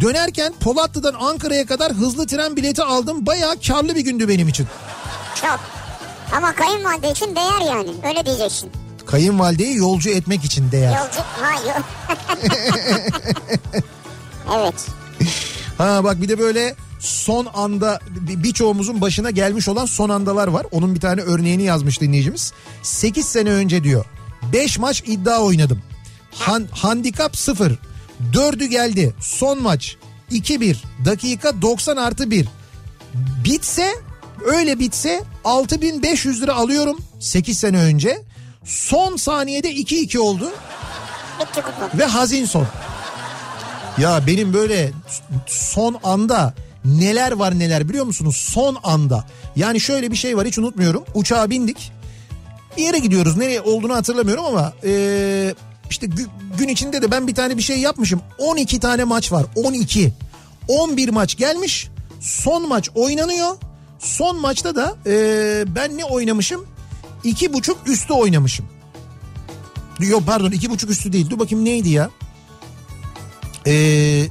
[0.00, 3.26] Dönerken Polatlı'dan Ankara'ya kadar hızlı tren bileti aldım.
[3.26, 4.66] Bayağı karlı bir gündü benim için.
[5.40, 5.60] Çok.
[6.36, 7.90] Ama kayınvalide için değer yani.
[8.08, 8.70] Öyle diyeceksin.
[9.10, 10.98] Kayınvalideyi yolcu etmek için değer.
[10.98, 11.20] Yolcu...
[11.20, 11.84] Ha yok.
[14.56, 14.86] evet.
[15.78, 20.66] Ha bak bir de böyle son anda bir- birçoğumuzun başına gelmiş olan son andalar var.
[20.70, 22.52] Onun bir tane örneğini yazmış dinleyicimiz.
[22.82, 24.04] 8 sene önce diyor.
[24.52, 25.82] 5 maç iddia oynadım.
[26.34, 27.78] Han, handikap 0.
[28.32, 29.14] Dördü geldi.
[29.20, 29.96] Son maç
[30.30, 30.76] 2-1.
[31.04, 32.46] Dakika 90 artı 1.
[33.44, 33.94] Bitse
[34.46, 38.22] öyle bitse 6500 lira alıyorum 8 sene önce.
[38.64, 40.50] Son saniyede 2-2 oldu
[41.98, 42.66] ve hazin son.
[43.98, 44.92] Ya benim böyle
[45.46, 46.54] son anda
[46.84, 48.36] neler var neler biliyor musunuz?
[48.36, 49.24] Son anda.
[49.56, 51.04] Yani şöyle bir şey var hiç unutmuyorum.
[51.14, 51.92] Uçağa bindik.
[52.76, 53.36] Bir yere gidiyoruz.
[53.36, 55.54] Nereye olduğunu hatırlamıyorum ama eee,
[55.90, 56.28] işte gü-
[56.58, 58.20] gün içinde de ben bir tane bir şey yapmışım.
[58.38, 59.46] 12 tane maç var.
[59.56, 60.12] 12.
[60.68, 61.88] 11 maç gelmiş.
[62.20, 63.56] Son maç oynanıyor.
[63.98, 66.66] Son maçta da eee, ben ne oynamışım?
[67.24, 68.66] İki buçuk üstü oynamışım.
[70.00, 71.30] Yok pardon iki buçuk üstü değil.
[71.30, 72.10] Dur bakayım neydi ya?
[73.66, 74.26] Ee,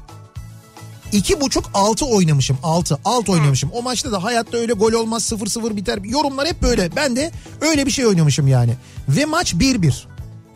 [1.12, 2.58] iki buçuk altı oynamışım.
[2.64, 3.00] Altı.
[3.06, 3.70] Alt oynamışım.
[3.74, 6.00] O maçta da hayatta öyle gol olmaz sıfır sıfır biter.
[6.04, 6.96] Yorumlar hep böyle.
[6.96, 8.74] Ben de öyle bir şey oynamışım yani.
[9.10, 9.94] Ve maç 1-1.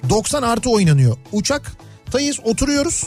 [0.09, 1.17] 90 artı oynanıyor.
[1.31, 3.03] Uçaktayız oturuyoruz.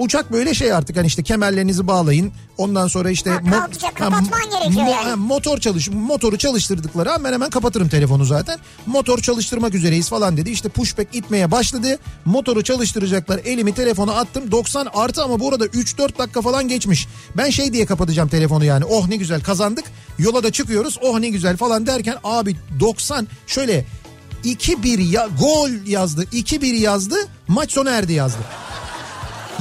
[0.00, 2.32] Uçak böyle şey artık hani işte kemerlerinizi bağlayın.
[2.58, 4.94] Ondan sonra işte Ha, kalkacak, kapatman gerekiyor yani.
[4.94, 8.58] ha, motor çalış motoru çalıştırdıkları an ben hemen kapatırım telefonu zaten.
[8.86, 10.50] Motor çalıştırmak üzereyiz falan dedi.
[10.50, 11.98] İşte pushback itmeye başladı.
[12.24, 13.40] Motoru çalıştıracaklar.
[13.44, 14.50] Elimi telefona attım.
[14.50, 17.06] 90 artı ama bu arada 3-4 dakika falan geçmiş.
[17.36, 18.84] Ben şey diye kapatacağım telefonu yani.
[18.84, 19.84] Oh ne güzel kazandık.
[20.18, 20.98] Yola da çıkıyoruz.
[21.02, 23.84] Oh ne güzel falan derken abi 90 şöyle
[24.44, 26.24] 2-1 ya gol yazdı.
[26.24, 27.16] 2-1 yazdı.
[27.48, 28.38] Maç sona erdi yazdı.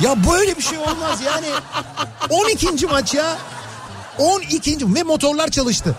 [0.04, 1.48] Ya böyle bir şey olmaz yani.
[2.30, 2.88] 12.
[2.88, 3.38] maç ya.
[4.18, 4.96] 12.
[4.96, 5.96] ve motorlar çalıştı.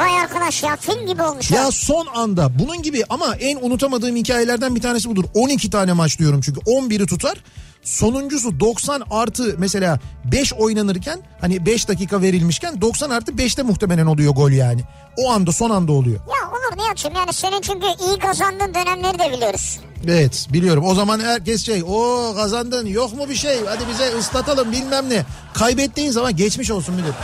[0.00, 1.62] Vay arkadaş ya film gibi olmuş ya.
[1.62, 5.24] Ya son anda bunun gibi ama en unutamadığım hikayelerden bir tanesi budur.
[5.34, 7.44] 12 tane maç diyorum çünkü 11'i tutar.
[7.82, 14.34] Sonuncusu 90 artı mesela 5 oynanırken hani 5 dakika verilmişken 90 artı 5'te muhtemelen oluyor
[14.34, 14.80] gol yani.
[15.16, 16.20] O anda son anda oluyor.
[16.20, 19.80] Ya olur ne açayım yani senin çünkü iyi kazandığın dönemleri de biliyoruz.
[20.08, 24.72] Evet biliyorum o zaman herkes şey o kazandın yok mu bir şey hadi bize ıslatalım
[24.72, 25.24] bilmem ne.
[25.54, 27.14] Kaybettiğin zaman geçmiş olsun müdür.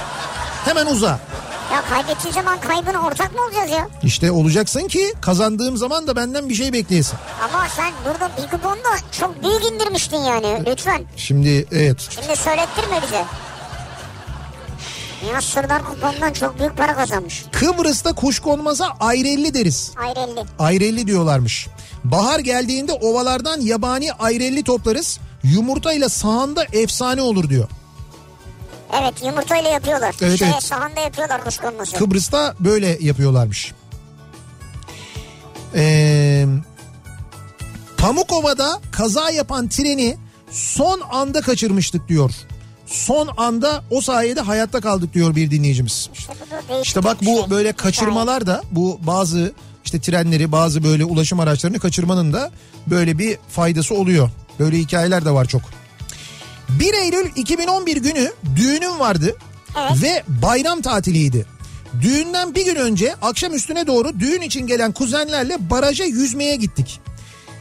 [0.65, 1.21] Hemen uza.
[1.73, 3.89] Ya kaybettiğin zaman kaybına ortak mı olacağız ya?
[4.03, 7.19] İşte olacaksın ki kazandığım zaman da benden bir şey bekleyesin.
[7.45, 8.89] Ama sen burada bir kuponda
[9.21, 11.05] çok büyük indirmiştin yani lütfen.
[11.17, 13.25] Şimdi evet Şimdi söylettirme bize.
[15.25, 17.45] Nihat Sırdar kuponundan çok büyük para kazanmış.
[17.53, 19.93] Kıbrıs'ta kuşkonmaza ayrelli deriz.
[19.97, 20.45] Ayrelli.
[20.59, 21.69] Ayrelli diyorlarmış.
[22.05, 25.19] Bahar geldiğinde ovalardan yabani ayrelli toplarız.
[25.43, 27.69] Yumurtayla sahanda efsane olur diyor.
[28.93, 30.15] Evet yumurtayla yapıyorlar.
[30.23, 30.63] Evet, Şeye, evet.
[30.63, 31.97] Sahanda yapıyorlar kuşkonması.
[31.97, 33.73] Kıbrıs'ta böyle yapıyorlarmış.
[35.75, 36.47] Ee,
[37.97, 40.17] Pamukova'da kaza yapan treni
[40.51, 42.31] son anda kaçırmıştık diyor.
[42.87, 46.11] Son anda o sayede hayatta kaldık diyor bir dinleyicimiz.
[46.83, 47.51] İşte bu bak bu şey.
[47.51, 49.53] böyle kaçırmalar da bu bazı
[49.85, 52.51] işte trenleri bazı böyle ulaşım araçlarını kaçırmanın da
[52.87, 54.31] böyle bir faydası oluyor.
[54.59, 55.63] Böyle hikayeler de var çok.
[56.81, 59.37] 1 Eylül 2011 günü düğünüm vardı
[59.79, 60.03] Evet.
[60.03, 61.47] ve bayram tatiliydi.
[62.03, 67.01] Düğünden bir gün önce akşam üstüne doğru düğün için gelen kuzenlerle baraja yüzmeye gittik.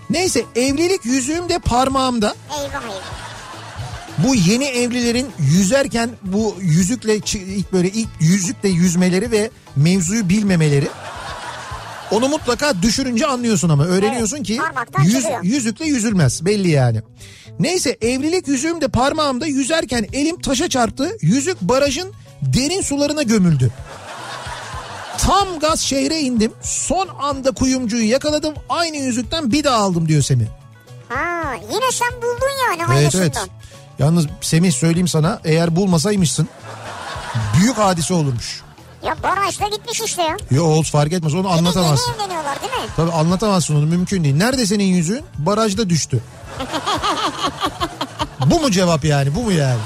[0.09, 2.35] Neyse evlilik yüzüğüm de parmağımda.
[2.59, 3.25] Eyvah eyvah.
[4.17, 10.87] Bu yeni evlilerin yüzerken bu yüzükle ilk böyle ilk yüzükle yüzmeleri ve mevzuyu bilmemeleri.
[12.11, 14.61] Onu mutlaka düşürünce anlıyorsun ama öğreniyorsun Evet, ki
[15.03, 17.01] yüz, yüzükle yüzülmez belli yani.
[17.59, 21.17] Neyse evlilik yüzüğüm de parmağımda yüzerken elim taşa çarptı.
[21.21, 23.71] Yüzük barajın derin sularına gömüldü.
[25.17, 26.51] Tam gaz şehre indim.
[26.61, 28.53] Son anda kuyumcuyu yakaladım.
[28.69, 30.45] Aynı yüzükten bir daha aldım diyor Semih.
[31.09, 33.37] Ha yine sen buldun yani Evet evet.
[33.99, 36.47] Yalnız Semih söyleyeyim sana eğer bulmasaymışsın
[37.57, 38.64] büyük hadise olurmuş.
[39.05, 40.37] Ya barajda gitmiş işte ya.
[40.51, 42.11] Yo Oğuz fark etmez onu anlatamazsın.
[42.11, 42.89] Yeni evleniyorlar değil mi?
[42.95, 44.35] Tabii anlatamazsın onu mümkün değil.
[44.35, 45.25] Nerede senin yüzüğün?
[45.37, 46.19] Barajda düştü.
[48.45, 49.79] bu mu cevap yani bu mu yani?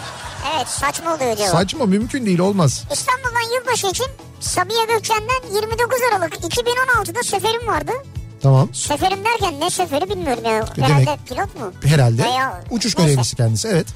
[0.55, 1.51] Evet saçma oluyor cevap.
[1.51, 2.83] Saçma mümkün değil olmaz.
[2.93, 4.05] İstanbul'dan yılbaşı için
[4.39, 7.91] Sabiha Gökçen'den 29 Aralık 2016'da seferim vardı.
[8.41, 10.65] Tamam Seferim derken ne seferi bilmiyorum ya.
[10.75, 10.89] demek?
[10.89, 11.71] Herhalde pilot mu?
[11.85, 13.87] herhalde Veya- uçuş görevlisi kendisi evet.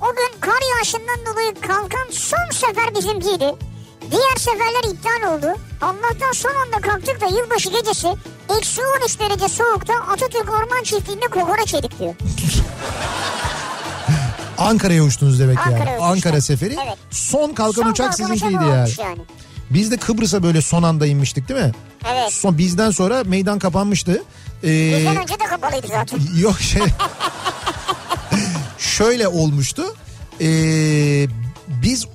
[0.00, 3.54] O gün kar yağışından dolayı kalkan son sefer bizimkiydi.
[4.12, 5.46] Diğer seferler iptal oldu.
[5.82, 8.08] Allah'tan son anda kalktık da yılbaşı gecesi
[8.58, 12.14] eksi 13 derece soğukta Atatürk Orman Çiftliği'nde kokoreç yedik diyor.
[14.58, 15.66] Ankara'ya uçtunuz demek yani.
[15.74, 16.16] Ankara'ya uçmuşlar.
[16.16, 16.76] Ankara seferi.
[16.86, 16.98] Evet.
[17.10, 18.90] Son kalkan Son uçak kalkan sizinkiydi yani.
[18.98, 19.18] yani.
[19.70, 21.72] Biz de Kıbrıs'a böyle son anda inmiştik değil mi?
[22.12, 22.32] Evet.
[22.32, 24.22] Son bizden sonra meydan kapanmıştı.
[24.64, 26.18] Ee, Bizden önce de kapalıydı zaten.
[26.38, 26.82] Yok şey.
[28.78, 29.82] Şöyle olmuştu.
[30.40, 31.26] Ee,
[31.68, 32.06] biz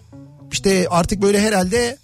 [0.51, 1.97] işte artık böyle herhalde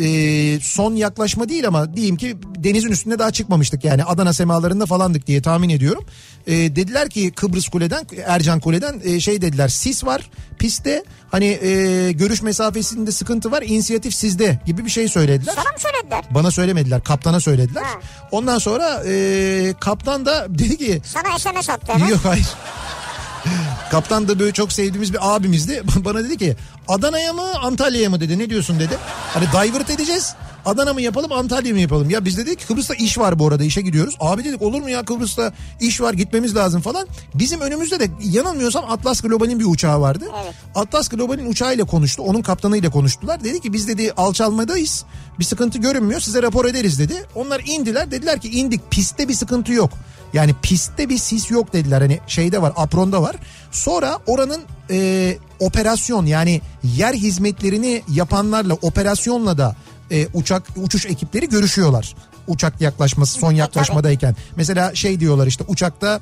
[0.00, 5.26] e, son yaklaşma değil ama diyeyim ki denizin üstünde daha çıkmamıştık yani Adana semalarında falandık
[5.26, 6.04] diye tahmin ediyorum.
[6.46, 12.12] Ee, dediler ki Kıbrıs Kule'den Ercan Kule'den e, şey dediler sis var pistte hani e,
[12.12, 15.52] görüş mesafesinde sıkıntı var inisiyatif sizde gibi bir şey söylediler.
[15.56, 16.24] Sana mı söylediler?
[16.30, 17.82] Bana söylemediler kaptana söylediler.
[17.82, 17.98] Ha.
[18.30, 21.92] Ondan sonra e, kaptan da dedi ki Sana SMS attı.
[22.10, 22.46] Yok hayır.
[23.90, 25.82] Kaptan da böyle çok sevdiğimiz bir abimizdi.
[26.04, 26.56] Bana dedi ki
[26.88, 28.38] Adana'ya mı Antalya'ya mı dedi.
[28.38, 28.98] Ne diyorsun dedi.
[29.34, 30.34] Hani divert edeceğiz.
[30.66, 32.10] Adana mı yapalım Antalya mı yapalım?
[32.10, 34.14] Ya biz dedik Kıbrıs'ta iş var bu arada işe gidiyoruz.
[34.20, 37.08] Abi dedik olur mu ya Kıbrıs'ta iş var gitmemiz lazım falan.
[37.34, 40.24] Bizim önümüzde de yanılmıyorsam Atlas Global'in bir uçağı vardı.
[40.44, 40.54] Evet.
[40.74, 42.22] Atlas Global'in uçağıyla konuştu.
[42.22, 43.44] Onun kaptanıyla konuştular.
[43.44, 45.04] Dedi ki biz dedi alçalmadayız.
[45.38, 46.20] Bir sıkıntı görünmüyor.
[46.20, 47.14] Size rapor ederiz dedi.
[47.34, 48.10] Onlar indiler.
[48.10, 48.90] Dediler ki indik.
[48.90, 49.90] Pistte bir sıkıntı yok.
[50.32, 52.00] Yani pistte bir sis yok dediler.
[52.00, 53.36] Hani şeyde var apronda var.
[53.70, 59.76] Sonra oranın e, operasyon yani yer hizmetlerini yapanlarla operasyonla da
[60.10, 62.14] e, uçak uçuş ekipleri görüşüyorlar.
[62.46, 64.36] Uçak yaklaşması son yaklaşmadayken.
[64.56, 66.20] Mesela şey diyorlar işte uçakta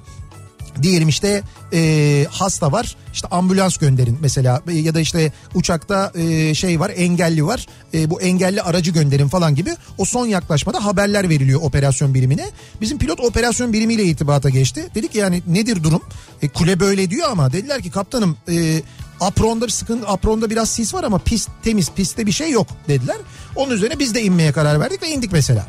[0.83, 1.43] diyelim işte
[1.73, 6.93] e, hasta var işte ambulans gönderin mesela E, ya da işte uçakta e, şey var
[6.97, 12.15] engelli var E, bu engelli aracı gönderin falan gibi o son yaklaşmada haberler veriliyor operasyon
[12.15, 12.51] birimine.
[12.81, 14.89] Bizim pilot operasyon birimiyle irtibata geçti.
[14.95, 16.03] Dedik ki yani nedir durum?
[16.43, 18.83] E, kule böyle diyor ama dediler ki kaptanım e,
[19.21, 23.17] apronda bir sıkıntı apronda biraz sis var ama pist temiz pistte bir şey yok dediler.
[23.57, 25.67] Onun üzerine biz de inmeye karar verdik ve indik mesela.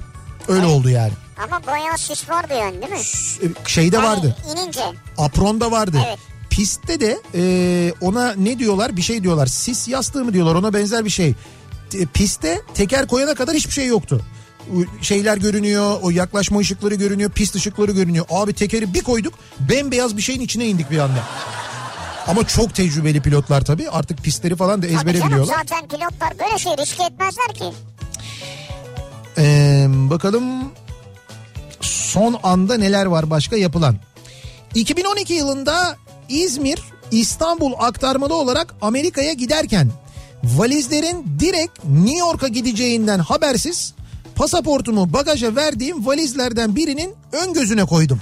[0.47, 1.13] Öyle oldu yani.
[1.43, 2.99] Ama bayağı sis vardı yani değil mi?
[3.43, 4.35] E, Şeyde Yani vardı.
[4.55, 4.81] inince.
[5.17, 5.97] Apron'da vardı.
[6.07, 6.19] Evet.
[6.49, 9.47] Pistte de e, ona ne diyorlar bir şey diyorlar.
[9.47, 11.33] Sis yastığı mı diyorlar ona benzer bir şey.
[12.13, 14.21] Piste teker koyana kadar hiçbir şey yoktu.
[15.01, 18.25] Şeyler görünüyor, o yaklaşma ışıkları görünüyor, pist ışıkları görünüyor.
[18.29, 21.19] Abi tekeri bir koyduk, bembeyaz bir şeyin içine indik bir anda.
[22.27, 23.89] Ama çok tecrübeli pilotlar tabii.
[23.89, 25.55] Artık pistleri falan da ezbere canım biliyorlar.
[25.57, 27.65] zaten pilotlar böyle şey riske etmezler ki.
[29.37, 30.43] Ee, bakalım
[31.85, 33.95] son anda neler var başka yapılan.
[34.75, 35.97] 2012 yılında
[36.29, 36.79] İzmir
[37.11, 39.91] İstanbul aktarmalı olarak Amerika'ya giderken
[40.43, 43.93] valizlerin direkt New York'a gideceğinden habersiz
[44.35, 48.19] pasaportumu bagaja verdiğim valizlerden birinin ön gözüne koydum.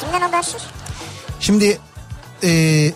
[0.00, 0.62] Kimden habersiz?
[1.40, 1.78] Şimdi
[2.42, 2.92] e,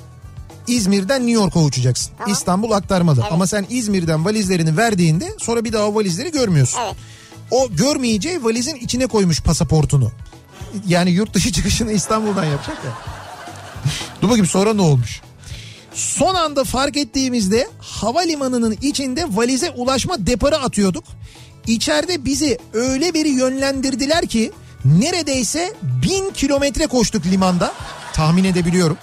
[0.66, 2.12] İzmir'den New York'a uçacaksın.
[2.18, 2.32] Tamam.
[2.32, 3.20] İstanbul aktarmalı.
[3.22, 3.32] Evet.
[3.32, 6.80] Ama sen İzmir'den valizlerini verdiğinde sonra bir daha o valizleri görmüyorsun.
[6.84, 6.96] Evet.
[7.50, 10.12] O görmeyeceği valizin içine koymuş pasaportunu.
[10.86, 12.92] Yani yurt dışı çıkışını İstanbul'dan yapacak ya.
[14.22, 15.20] Dur bakayım sonra ne olmuş?
[15.94, 21.04] Son anda fark ettiğimizde havalimanının içinde valize ulaşma deparı atıyorduk.
[21.66, 24.52] İçeride bizi öyle bir yönlendirdiler ki
[24.84, 27.72] neredeyse bin kilometre koştuk limanda.
[28.12, 28.98] Tahmin edebiliyorum.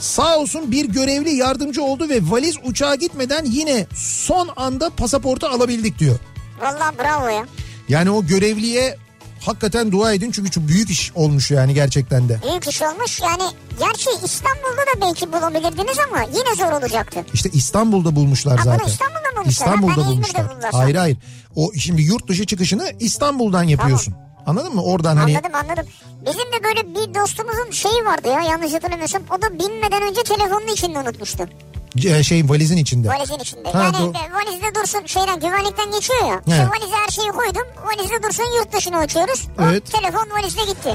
[0.00, 5.98] Sağ olsun bir görevli yardımcı oldu ve valiz uçağa gitmeden yine son anda pasaportu alabildik
[5.98, 6.18] diyor.
[6.60, 7.46] Vallahi bravo ya.
[7.88, 8.96] Yani o görevliye
[9.40, 12.38] hakikaten dua edin çünkü çok büyük iş olmuş yani gerçekten de.
[12.48, 13.20] Büyük iş olmuş.
[13.20, 13.42] Yani
[13.78, 17.24] gerçi İstanbul'da da belki bulabilirdiniz ama yine zor olacaktı.
[17.34, 18.86] İşte İstanbul'da bulmuşlar Ha, bunu zaten.
[18.86, 19.50] İstanbul'da bulmuşlar.
[19.66, 20.50] İstanbul'da ben bulmuşlar.
[20.50, 21.16] buldular Hayır hayır.
[21.56, 24.14] O şimdi yurt dışı çıkışını İstanbul'dan yapıyorsun.
[24.46, 24.82] Anladın mı?
[24.82, 25.86] Oradan hani Anladım anladım.
[26.26, 29.22] Bizim de böyle bir dostumuzun şeyi vardı ya yanlış hatırlamıyorsam.
[29.38, 31.48] O da binmeden önce telefonunu içinde unutmuştu.
[31.96, 33.08] C- şey valizin içinde.
[33.08, 33.72] Valizin içinde.
[33.72, 34.10] Ha, yani doğru.
[34.10, 36.34] e, valizde dursun şeyden güvenlikten geçiyor ya.
[36.34, 36.42] Evet.
[36.48, 37.62] İşte valize her şeyi koydum.
[37.86, 39.48] Valizde dursun yurt dışına uçuyoruz.
[39.58, 39.92] O Evet.
[39.92, 40.94] telefon valizde gitti.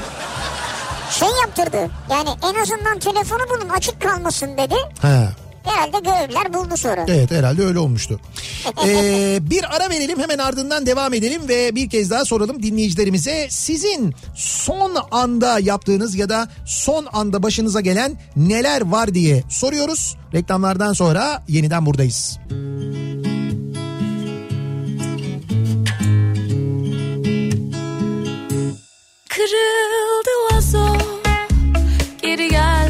[1.10, 1.90] Şey yaptırdı.
[2.10, 4.74] Yani en azından telefonu bulun açık kalmasın dedi.
[5.02, 5.28] Ha.
[5.64, 7.04] Herhalde görevliler buldu sonra.
[7.08, 8.20] Evet herhalde öyle olmuştu.
[8.86, 13.46] Ee, bir ara verelim hemen ardından devam edelim ve bir kez daha soralım dinleyicilerimize.
[13.50, 20.16] Sizin son anda yaptığınız ya da son anda başınıza gelen neler var diye soruyoruz.
[20.34, 22.38] Reklamlardan sonra yeniden buradayız.
[29.28, 30.98] Kırıldı vazo
[32.22, 32.83] Geri gelmez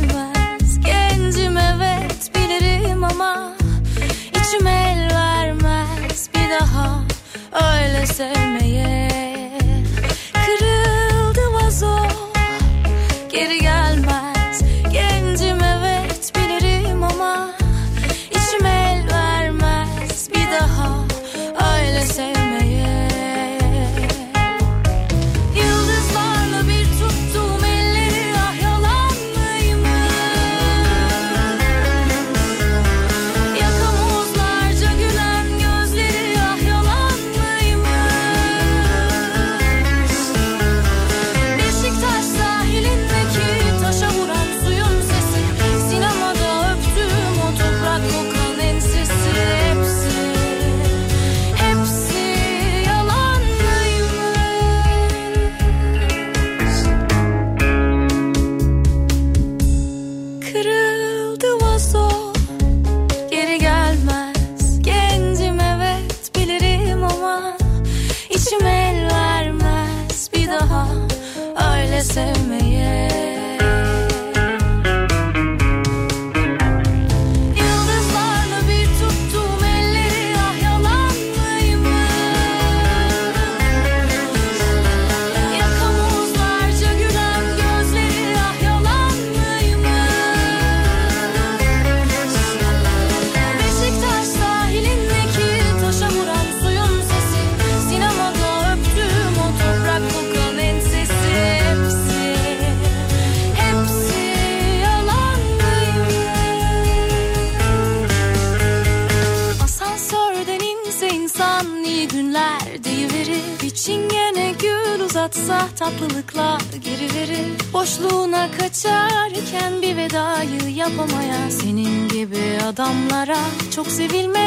[123.24, 124.43] adamlara çok sevilmek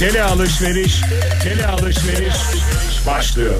[0.00, 1.00] Tele alışveriş,
[1.42, 2.34] tele alışveriş
[3.06, 3.54] başlıyor.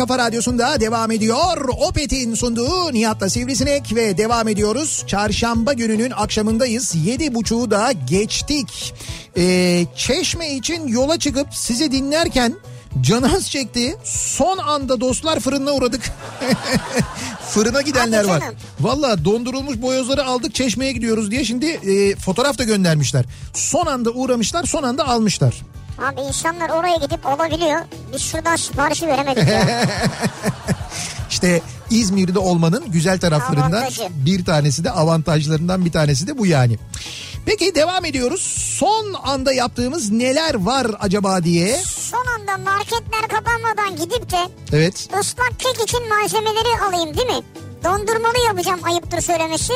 [0.00, 1.68] Kafa radyosunda devam ediyor.
[1.68, 5.04] Opet'in sunduğu Nihat'la Sivrisinek ve devam ediyoruz.
[5.06, 6.94] Çarşamba gününün akşamındayız.
[7.04, 8.94] Yedi buçuğu da geçtik.
[9.36, 12.54] Ee, çeşme için yola çıkıp sizi dinlerken
[13.00, 13.96] canınız çekti.
[14.04, 16.02] Son anda dostlar fırına uğradık.
[17.50, 18.42] Fırına gidenler var.
[18.80, 23.24] Valla dondurulmuş boyozları aldık çeşmeye gidiyoruz diye şimdi e, fotoğraf da göndermişler.
[23.54, 25.54] Son anda uğramışlar son anda almışlar.
[25.98, 27.80] Abi insanlar oraya gidip olabiliyor.
[28.12, 29.84] Biz şuradan siparişi veremedik ya.
[31.30, 34.08] İşte İzmir'de olmanın güzel taraflarından Avantajı.
[34.12, 36.78] bir tanesi de avantajlarından bir tanesi de bu yani.
[37.46, 38.40] Peki devam ediyoruz.
[38.78, 41.76] Son anda yaptığımız neler var acaba diye.
[41.86, 44.38] Son anda marketler kapanmadan gidip de
[44.72, 45.08] Evet.
[45.20, 47.42] ıslak kek için malzemeleri alayım değil mi?
[47.84, 49.72] Dondurmalı yapacağım ayıptır söylemesi.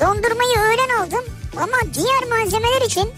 [0.00, 1.24] Dondurmayı öğlen aldım
[1.56, 3.10] ama diğer malzemeler için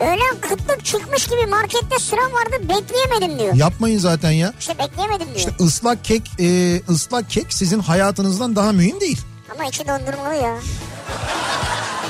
[0.00, 3.54] öğlen kıtlık çıkmış gibi markette sıra vardı bekleyemedim diyor.
[3.54, 4.54] Yapmayın zaten ya.
[4.60, 5.36] İşte bekleyemedim diyor.
[5.38, 9.18] İşte ıslak kek, e, ıslak kek sizin hayatınızdan daha mühim değil.
[9.54, 10.58] Ama içi dondurmalı ya.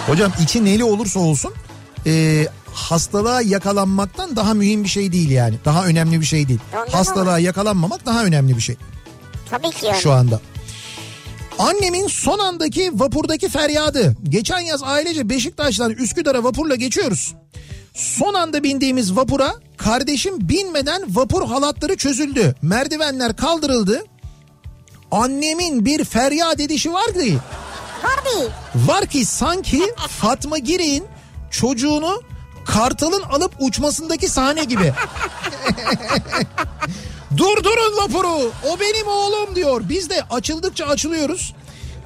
[0.06, 1.54] Hocam içi neli olursa olsun
[2.06, 5.56] e, hastalığa yakalanmaktan daha mühim bir şey değil yani.
[5.64, 6.60] Daha önemli bir şey değil.
[6.72, 8.76] Dondurma Hastalığa yakalanmamak daha önemli bir şey.
[9.50, 10.00] Tabii ki yani.
[10.00, 10.40] şu anda.
[11.58, 14.16] Annemin son andaki vapurdaki feryadı.
[14.28, 17.34] Geçen yaz ailece Beşiktaş'tan Üsküdar'a vapurla geçiyoruz.
[17.94, 22.54] Son anda bindiğimiz vapura kardeşim binmeden vapur halatları çözüldü.
[22.62, 24.04] Merdivenler kaldırıldı.
[25.10, 27.22] Annemin bir feryat edişi vardı.
[28.06, 28.52] Var.
[28.74, 31.04] Var ki sanki Fatma Gire'in
[31.50, 32.22] çocuğunu
[32.66, 34.92] kartalın alıp uçmasındaki sahne gibi.
[37.36, 39.82] Durdurun vapuru o benim oğlum diyor.
[39.88, 41.54] Biz de açıldıkça açılıyoruz.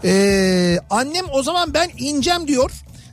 [0.05, 2.70] Ee, annem o zaman ben ineceğim diyor.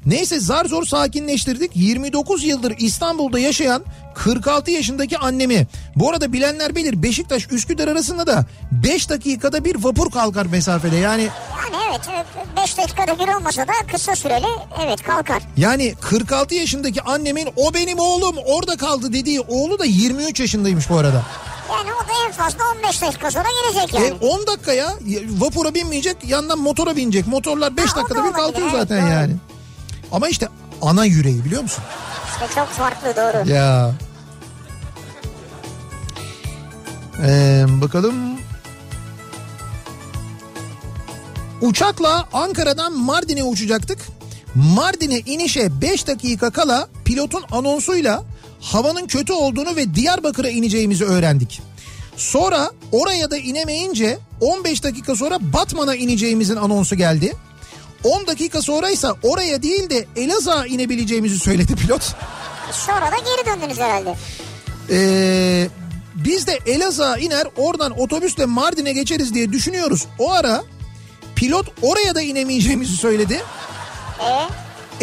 [0.08, 1.72] Neyse zar zor sakinleştirdik.
[1.76, 3.84] 29 yıldır İstanbul'da yaşayan
[4.16, 5.68] 46 yaşındaki annemi.
[5.96, 10.96] Bu arada bilenler bilir Beşiktaş Üsküdar arasında da 5 dakikada bir vapur kalkar mesafede.
[10.96, 11.28] Yani
[11.74, 12.02] Yani evet
[12.64, 14.46] 5 dakikada bir olmasa da kısa süreli
[14.86, 15.44] evet kalkar.
[15.58, 20.98] Yani 46 yaşındaki annemin o benim oğlum orada kaldı dediği oğlu da 23 yaşındaymış bu
[20.98, 21.24] arada.
[21.72, 24.14] Yani o da en fazla 15 dakika sonra gelecek E, yani.
[24.22, 24.94] 10 dakika ya
[25.30, 27.28] vapura binmeyecek yandan motora binecek.
[27.28, 29.12] Motorlar 5 Ha, o da dakikada bir kalkıyor evet, zaten doğru.
[29.12, 29.34] yani.
[30.12, 30.48] Ama işte
[30.82, 31.84] ana yüreği biliyor musun?
[32.34, 33.50] İşte çok farklı doğru.
[33.54, 33.92] Ya.
[37.26, 38.16] Ee, bakalım.
[41.62, 44.00] Uçakla Ankara'dan Mardin'e uçacaktık.
[44.56, 48.24] Mardin'e inişe 5 dakika kala pilotun anonsuyla
[48.62, 51.62] havanın kötü olduğunu ve Diyarbakır'a ineceğimizi öğrendik.
[52.18, 57.34] Sonra oraya da inemeyince 15 dakika sonra Batman'a ineceğimizin anonsu geldi.
[58.04, 62.16] 10 dakika sonra ise oraya değil de Elazığ'a inebileceğimizi söyledi pilot.
[62.72, 64.16] Sonra da geri döndünüz herhalde.
[64.92, 65.68] Ee,
[66.16, 70.06] biz de Elazığ'a iner oradan otobüsle Mardin'e geçeriz diye düşünüyoruz.
[70.20, 70.64] O ara
[71.36, 73.42] pilot oraya da inemeyeceğimizi söyledi.
[74.22, 74.48] E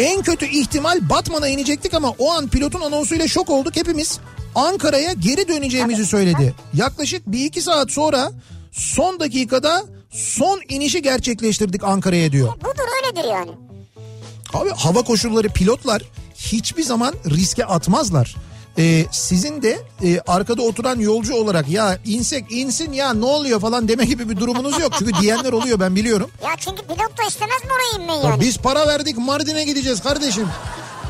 [0.03, 4.19] En kötü ihtimal Batman'a inecektik ama o an pilotun anonsuyla şok olduk hepimiz.
[4.55, 6.53] Ankara'ya geri döneceğimizi söyledi.
[6.73, 8.31] Yaklaşık bir iki saat sonra
[8.71, 12.53] son dakikada son inişi gerçekleştirdik Ankara'ya diyor.
[12.55, 12.74] budur
[13.17, 13.51] öyledir yani.
[14.53, 16.01] Abi hava koşulları pilotlar
[16.35, 18.35] hiçbir zaman riske atmazlar.
[18.77, 23.87] Ee, sizin de e, arkada oturan yolcu olarak ya insek insin ya ne oluyor falan
[23.87, 24.91] deme gibi bir durumunuz yok.
[24.99, 26.29] Çünkü diyenler oluyor ben biliyorum.
[26.43, 28.41] Ya çünkü pilot da istemez mi oraya inmeyi Ya yani?
[28.41, 30.47] biz para verdik Mardin'e gideceğiz kardeşim.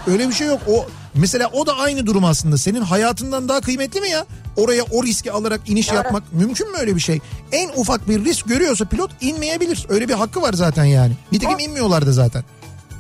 [0.08, 0.60] Öyle bir şey yok.
[0.70, 2.58] O mesela o da aynı durum aslında.
[2.58, 4.26] Senin hayatından daha kıymetli mi ya?
[4.58, 5.96] Oraya o riski alarak iniş Doğru.
[5.96, 7.20] yapmak mümkün mü öyle bir şey?
[7.52, 9.86] En ufak bir risk görüyorsa pilot inmeyebilir.
[9.90, 11.14] Öyle bir hakkı var zaten yani.
[11.32, 12.44] Nitekim O- inmiyorlar da zaten.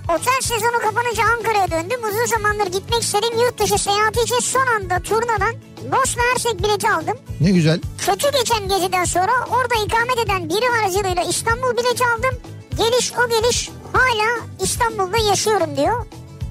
[0.09, 1.99] Otel sezonu kapanınca Ankara'ya döndüm.
[2.09, 3.29] Uzun zamandır gitmek istedim.
[3.45, 5.53] Yurt dışı seyahati için son anda turnadan
[5.91, 7.17] Bosna Hersek bileti aldım.
[7.41, 7.79] Ne güzel.
[7.97, 12.39] Kötü geçen geziden sonra orada ikamet eden biri aracılığıyla İstanbul bileti aldım.
[12.77, 16.05] Geliş o geliş hala İstanbul'da yaşıyorum diyor.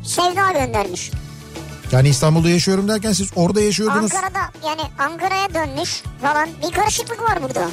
[0.04, 1.10] Sevda göndermiş.
[1.92, 4.14] Yani İstanbul'da yaşıyorum derken siz orada yaşıyordunuz.
[4.14, 7.68] Ankara'da yani Ankara'ya dönmüş falan bir karışıklık var burada.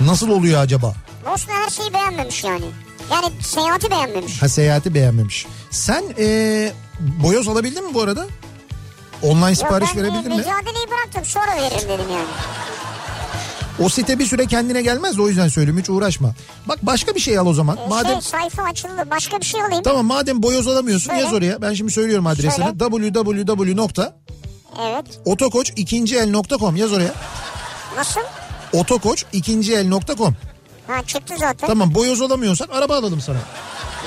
[0.00, 0.94] Nasıl oluyor acaba?
[1.26, 2.64] Bosna her şeyi beğenmemiş yani.
[3.12, 4.42] Yani seyahati beğenmemiş.
[4.42, 5.46] Ha seyahati beğenmemiş.
[5.70, 8.26] Sen ee, boyoz alabildin mi bu arada?
[9.22, 10.36] Online Yok, sipariş ben e, verebildin mi?
[10.36, 12.26] mücadeleyi bıraktım sonra veririm dedim yani.
[13.80, 16.34] O site bir süre kendine gelmez o yüzden söylüyorum hiç uğraşma.
[16.66, 17.76] Bak başka bir şey al o zaman.
[17.76, 19.82] E, Madem Şey sayfa açıldı başka bir şey alayım.
[19.82, 21.22] Tamam madem boyoz alamıyorsun Söyle.
[21.22, 21.62] yaz oraya.
[21.62, 22.52] Ben şimdi söylüyorum adresini.
[22.52, 22.68] Söyle.
[22.78, 25.78] www.otokoç Evet.
[25.78, 27.14] ikinci el.com yaz oraya.
[27.96, 28.20] Nasıl?
[28.72, 30.34] Otokoç ikinci el.com.
[30.86, 31.66] Ha çıktı zaten.
[31.66, 33.38] Tamam boyoz alamıyorsak araba alalım sana.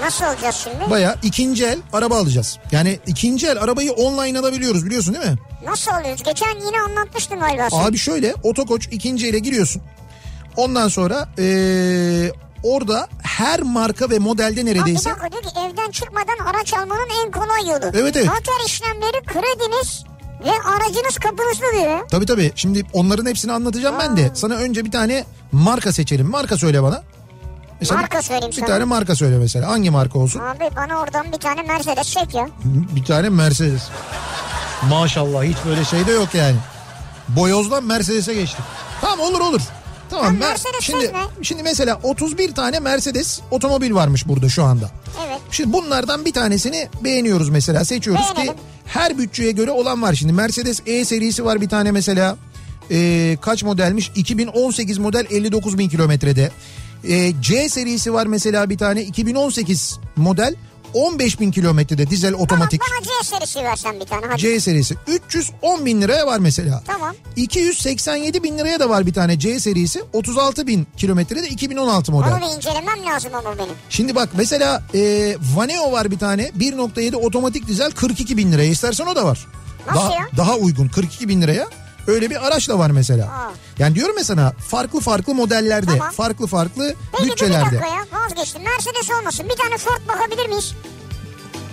[0.02, 0.90] Nasıl olacağız şimdi?
[0.90, 2.58] Baya ikinci el araba alacağız.
[2.72, 5.36] Yani ikinci el arabayı online alabiliyoruz biliyorsun değil mi?
[5.66, 6.24] Nasıl alıyoruz?
[6.24, 7.70] Geçen yine anlatmıştın galiba.
[7.70, 7.78] sen.
[7.80, 9.82] Abi şöyle otokoç ikinci ele giriyorsun.
[10.56, 12.32] Ondan sonra ee,
[12.64, 17.10] orada her marka ve modelde Abi bir neredeyse dakika diyor ki evden çıkmadan araç almanın
[17.26, 17.91] en kolay yolu.
[17.94, 18.26] Evet, evet.
[18.26, 20.04] Noter işlemleri krediniz
[20.46, 22.00] ve aracınız kapınızda diyor.
[22.12, 22.52] Tabii tabii.
[22.56, 24.32] Şimdi onların hepsini anlatacağım ben de.
[24.34, 26.30] Sana önce bir tane marka seçelim.
[26.30, 27.02] Marka söyle bana.
[27.92, 28.68] Marka söyleyeyim Bir sana.
[28.68, 29.68] tane marka söyle mesela.
[29.68, 30.40] Hangi marka olsun?
[30.40, 32.48] Abi bana oradan bir tane Mercedes çek ya.
[32.66, 33.82] Bir tane Mercedes.
[34.90, 36.56] Maşallah hiç böyle şey de yok yani.
[37.28, 38.66] Boyozdan Mercedes'e geçtik.
[39.02, 39.62] Tamam olur olur.
[40.10, 41.12] Tamam ben Mercedes şimdi
[41.42, 44.92] şimdi mesela 31 tane Mercedes otomobil varmış burada şu anda.
[45.28, 45.40] Evet.
[45.52, 48.58] Şimdi bunlardan bir tanesini beğeniyoruz mesela seçiyoruz ki Beğenelim.
[48.86, 50.34] her bütçeye göre olan var şimdi.
[50.34, 52.38] Mercedes E serisi var bir tane mesela.
[52.92, 54.12] Ee, kaç modelmiş?
[54.16, 56.52] 2018 model 59 bin kilometrede.
[57.10, 60.56] Ee, C serisi var mesela bir tane 2018 model
[60.94, 62.82] 15 bin kilometrede dizel otomatik.
[62.82, 64.42] Bana, bana C serisi versen bir tane hadi.
[64.42, 66.84] C serisi 310 bin liraya var mesela.
[66.88, 67.16] Tamam.
[67.36, 72.32] 287 bin liraya da var bir tane C serisi 36 bin kilometrede 2016 model.
[72.32, 73.74] Onu bir incelemem lazım ama benim.
[73.90, 79.06] Şimdi bak mesela e, Vaneo var bir tane 1.7 otomatik dizel 42 bin liraya istersen
[79.06, 79.48] o da var.
[79.88, 80.28] Nasıl daha, ya?
[80.38, 81.68] Daha uygun 42 bin liraya
[82.08, 83.26] öyle bir araç da var mesela.
[83.26, 83.52] Aa.
[83.80, 86.12] Yani diyorum ya sana farklı farklı modellerde Tamam.
[86.12, 87.66] farklı farklı Peki dur bir bütçelerde.
[87.66, 88.62] dakika ya vazgeçtim.
[88.64, 89.46] Mercedes olmasın.
[89.50, 90.74] Bir tane Ford bakabilir miyiz?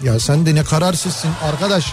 [0.03, 1.93] Ya sen de ne kararsızsın arkadaş.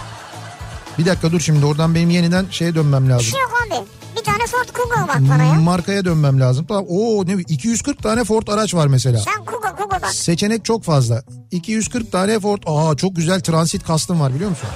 [0.97, 3.25] Bir dakika dur şimdi oradan benim yeniden şeye dönmem Bir lazım.
[3.25, 3.75] şey yok abi.
[4.19, 5.53] Bir tane Ford Kuga bak bana ya.
[5.53, 6.65] Markaya dönmem lazım.
[6.65, 6.85] Tamam.
[6.89, 9.19] Oo ne 240 tane Ford araç var mesela.
[9.19, 10.13] Sen Kuga Kuga bak.
[10.13, 11.23] Seçenek çok fazla.
[11.51, 12.59] 240 tane Ford.
[12.65, 14.69] Aa çok güzel transit kastım var biliyor musun?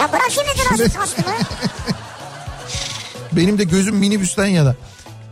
[0.00, 1.24] Ya bırak şimdi transit kastını.
[3.36, 4.74] Benim de gözüm minibüsten yana.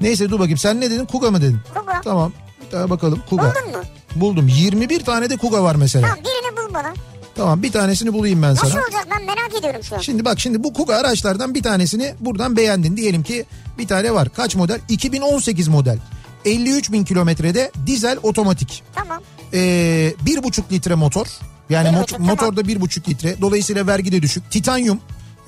[0.01, 1.05] Neyse dur bakayım sen ne dedin?
[1.07, 1.59] Kuga mı dedin?
[1.75, 2.01] Kuga.
[2.05, 2.33] Tamam.
[2.67, 3.23] Bir daha bakalım.
[3.31, 3.43] Kuga.
[3.43, 3.85] Buldun mu?
[4.17, 4.49] Buldum.
[4.49, 6.09] 21 tane de Kuga var mesela.
[6.09, 6.95] Tamam birini bul bana.
[7.35, 8.83] Tamam bir tanesini bulayım ben Nasıl sana.
[8.83, 10.01] olacak ben merak ediyorum şu an.
[10.01, 12.97] Şimdi bak şimdi bu Kuga araçlardan bir tanesini buradan beğendin.
[12.97, 13.45] Diyelim ki
[13.79, 14.29] bir tane var.
[14.29, 14.81] Kaç model?
[14.89, 15.99] 2018 model.
[16.45, 18.83] 53 bin kilometrede dizel otomatik.
[18.95, 19.23] Tamam.
[19.55, 21.27] Ee, bir buçuk litre motor.
[21.71, 22.31] Yani Bir mot- buçuk, tamam.
[22.31, 23.41] motorda bir buçuk litre.
[23.41, 24.51] Dolayısıyla vergi de düşük.
[24.51, 25.01] Titanyum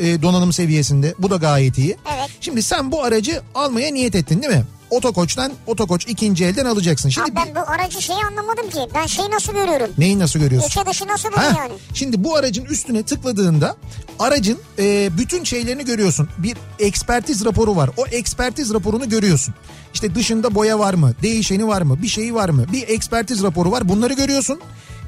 [0.03, 1.15] e, donanım seviyesinde.
[1.19, 1.97] Bu da gayet iyi.
[2.17, 2.31] Evet.
[2.41, 4.65] Şimdi sen bu aracı almaya niyet ettin değil mi?
[4.91, 7.09] Otokoç'tan, Otokoç ikinci elden alacaksın.
[7.09, 8.79] Şimdi Abi ben bu aracı şeyi anlamadım ki.
[8.95, 9.89] Ben şeyi nasıl görüyorum?
[9.99, 10.69] neyi nasıl görüyorsun?
[10.69, 11.73] İçe dışı nasıl bunu yani?
[11.95, 13.77] Şimdi bu aracın üstüne tıkladığında
[14.19, 16.29] aracın e, bütün şeylerini görüyorsun.
[16.39, 17.91] Bir ekspertiz raporu var.
[17.97, 19.55] O ekspertiz raporunu görüyorsun.
[19.95, 21.13] İşte dışında boya var mı?
[21.23, 22.03] Değişeni var mı?
[22.03, 22.65] Bir şeyi var mı?
[22.73, 23.89] Bir ekspertiz raporu var.
[23.89, 24.61] Bunları görüyorsun.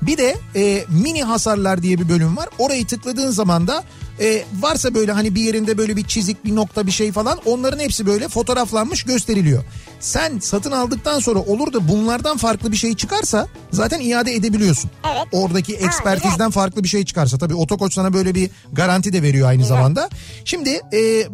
[0.06, 2.48] Bir de e, mini hasarlar diye bir bölüm var.
[2.58, 3.84] Orayı tıkladığın zaman da
[4.20, 7.78] e, varsa böyle hani bir yerinde böyle bir çizik bir nokta bir şey falan onların
[7.78, 9.64] hepsi böyle fotoğraflanmış gösteriliyor.
[10.00, 14.90] Sen satın aldıktan sonra olur da bunlardan farklı bir şey çıkarsa zaten iade edebiliyorsun.
[15.04, 15.26] Evet.
[15.32, 19.64] Oradaki ekspertizden farklı bir şey çıkarsa tabii otokoç sana böyle bir garanti de veriyor aynı
[19.64, 20.08] zamanda.
[20.44, 21.28] Şimdi e,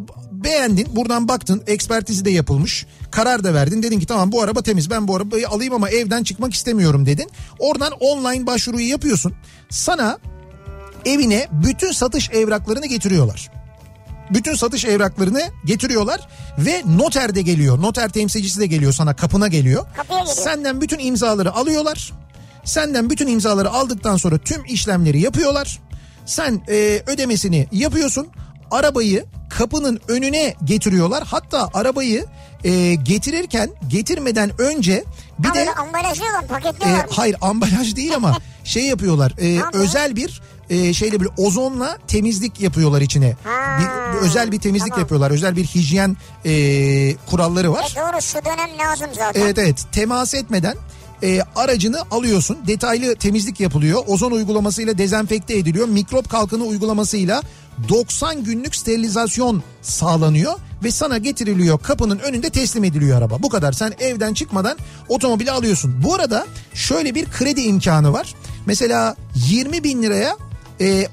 [0.44, 4.90] beğendin buradan baktın ekspertizi de yapılmış karar da verdin dedin ki tamam bu araba temiz
[4.90, 7.30] ben bu arabayı alayım ama evden çıkmak istemiyorum dedin.
[7.58, 9.34] Oradan online başvuruyu yapıyorsun
[9.70, 10.18] sana
[11.04, 13.50] evine bütün satış evraklarını getiriyorlar.
[14.30, 17.82] Bütün satış evraklarını getiriyorlar ve noter de geliyor.
[17.82, 19.86] Noter temsilcisi de geliyor sana kapına geliyor.
[19.96, 20.36] Kapıya geliyor.
[20.36, 22.12] Senden bütün imzaları alıyorlar.
[22.64, 25.78] Senden bütün imzaları aldıktan sonra tüm işlemleri yapıyorlar.
[26.26, 28.28] Sen e, ödemesini yapıyorsun.
[28.70, 31.24] Arabayı kapının önüne getiriyorlar.
[31.26, 32.26] Hatta arabayı
[32.64, 35.04] e, getirirken getirmeden önce
[35.38, 37.06] bir Ha de ambalajlıyorlar e, paketliyorlar.
[37.10, 39.34] hayır ambalaj değil ama şey yapıyorlar.
[39.40, 43.36] e, özel bir e, şeyle böyle ozonla temizlik yapıyorlar içine.
[43.44, 45.00] Ha, Bir, bir özel bir temizlik tamam.
[45.00, 45.30] yapıyorlar.
[45.30, 46.52] Özel bir hijyen e,
[47.30, 47.92] kuralları var.
[47.96, 49.40] E doğru şu dönem lazım zaten.
[49.40, 50.74] Evet evet temas etmeden
[51.22, 52.58] e, aracını alıyorsun.
[52.66, 54.02] Detaylı temizlik yapılıyor.
[54.06, 55.88] Ozon uygulamasıyla dezenfekte ediliyor.
[55.88, 57.42] Mikrop kalkanı uygulamasıyla
[57.88, 60.52] 90 günlük sterilizasyon sağlanıyor
[60.84, 63.42] ve sana getiriliyor kapının önünde teslim ediliyor araba.
[63.42, 64.78] Bu kadar sen evden çıkmadan
[65.08, 66.02] otomobili alıyorsun.
[66.04, 68.34] Bu arada şöyle bir kredi imkanı var.
[68.66, 70.36] Mesela 20 bin liraya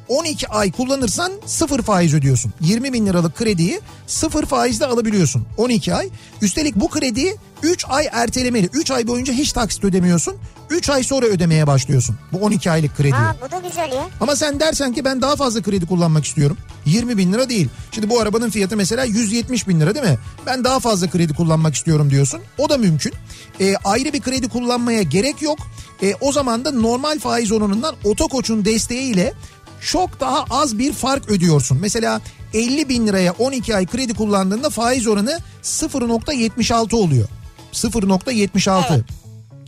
[0.08, 2.54] 12 ay kullanırsan sıfır faiz ödüyorsun.
[2.62, 6.10] 20 bin liralık krediyi sıfır faizle alabiliyorsun 12 ay.
[6.42, 8.70] Üstelik bu krediyi 3 ay ertelemeli.
[8.74, 10.36] 3 ay boyunca hiç taksit ödemiyorsun.
[10.70, 13.14] 3 ay sonra ödemeye başlıyorsun bu 12 aylık krediyi.
[13.14, 14.08] Ha bu da güzel ya.
[14.22, 16.58] Ama sen dersen ki ben daha fazla kredi kullanmak istiyorum.
[16.86, 17.70] 20 bin lira değil.
[17.92, 20.18] Şimdi bu arabanın fiyatı mesela 170 bin lira değil mi?
[20.46, 22.42] Ben daha fazla kredi kullanmak istiyorum diyorsun.
[22.58, 23.14] O da mümkün.
[23.60, 25.60] E, ayrı bir kredi kullanmaya gerek yok.
[26.04, 29.34] E, o zaman da normal faiz oranından otokoçun desteğiyle
[29.82, 31.78] çok daha az bir fark ödüyorsun.
[31.82, 32.22] Mesela
[32.54, 37.28] 50 bin liraya 12 ay kredi kullandığında faiz oranı 0.76 oluyor.
[37.74, 38.84] 0.76.
[38.90, 39.06] Evet.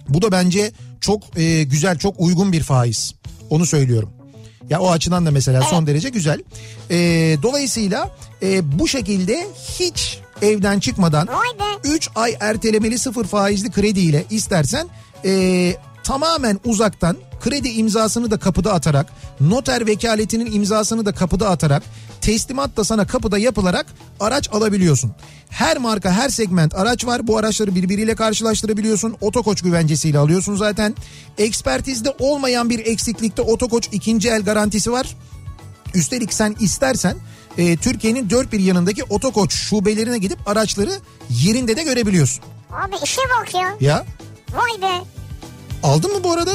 [0.10, 0.72] Bu da bence
[1.02, 3.14] çok e, güzel, çok uygun bir faiz.
[3.50, 4.10] Onu söylüyorum.
[4.70, 6.42] Ya o açıdan da mesela son derece güzel.
[6.92, 6.98] E,
[7.44, 9.48] dolayısıyla e, bu şekilde
[9.80, 11.90] hiç evden çıkmadan Vay be.
[11.90, 14.88] 3 ay ertelemeli sıfır faizli krediyle istersen
[15.26, 21.84] e, tamamen uzaktan kredi imzasını da kapıda atarak noter vekaletinin imzasını da kapıda atarak
[22.22, 23.86] teslimat da sana kapıda yapılarak
[24.20, 25.12] araç alabiliyorsun.
[25.50, 30.96] Her marka her segment araç var bu araçları birbiriyle karşılaştırabiliyorsun otokoç güvencesiyle alıyorsun zaten.
[31.38, 35.16] Ekspertizde olmayan bir eksiklikte otokoç ikinci el garantisi var.
[35.94, 37.18] Üstelik sen istersen
[37.58, 40.92] e, Türkiye'nin dört bir yanındaki otokoç şubelerine gidip araçları
[41.30, 42.44] yerinde de görebiliyorsun.
[42.72, 43.76] Abi işe bak ya.
[43.80, 44.06] Ya
[44.54, 45.19] Vay be.
[45.84, 46.52] Aldın mı bu arada?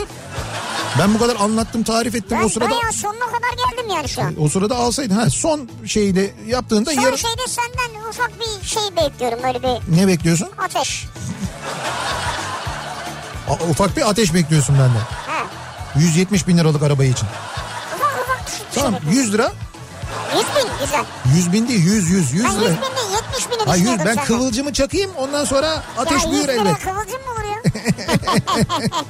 [0.99, 2.71] Ben bu kadar anlattım tarif ettim Ben o sırada.
[2.71, 4.35] bayağı sonuna kadar geldim yani şu an.
[4.41, 5.15] O sırada alsaydın.
[5.15, 7.17] Ha, son şeyi de yaptığında Son yarın...
[7.17, 10.49] şeyde senden ufak bir şey bekliyorum böyle bir Ne bekliyorsun?
[10.59, 11.07] ateş.
[13.49, 15.01] A- ufak bir ateş bekliyorsun benden.
[15.27, 15.47] Ha.
[15.99, 17.27] 170 bin liralık araba için.
[17.97, 19.21] Ufak ufak şey Tamam bekliyorum.
[19.23, 19.53] 100 lira.
[20.35, 21.05] 100 bin güzel.
[21.37, 22.71] 100 bin değil 100 100 100 Ben 100 bin lira.
[22.71, 24.25] değil 70 bini Ha 100 düşünüyordum ben senden.
[24.27, 26.79] kıvılcımı çakayım ondan sonra ateş ya büyür 100 lira elbet.
[26.85, 27.63] kıvılcım mı olur ya?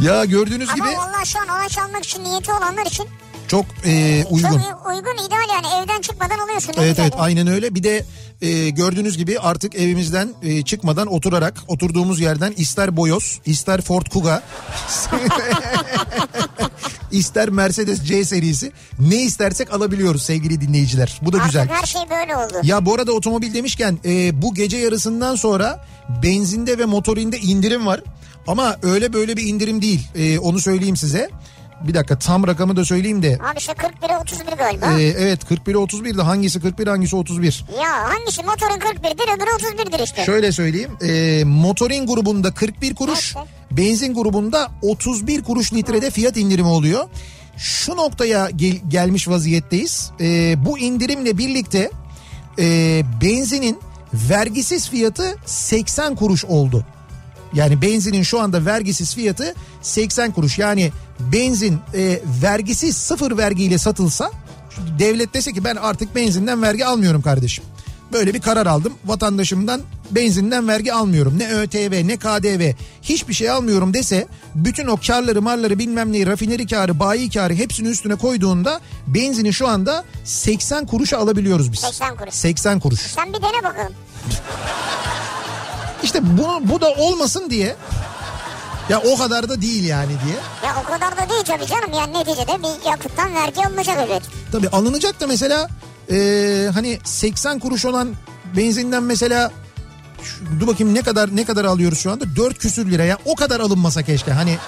[0.00, 3.08] Ya gördüğünüz Ama gibi vallahi şu an araç almak için niyeti olanlar için
[3.48, 4.48] çok e, uygun.
[4.48, 6.72] çok uygun ideal yani evden çıkmadan alıyorsun.
[6.78, 7.20] Evet evet ya.
[7.20, 7.74] aynen öyle.
[7.74, 8.04] Bir de
[8.42, 14.42] e, gördüğünüz gibi artık evimizden e, çıkmadan oturarak oturduğumuz yerden ister Boyos, ister Ford Kuga,
[17.10, 21.18] ister Mercedes C serisi ne istersek alabiliyoruz sevgili dinleyiciler.
[21.22, 21.68] Bu da Artık güzel.
[21.68, 22.54] her şey böyle oldu.
[22.62, 25.86] Ya bu arada otomobil demişken e, bu gece yarısından sonra
[26.22, 28.00] benzinde ve motorinde indirim var.
[28.46, 30.08] Ama öyle böyle bir indirim değil.
[30.14, 31.30] E, onu söyleyeyim size.
[31.84, 33.38] Bir dakika tam rakamı da söyleyeyim de.
[33.50, 35.00] Abi işte 41'e 31 galiba.
[35.00, 37.64] E, evet 41'e 31 de hangisi 41 hangisi 31?
[37.82, 40.24] Ya hangisi motorun 41'dir öbürü 31'dir işte.
[40.24, 40.90] Şöyle söyleyeyim.
[41.02, 43.46] E, motorin grubunda 41 kuruş, Evet.
[43.70, 47.04] benzin grubunda 31 kuruş litrede fiyat indirimi oluyor.
[47.56, 50.10] Şu noktaya gel- gelmiş vaziyetteyiz.
[50.20, 51.90] E, bu indirimle birlikte
[52.58, 53.78] e, benzinin
[54.14, 56.84] vergisiz fiyatı 80 kuruş oldu.
[57.54, 60.58] Yani benzinin şu anda vergisiz fiyatı 80 kuruş.
[60.58, 64.30] Yani benzin e, vergisiz sıfır vergiyle satılsa
[64.98, 67.64] devlet dese ki ben artık benzinden vergi almıyorum kardeşim.
[68.12, 68.92] Böyle bir karar aldım.
[69.04, 69.80] Vatandaşımdan
[70.10, 71.38] benzinden vergi almıyorum.
[71.38, 72.72] Ne ÖTV ne KDV
[73.02, 77.88] hiçbir şey almıyorum dese bütün o karları marları bilmem neyi rafineri karı bayi karı hepsini
[77.88, 81.80] üstüne koyduğunda benzini şu anda 80 kuruşa alabiliyoruz biz.
[81.80, 82.34] 80 kuruş.
[82.34, 83.00] 80 kuruş.
[83.00, 83.92] Sen bir dene bakalım.
[86.02, 87.76] İşte bu, bu da olmasın diye
[88.88, 90.36] ya o kadar da değil yani diye.
[90.64, 91.90] Ya o kadar da değil tabii canım.
[91.94, 94.22] Yani neticede bir yakıttan vergi alınacak evet.
[94.52, 95.68] Tabii alınacak da mesela
[96.10, 96.16] e,
[96.74, 98.14] hani 80 kuruş olan
[98.56, 99.52] benzinden mesela
[100.22, 103.60] şu- dur bakayım ne kadar ne kadar alıyoruz şu anda 4 küsür liraya o kadar
[103.60, 104.58] alınmasa keşke hani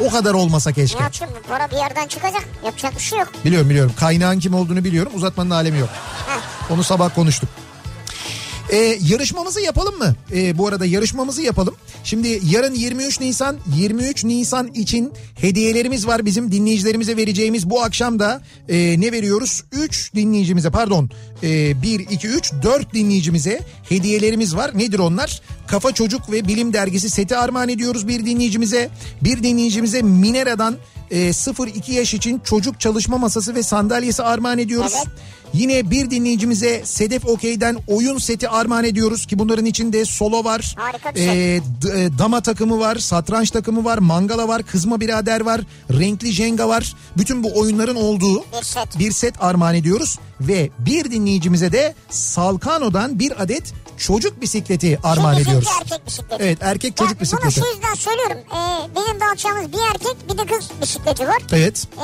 [0.00, 0.98] o kadar olmasa keşke.
[0.98, 2.42] Ne yapayım para bir yerden çıkacak.
[2.64, 3.28] Yapacak bir şey yok.
[3.44, 5.88] Biliyorum biliyorum kaynağın kim olduğunu biliyorum uzatmanın alemi yok.
[6.28, 6.70] Heh.
[6.70, 7.48] Onu sabah konuştuk.
[8.70, 10.14] Ee, yarışmamızı yapalım mı?
[10.32, 11.74] Ee, bu arada yarışmamızı yapalım.
[12.04, 18.42] Şimdi yarın 23 Nisan 23 Nisan için hediyelerimiz var bizim dinleyicilerimize vereceğimiz bu akşam da
[18.68, 19.64] e, ne veriyoruz?
[19.72, 21.10] 3 dinleyicimize pardon
[21.42, 24.78] e, 1 2 3 4 dinleyicimize hediyelerimiz var.
[24.78, 25.42] Nedir onlar?
[25.66, 28.90] Kafa Çocuk ve Bilim Dergisi seti armağan ediyoruz bir dinleyicimize.
[29.22, 30.76] Bir dinleyicimize Minera'dan
[31.10, 34.92] e, 0-2 yaş için çocuk çalışma masası ve sandalyesi armağan ediyoruz.
[34.96, 35.08] Evet.
[35.54, 40.74] Yine bir dinleyicimize Sedef Okey'den oyun seti armağan ediyoruz ki bunların içinde solo var.
[40.78, 45.40] Harika bir e, d- e, dama takımı var, satranç takımı var, mangala var, kızma birader
[45.40, 45.60] var,
[45.90, 46.94] renkli jenga var.
[47.16, 48.98] Bütün bu oyunların olduğu Bir set.
[48.98, 50.18] bir set armağan ediyoruz.
[50.40, 55.68] Ve bir dinleyicimize de Salkano'dan bir adet çocuk bisikleti armağan Şimdi ediyoruz.
[55.82, 56.42] erkek bisikleti.
[56.44, 57.44] Evet erkek çocuk Ya bisikleti.
[57.60, 58.38] Bunu şu yüzden söylüyorum.
[58.38, 61.38] Ee, bizim dağıtacağımız bir erkek bir de kız bisikleti var.
[61.52, 61.86] Evet.
[61.98, 62.02] Ee,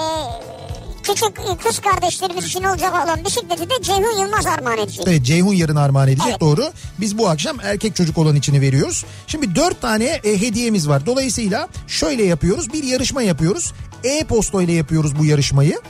[1.09, 5.05] küçük kız kardeşlerimiz için olacak olan bisikleti de Ceyhun Yılmaz armağan edecek.
[5.09, 6.41] Evet Ceyhun yarın armağan edecek Evet.
[6.41, 6.73] doğru.
[7.01, 9.05] Biz bu akşam erkek çocuk olan içini veriyoruz.
[9.27, 11.07] Şimdi dört tane e, hediyemiz var.
[11.07, 13.73] Dolayısıyla şöyle yapıyoruz bir yarışma yapıyoruz.
[14.05, 15.81] E-posta ile yapıyoruz bu yarışmayı.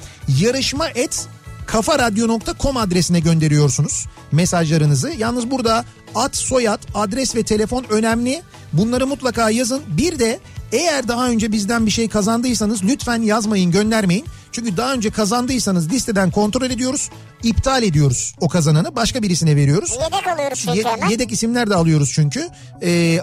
[0.41, 1.27] Yarışma et
[1.67, 5.11] kafaradyo.com adresine gönderiyorsunuz mesajlarınızı.
[5.19, 5.85] Yalnız burada
[6.15, 8.43] ad, soyad, adres ve telefon önemli.
[8.73, 9.83] Bunları mutlaka yazın.
[9.89, 10.41] Bir de
[10.73, 14.27] eğer daha önce bizden bir şey kazandıysanız lütfen yazmayın, göndermeyin.
[14.53, 17.11] Çünkü daha önce kazandıysanız listeden kontrol ediyoruz.
[17.43, 19.91] iptal ediyoruz o kazananı başka birisine veriyoruz.
[19.93, 21.09] Yedek alıyoruz çünkü Ye- hemen.
[21.09, 22.49] yedek isimler de alıyoruz çünkü.
[22.83, 23.21] Ee, e,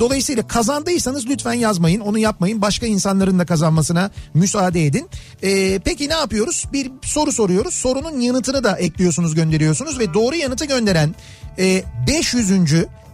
[0.00, 2.00] dolayısıyla kazandıysanız lütfen yazmayın.
[2.00, 2.62] Onu yapmayın.
[2.62, 5.08] Başka insanların da kazanmasına müsaade edin.
[5.42, 6.64] Ee, peki ne yapıyoruz?
[6.72, 7.74] Bir soru soruyoruz.
[7.74, 11.14] Sorunun yanıtını da ekliyorsunuz, gönderiyorsunuz ve doğru yanıtı gönderen
[11.58, 12.50] e, 500.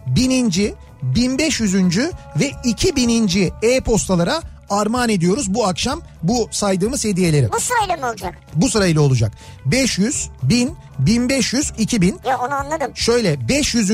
[0.07, 0.75] 1000.
[1.03, 1.97] 1500.
[2.39, 3.51] ve 2000.
[3.61, 4.41] e-postalara
[4.71, 7.51] armağan ediyoruz bu akşam bu saydığımız hediyeleri.
[7.51, 8.35] Bu sırayla mı olacak?
[8.55, 9.31] Bu sırayla olacak.
[9.65, 12.19] 500, 1000, 1500, 2000.
[12.25, 12.91] Ya onu anladım.
[12.95, 13.91] Şöyle 500.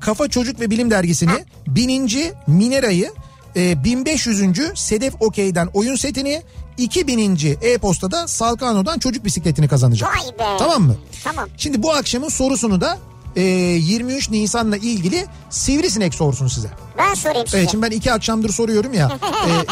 [0.00, 2.32] Kafa Çocuk ve Bilim Dergisi'ni, 1000.
[2.46, 3.12] Minera'yı,
[3.56, 4.54] e, 1500.
[4.74, 6.42] Sedef Okey'den oyun setini,
[6.78, 7.58] 2000.
[7.62, 10.10] e-postada Salkano'dan çocuk bisikletini kazanacak.
[10.10, 10.56] Vay be.
[10.58, 10.96] Tamam mı?
[11.24, 11.48] Tamam.
[11.56, 12.98] Şimdi bu akşamın sorusunu da
[13.36, 16.68] e, 23 Nisan'la ilgili Sivrisinek sorsun size.
[16.98, 17.58] Ben sorayım size.
[17.58, 19.08] Evet şimdi ben iki akşamdır soruyorum ya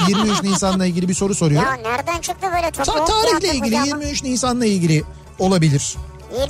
[0.08, 1.68] e, 23 Nisan'la ilgili bir soru soruyorum.
[1.68, 2.70] Ya nereden çıktı böyle?
[2.70, 5.04] Ta- tarihle ilgili 23 Nisan'la ilgili
[5.38, 5.96] olabilir.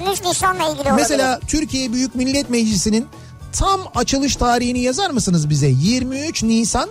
[0.01, 0.97] 23 Nisan'la ilgili olabilir.
[0.97, 3.07] Mesela Türkiye Büyük Millet Meclisi'nin
[3.53, 5.67] tam açılış tarihini yazar mısınız bize?
[5.69, 6.89] 23 Nisan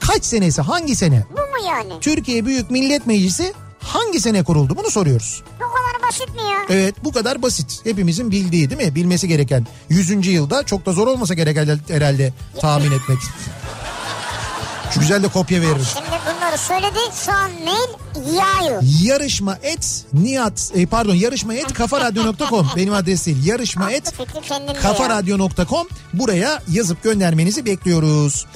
[0.00, 1.26] kaç senesi hangi sene?
[1.30, 2.00] Bu mu yani?
[2.00, 3.52] Türkiye Büyük Millet Meclisi
[3.82, 5.42] hangi sene kuruldu bunu soruyoruz.
[5.54, 6.58] Bu kadar basit mi ya?
[6.78, 7.80] Evet bu kadar basit.
[7.84, 8.94] Hepimizin bildiği değil mi?
[8.94, 10.26] Bilmesi gereken 100.
[10.26, 11.56] yılda çok da zor olmasa gerek
[11.88, 13.18] herhalde- tahmin etmek.
[14.94, 15.86] Şu güzel de kopya veririm.
[15.94, 16.98] Şimdi bunları söyledi.
[17.24, 18.82] Şu an mail yağıyor.
[19.02, 23.46] Yarışma et Nihat e, pardon yarışma et kafaradyo.com benim adres değil.
[23.46, 24.12] Yarışma et
[24.82, 28.46] kafaradyo.com buraya yazıp göndermenizi bekliyoruz.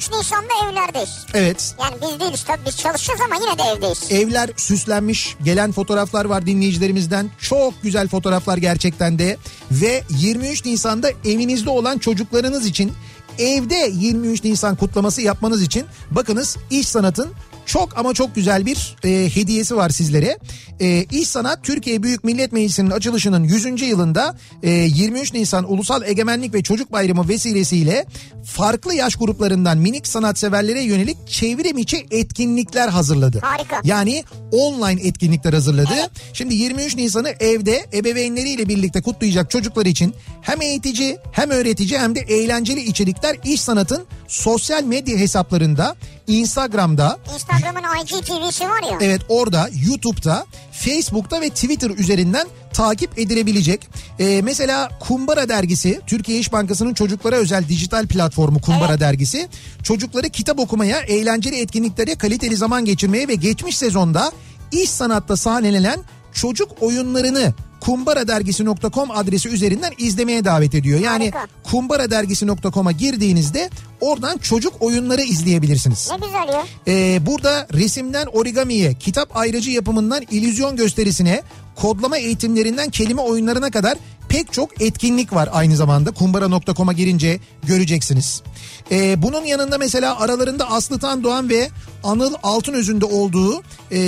[0.00, 1.26] 23 Nisan'da evlerdeyiz.
[1.34, 4.12] Evet Yani biz değiliz tabii biz çalışacağız ama yine de evdeyiz.
[4.12, 9.36] evler süslenmiş gelen fotoğraflar var dinleyicilerimizden çok güzel fotoğraflar gerçekten de
[9.70, 12.92] ve 23 Nisan'da evinizde olan çocuklarınız için
[13.38, 17.30] evde 23 Nisan kutlaması yapmanız için bakınız İş Sanat'ın
[17.70, 20.38] çok ama çok güzel bir e, hediyesi var sizlere.
[20.80, 23.82] E, İş Sanat Türkiye Büyük Millet Meclisi'nin açılışının 100.
[23.82, 28.06] yılında e, 23 Nisan Ulusal Egemenlik ve Çocuk Bayramı vesilesiyle
[28.44, 33.38] farklı yaş gruplarından minik sanatseverlere yönelik çevrim içi etkinlikler hazırladı.
[33.42, 33.80] Harika.
[33.84, 36.10] Yani online etkinlikler hazırladı.
[36.32, 42.20] Şimdi 23 Nisan'ı evde ebeveynleriyle birlikte kutlayacak çocuklar için hem eğitici hem öğretici hem de
[42.20, 45.96] eğlenceli içerikler İş Sanat'ın sosyal medya hesaplarında
[46.30, 48.98] Instagram'da Instagram'ın IGTV'si var ya.
[49.00, 53.88] Evet orada YouTube'da, Facebook'ta ve Twitter üzerinden takip edilebilecek.
[54.18, 59.48] Ee, mesela Kumbara dergisi, Türkiye İş Bankası'nın çocuklara özel dijital platformu Kumbara dergisi.
[59.82, 64.32] Çocukları kitap okumaya, eğlenceli etkinliklere, kaliteli zaman geçirmeye ve geçmiş sezonda
[64.72, 66.00] iş sanatta sahnelenen
[66.32, 71.00] çocuk oyunlarını kumbaradergisi.com adresi üzerinden izlemeye davet ediyor.
[71.00, 71.32] Yani
[71.62, 73.70] kumbaradergisi.com'a girdiğinizde
[74.00, 76.10] oradan çocuk oyunları izleyebilirsiniz.
[76.10, 76.64] Ne güzel ya.
[76.88, 81.42] Ee, burada resimden origamiye, kitap ayrıcı yapımından illüzyon gösterisine,
[81.80, 83.98] kodlama eğitimlerinden kelime oyunlarına kadar
[84.28, 86.10] pek çok etkinlik var aynı zamanda.
[86.10, 88.42] Kumbara.com'a girince göreceksiniz.
[88.90, 91.70] Ee, bunun yanında mesela aralarında Aslı Tan Doğan ve
[92.04, 93.62] Anıl Altınöz'ün de olduğu
[93.92, 93.98] e,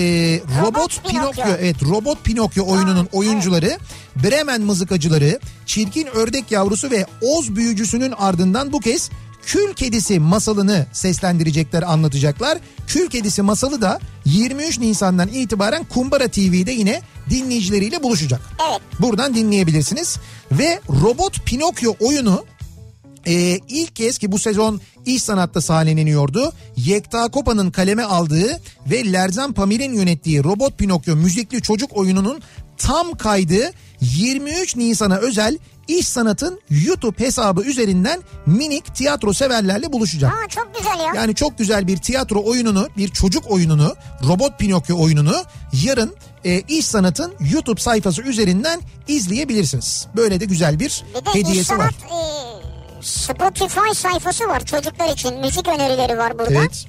[0.62, 1.30] Robot, Pinokyo.
[1.30, 1.56] Pinokyo.
[1.60, 3.78] evet Robot Pinokyo oyununun oyuncuları
[4.16, 9.10] Bremen mızıkacıları, Çirkin Ördek Yavrusu ve Oz Büyücüsü'nün ardından bu kez
[9.46, 12.58] Kül Kedisi masalını seslendirecekler, anlatacaklar.
[12.86, 18.40] Kül Kedisi masalı da 23 Nisan'dan itibaren Kumbara TV'de yine dinleyicileriyle buluşacak.
[18.70, 18.80] Evet.
[19.00, 20.16] Buradan dinleyebilirsiniz.
[20.52, 22.44] Ve Robot Pinokyo oyunu
[23.26, 26.52] ee, ilk kez ki bu sezon iş sanatta sahneleniyordu.
[26.76, 28.60] Yekta Kopa'nın kaleme aldığı
[28.90, 32.42] ve Lerzan Pamir'in yönettiği Robot Pinokyo müzikli çocuk oyununun
[32.78, 35.58] tam kaydı 23 Nisan'a özel
[35.98, 40.32] iş sanatın YouTube hesabı üzerinden minik tiyatro severlerle buluşacak.
[40.32, 41.12] Aa çok güzel ya.
[41.14, 43.96] Yani çok güzel bir tiyatro oyununu, bir çocuk oyununu,
[44.28, 45.34] Robot Pinokyo oyununu
[45.84, 46.14] yarın
[46.44, 50.06] e, İş Sanat'ın YouTube sayfası üzerinden izleyebilirsiniz.
[50.16, 51.94] Böyle de güzel bir Bir de İş hediyesi var.
[52.08, 55.40] Sanat e, Spotify sayfası var çocuklar için.
[55.40, 56.54] Müzik önerileri var burada.
[56.54, 56.86] Evet.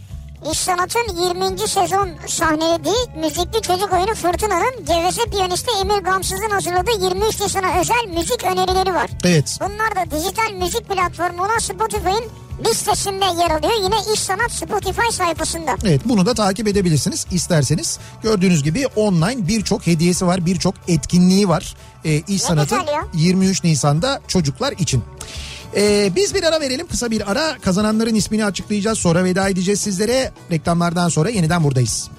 [0.51, 1.57] İş Sanat'ın 20.
[1.67, 8.43] sezon sahnelediği müzikli çocuk oyunu Fırtına'nın geveze piyanisti Emir Gamsız'ın hazırladığı 23 Nisan'a özel müzik
[8.43, 9.09] önerileri var.
[9.23, 9.57] Evet.
[9.61, 12.23] Bunlar da dijital müzik platformu olan Spotify'ın
[12.65, 13.73] listesinde yer alıyor.
[13.83, 15.75] Yine İş Sanat Spotify sayfasında.
[15.85, 17.99] Evet bunu da takip edebilirsiniz isterseniz.
[18.23, 21.75] Gördüğünüz gibi online birçok hediyesi var, birçok etkinliği var.
[22.05, 23.05] Ee, İş Sanat'ın güzel ya.
[23.13, 25.03] 23 Nisan'da çocuklar için.
[25.75, 30.31] Ee, biz bir ara verelim kısa bir ara kazananların ismini açıklayacağız sonra veda edeceğiz sizlere
[30.51, 32.09] reklamlardan sonra yeniden buradayız.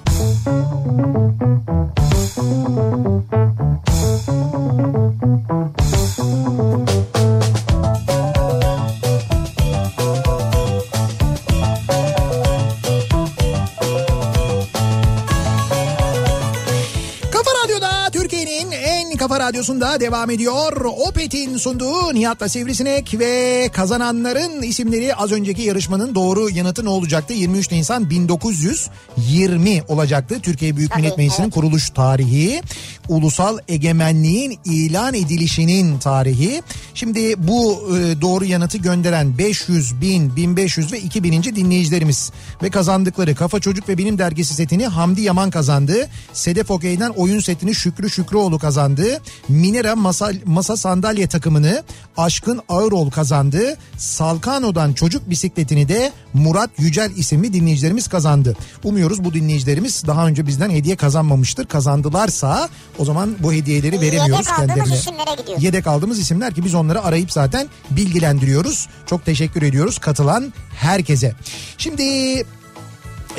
[19.64, 20.84] Radyosu'nda devam ediyor.
[21.08, 27.34] Opet'in sunduğu Nihat'la Sivrisinek ve kazananların isimleri az önceki yarışmanın doğru yanıtı ne olacaktı?
[27.34, 30.40] 23 Nisan 1920 olacaktı.
[30.42, 32.62] Türkiye Büyük Millet Meclisi'nin kuruluş tarihi,
[33.08, 36.62] ulusal egemenliğin ilan edilişinin tarihi.
[36.94, 41.42] Şimdi bu e, doğru yanıtı gönderen 500, 1000, 1500 ve 2000.
[41.42, 42.32] dinleyicilerimiz
[42.62, 46.08] ve kazandıkları Kafa Çocuk ve Bilim Dergisi setini Hamdi Yaman kazandı.
[46.32, 49.20] Sedef Okey'den oyun setini Şükrü Şükrüoğlu kazandı.
[49.54, 51.82] Minera masa, masa sandalye takımını
[52.16, 53.76] Aşkın Ağıroğlu kazandı.
[53.98, 58.56] Salkano'dan çocuk bisikletini de Murat Yücel isimli dinleyicilerimiz kazandı.
[58.84, 61.66] Umuyoruz bu dinleyicilerimiz daha önce bizden hediye kazanmamıştır.
[61.66, 62.68] Kazandılarsa
[62.98, 64.94] o zaman bu hediyeleri veremiyoruz Yedek kendilerine.
[65.58, 68.88] Yedek aldığımız isimler ki biz onları arayıp zaten bilgilendiriyoruz.
[69.06, 71.32] Çok teşekkür ediyoruz katılan herkese.
[71.78, 72.02] Şimdi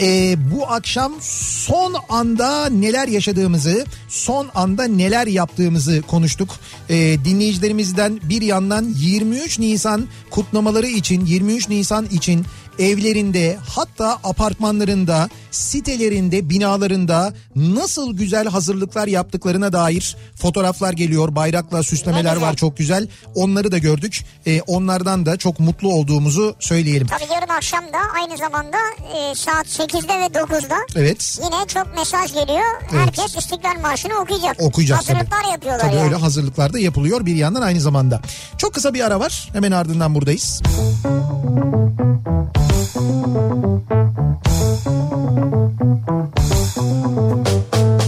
[0.01, 6.49] e, bu akşam son anda neler yaşadığımızı, son anda neler yaptığımızı konuştuk.
[6.89, 6.95] E,
[7.25, 12.45] dinleyicilerimizden bir yandan 23 Nisan kutlamaları için, 23 Nisan için
[12.79, 21.35] evlerinde hatta apartmanlarında, sitelerinde, binalarında nasıl güzel hazırlıklar yaptıklarına dair fotoğraflar geliyor.
[21.35, 23.07] Bayrakla süslemeler var çok güzel.
[23.35, 24.25] Onları da gördük.
[24.45, 27.07] E, onlardan da çok mutlu olduğumuzu söyleyelim.
[27.07, 28.77] Tabii yarın akşam da aynı zamanda
[29.15, 31.39] e, saat 8'de ve 9'da Evet.
[31.43, 32.81] yine çok mesaj geliyor.
[32.91, 34.61] Herkes İstiklal Marşı'nı okuyacak.
[34.61, 35.17] Okuyacak tabii.
[35.17, 36.05] Hazırlıklar yapıyorlar Tabii yani.
[36.05, 38.21] öyle hazırlıklar da yapılıyor bir yandan aynı zamanda.
[38.57, 39.49] Çok kısa bir ara var.
[39.53, 40.61] Hemen ardından buradayız.
[40.65, 41.25] Kafa
[42.75, 42.95] Thank
[47.75, 48.04] you.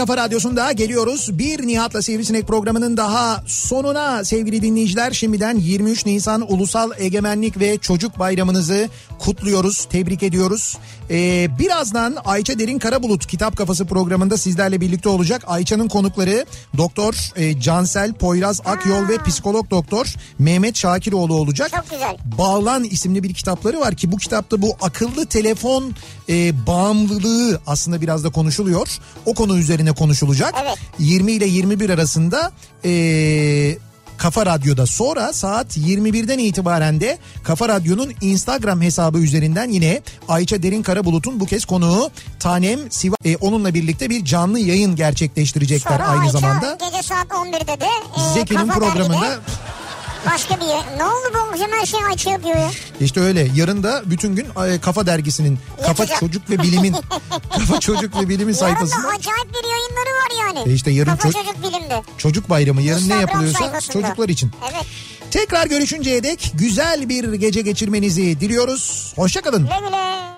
[0.00, 1.38] Kafa radyosunda geliyoruz.
[1.38, 5.12] Bir Nihat'la Sivrisinek programının daha sonuna sevgili dinleyiciler.
[5.12, 10.78] Şimdiden 23 Nisan Ulusal Egemenlik ve Çocuk Bayramınızı kutluyoruz, tebrik ediyoruz.
[11.10, 15.42] Ee, birazdan Ayça Derin Karabulut Kitap Kafası programında sizlerle birlikte olacak.
[15.46, 16.46] Ayça'nın konukları
[16.76, 21.70] Doktor e, Cansel Poyraz Akyol ve psikolog doktor Mehmet Şakiroğlu olacak.
[21.76, 22.16] Çok güzel.
[22.38, 25.94] Bağlan isimli bir kitapları var ki bu kitapta bu akıllı telefon
[26.28, 28.88] e, bağımlılığı aslında biraz da konuşuluyor.
[29.26, 30.54] O konu üzerine konuşulacak.
[30.62, 30.78] Evet.
[30.98, 32.52] 20 ile 21 arasında
[32.84, 33.78] e,
[34.18, 40.82] Kafa Radyo'da sonra saat 21'den itibaren de Kafa Radyo'nun Instagram hesabı üzerinden yine Ayça Derin
[40.82, 46.20] Karabulut'un bu kez konuğu Tanem Siva e, onunla birlikte bir canlı yayın gerçekleştirecekler Sonra aynı
[46.20, 46.78] Ayça zamanda.
[46.90, 47.86] gece saat 11'de de
[48.16, 49.40] e, Zeki'nin programında Dergi'de
[50.26, 50.82] başka bir yer.
[50.98, 51.40] Ne oldu bu
[51.80, 52.70] her şey Ayça yapıyor ya?
[53.00, 53.48] İşte öyle.
[53.54, 56.20] Yarın da bütün gün e, Kafa Dergisi'nin, Kafa Yapacak.
[56.20, 56.96] Çocuk ve Bilimin,
[57.50, 60.70] Kafa Çocuk ve Bilimin Yarın sayfasında da acayip bir yayınları var yani.
[60.70, 62.02] E işte yarın Kafa çok- Çocuk Bilim'de.
[62.18, 62.82] Çocuk Bayramı.
[62.82, 63.92] Yarın ne Instagram yapılıyorsa sayfasında.
[63.92, 64.50] çocuklar için.
[64.72, 64.86] Evet.
[65.30, 69.12] Tekrar görüşünceye dek güzel bir gece geçirmenizi diliyoruz.
[69.16, 69.62] Hoşçakalın.
[69.62, 70.30] Güle güle.